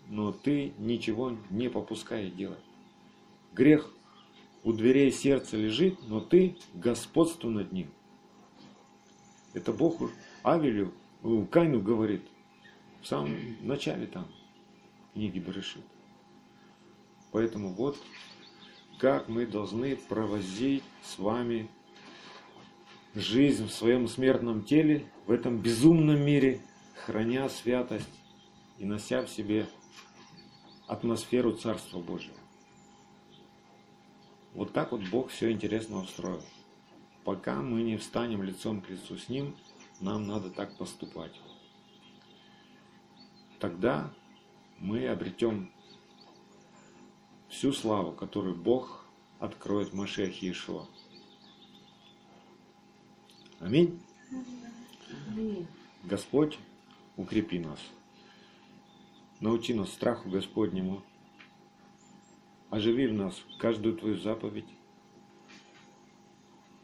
Но 0.09 0.33
ты 0.33 0.73
ничего 0.79 1.37
не 1.51 1.71
попускай 1.71 2.33
делать. 2.33 2.59
Грех 3.53 3.89
у 4.65 4.73
дверей 4.73 5.13
сердца 5.13 5.57
лежит, 5.57 6.09
но 6.09 6.19
ты 6.19 6.57
господство 6.75 7.49
над 7.49 7.71
ним. 7.71 7.93
Это 9.55 9.73
Бог 9.73 10.01
Авелю, 10.43 10.93
Кайну 11.53 11.81
говорит 11.81 12.23
в 13.03 13.07
самом 13.07 13.39
начале 13.61 14.09
там 14.09 14.27
книги 15.15 15.39
Берешит. 15.39 15.85
Поэтому 17.31 17.73
вот 17.73 17.97
как 18.99 19.29
мы 19.29 19.47
должны 19.47 19.95
провозить 19.95 20.83
с 21.05 21.21
вами 21.21 21.69
жизнь 23.17 23.67
в 23.67 23.73
своем 23.73 24.09
смертном 24.09 24.63
теле, 24.63 25.11
в 25.27 25.31
этом 25.31 25.59
безумном 25.59 26.21
мире, 26.21 26.61
храня 27.07 27.49
святость 27.49 28.09
и 28.79 28.85
нося 28.85 29.23
в 29.23 29.31
себе 29.31 29.67
атмосферу 30.87 31.53
Царства 31.53 31.99
Божьего. 32.01 32.37
Вот 34.53 34.73
так 34.73 34.93
вот 34.93 35.01
Бог 35.11 35.31
все 35.31 35.51
интересно 35.51 35.99
устроил. 35.99 36.43
Пока 37.25 37.57
мы 37.57 37.83
не 37.83 37.97
встанем 37.97 38.43
лицом 38.43 38.81
к 38.83 38.91
лицу 38.91 39.17
с 39.17 39.29
Ним, 39.29 39.57
нам 40.01 40.27
надо 40.27 40.51
так 40.51 40.77
поступать. 40.77 41.33
Тогда 43.59 44.13
мы 44.79 45.09
обретем 45.09 45.73
всю 47.49 47.73
славу, 47.73 48.13
которую 48.13 48.55
Бог 48.55 49.07
откроет 49.41 49.89
в 49.89 49.95
Машехе 49.95 50.49
Иешуа. 50.49 50.87
Аминь. 53.61 53.99
Господь, 56.05 56.59
укрепи 57.17 57.59
нас. 57.59 57.81
Научи 59.41 59.73
нас 59.73 59.91
страху 59.93 60.29
Господнему. 60.29 61.03
Оживи 62.69 63.07
в 63.07 63.15
нас 63.15 63.35
каждую 63.59 63.97
Твою 63.97 64.19
заповедь, 64.19 64.69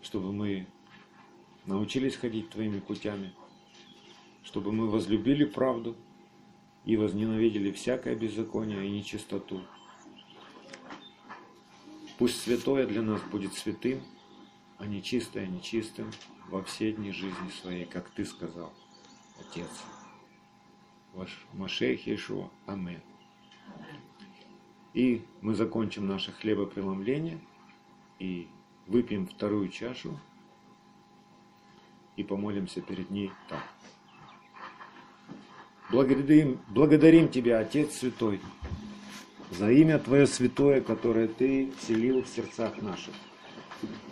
чтобы 0.00 0.32
мы 0.32 0.66
научились 1.66 2.16
ходить 2.16 2.50
Твоими 2.50 2.80
путями, 2.80 3.34
чтобы 4.44 4.72
мы 4.72 4.88
возлюбили 4.88 5.44
правду 5.44 5.96
и 6.84 6.96
возненавидели 6.96 7.70
всякое 7.72 8.14
беззаконие 8.14 8.86
и 8.86 8.90
нечистоту. 8.90 9.62
Пусть 12.18 12.40
святое 12.40 12.86
для 12.86 13.02
нас 13.02 13.20
будет 13.30 13.54
святым, 13.54 14.00
а 14.82 14.86
нечистое 14.86 15.46
нечистым 15.46 16.10
во 16.48 16.60
все 16.64 16.90
дни 16.90 17.12
жизни 17.12 17.50
своей, 17.60 17.84
как 17.84 18.10
Ты 18.10 18.24
сказал, 18.24 18.72
Отец. 19.38 19.70
Ваш 21.14 21.46
Машех 21.52 22.04
Иешуа. 22.04 22.50
Амин. 22.66 23.00
И 24.92 25.24
мы 25.40 25.54
закончим 25.54 26.09
наше 26.09 26.32
хлебопреломление 26.32 27.38
и 28.18 28.48
выпьем 28.88 29.28
вторую 29.28 29.68
чашу 29.68 30.18
и 32.16 32.24
помолимся 32.24 32.80
перед 32.80 33.09
ней 33.09 33.30
так. 33.48 33.62
Благодарим, 35.92 36.59
благодарим 36.66 37.28
Тебя, 37.28 37.60
Отец 37.60 37.98
Святой, 37.98 38.40
за 39.52 39.70
имя 39.70 40.00
Твое 40.00 40.26
святое, 40.26 40.80
которое 40.80 41.28
Ты 41.28 41.70
вселил 41.78 42.24
в 42.24 42.26
сердцах 42.26 42.82
наших, 42.82 43.14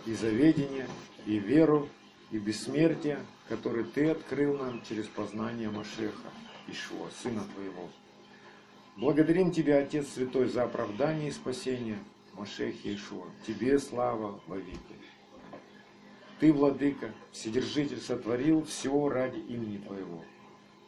и 0.06 0.14
за 0.14 0.28
ведение, 0.28 0.86
и 1.26 1.38
веру, 1.38 1.88
и 2.30 2.38
бессмертие, 2.38 3.18
которое 3.48 3.84
Ты 3.84 4.10
открыл 4.10 4.56
нам 4.56 4.82
через 4.88 5.06
познание 5.06 5.70
Машеха, 5.70 6.30
Ишуа, 6.68 7.08
Сына 7.22 7.44
Твоего. 7.54 7.88
Благодарим 8.96 9.50
Тебя, 9.50 9.78
Отец 9.78 10.08
Святой, 10.08 10.46
за 10.46 10.64
оправдание 10.64 11.28
и 11.28 11.32
спасение 11.32 11.98
Машехи 12.34 12.94
Ишуа. 12.94 13.26
Тебе 13.46 13.78
слава 13.78 14.40
во 14.46 14.56
веки. 14.56 14.78
Ты, 16.38 16.52
Владыка, 16.52 17.12
Вседержитель, 17.32 18.00
сотворил 18.00 18.64
все 18.64 19.08
ради 19.08 19.38
имени 19.40 19.78
Твоего. 19.78 20.24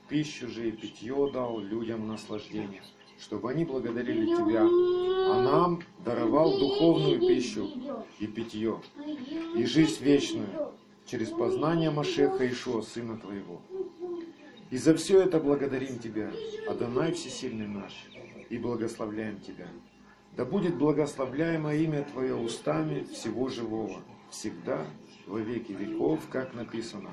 Пищу 0.08 0.48
же 0.48 0.68
и 0.68 0.72
питье 0.72 1.30
дал 1.32 1.58
людям 1.58 2.08
наслаждение, 2.08 2.82
чтобы 3.20 3.50
они 3.50 3.64
благодарили 3.64 4.26
Тебя, 4.26 4.62
а 4.62 5.42
нам 5.42 5.82
даровал 6.04 6.58
духовную 6.58 7.20
пищу 7.20 7.70
и 8.18 8.26
питье, 8.26 8.80
и 9.56 9.64
жизнь 9.64 10.02
вечную 10.02 10.48
через 11.06 11.28
познание 11.30 11.90
Машеха 11.90 12.48
Ишуа, 12.48 12.82
Сына 12.82 13.18
Твоего. 13.18 13.60
И 14.70 14.76
за 14.76 14.94
все 14.94 15.20
это 15.20 15.38
благодарим 15.38 15.98
Тебя, 15.98 16.30
Адонай 16.68 17.12
Всесильный 17.12 17.68
наш, 17.68 17.92
и 18.48 18.58
благословляем 18.58 19.40
Тебя. 19.40 19.68
Да 20.36 20.44
будет 20.44 20.76
благословляемо 20.76 21.74
имя 21.74 22.06
Твое 22.10 22.34
устами 22.34 23.04
всего 23.12 23.48
живого, 23.48 24.00
всегда, 24.30 24.86
во 25.26 25.38
веки 25.38 25.72
веков, 25.72 26.20
как 26.30 26.54
написано. 26.54 27.10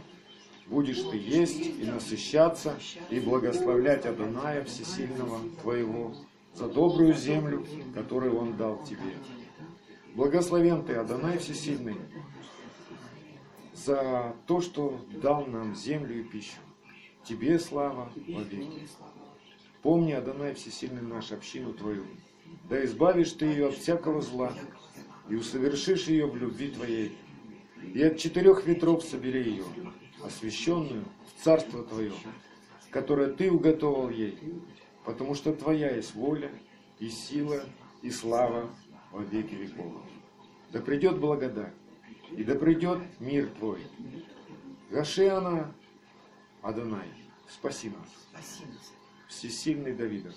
Будешь 0.70 1.02
ты 1.02 1.18
есть 1.18 1.66
и 1.66 1.84
насыщаться, 1.86 2.78
и 3.10 3.20
благословлять 3.20 4.06
Адоная 4.06 4.64
Всесильного 4.64 5.40
Твоего 5.62 6.14
за 6.54 6.68
добрую 6.68 7.16
землю, 7.16 7.66
которую 7.96 8.38
Он 8.38 8.56
дал 8.56 8.84
тебе. 8.84 9.14
Благословен 10.14 10.84
ты, 10.84 10.94
Адонай 10.96 11.40
Всесильный, 11.40 11.96
за 13.74 14.36
то, 14.46 14.62
что 14.62 15.00
дал 15.22 15.48
нам 15.48 15.76
землю 15.76 16.20
и 16.20 16.24
пищу. 16.24 16.58
Тебе 17.24 17.58
слава 17.58 18.12
во 18.28 18.42
веки. 18.42 18.88
Помни, 19.82 20.12
Адонай 20.12 20.54
Всесильный 20.54 21.02
наш, 21.02 21.32
общину 21.32 21.74
Твою. 21.74 22.06
Да 22.70 22.84
избавишь 22.86 23.32
Ты 23.32 23.46
ее 23.46 23.70
от 23.70 23.76
всякого 23.76 24.22
зла, 24.22 24.54
и 25.30 25.36
усовершишь 25.36 26.08
ее 26.08 26.28
в 26.28 26.36
любви 26.36 26.70
Твоей. 26.70 27.18
И 27.94 28.04
от 28.04 28.18
четырех 28.18 28.66
ветров 28.68 29.04
собери 29.04 29.52
ее, 29.52 29.64
освященную 30.24 31.06
в 31.26 31.44
Царство 31.44 31.84
Твое, 31.84 32.14
которое 32.92 33.32
Ты 33.32 33.52
уготовал 33.52 34.10
ей, 34.10 34.38
потому 35.06 35.36
что 35.36 35.54
Твоя 35.54 35.96
есть 35.96 36.16
воля, 36.16 36.52
и 37.00 37.10
сила, 37.10 37.64
и 38.02 38.12
слава 38.12 38.70
во 39.12 39.22
веки 39.24 39.56
веков. 39.56 39.94
Да 40.72 40.82
придет 40.82 41.20
благодать, 41.20 41.74
и 42.32 42.44
да 42.44 42.56
придет 42.56 43.00
мир 43.20 43.50
Твой. 43.58 43.82
Гашиана 44.90 45.74
Адонай, 46.62 47.08
спаси 47.48 47.90
нас. 47.90 48.44
Всесильный 49.28 49.94
Давидов. 49.94 50.34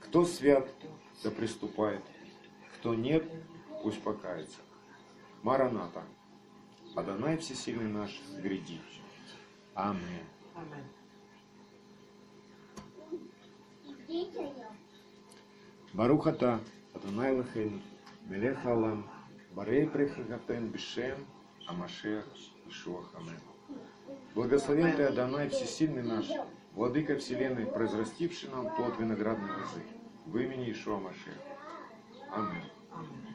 Кто 0.00 0.24
свят, 0.24 0.68
да 1.22 1.30
приступает. 1.30 2.02
Кто 2.78 2.94
нет, 2.94 3.24
пусть 3.82 4.00
покается. 4.02 4.58
Мараната. 5.42 6.04
Адонай 6.94 7.36
Всесильный 7.38 7.90
наш, 7.90 8.20
гряди. 8.40 8.80
Аминь. 9.74 10.00
Барухата, 15.92 16.60
Адонай 16.92 17.34
Лахейн, 17.36 17.82
Мелех 18.26 18.64
Алам, 18.64 19.08
Барей 19.52 19.88
Прехагатен 19.88 20.68
Бишем, 20.68 21.26
Амашех, 21.66 22.24
Ишуах, 22.68 23.10
Амин. 23.16 23.40
Благословен 24.34 24.96
Ты, 24.96 25.04
Адонай, 25.04 25.48
Всесильный 25.48 26.02
наш, 26.04 26.26
Владыка 26.74 27.16
Вселенной, 27.16 27.66
произрастивший 27.66 28.50
нам 28.50 28.74
плод 28.76 28.98
виноградной 29.00 29.50
лозы, 29.50 29.82
в 30.26 30.38
имени 30.38 30.70
Ишуа 30.70 30.98
Машех. 30.98 31.34
Аминь. 32.30 32.70
Аминь. 32.92 33.33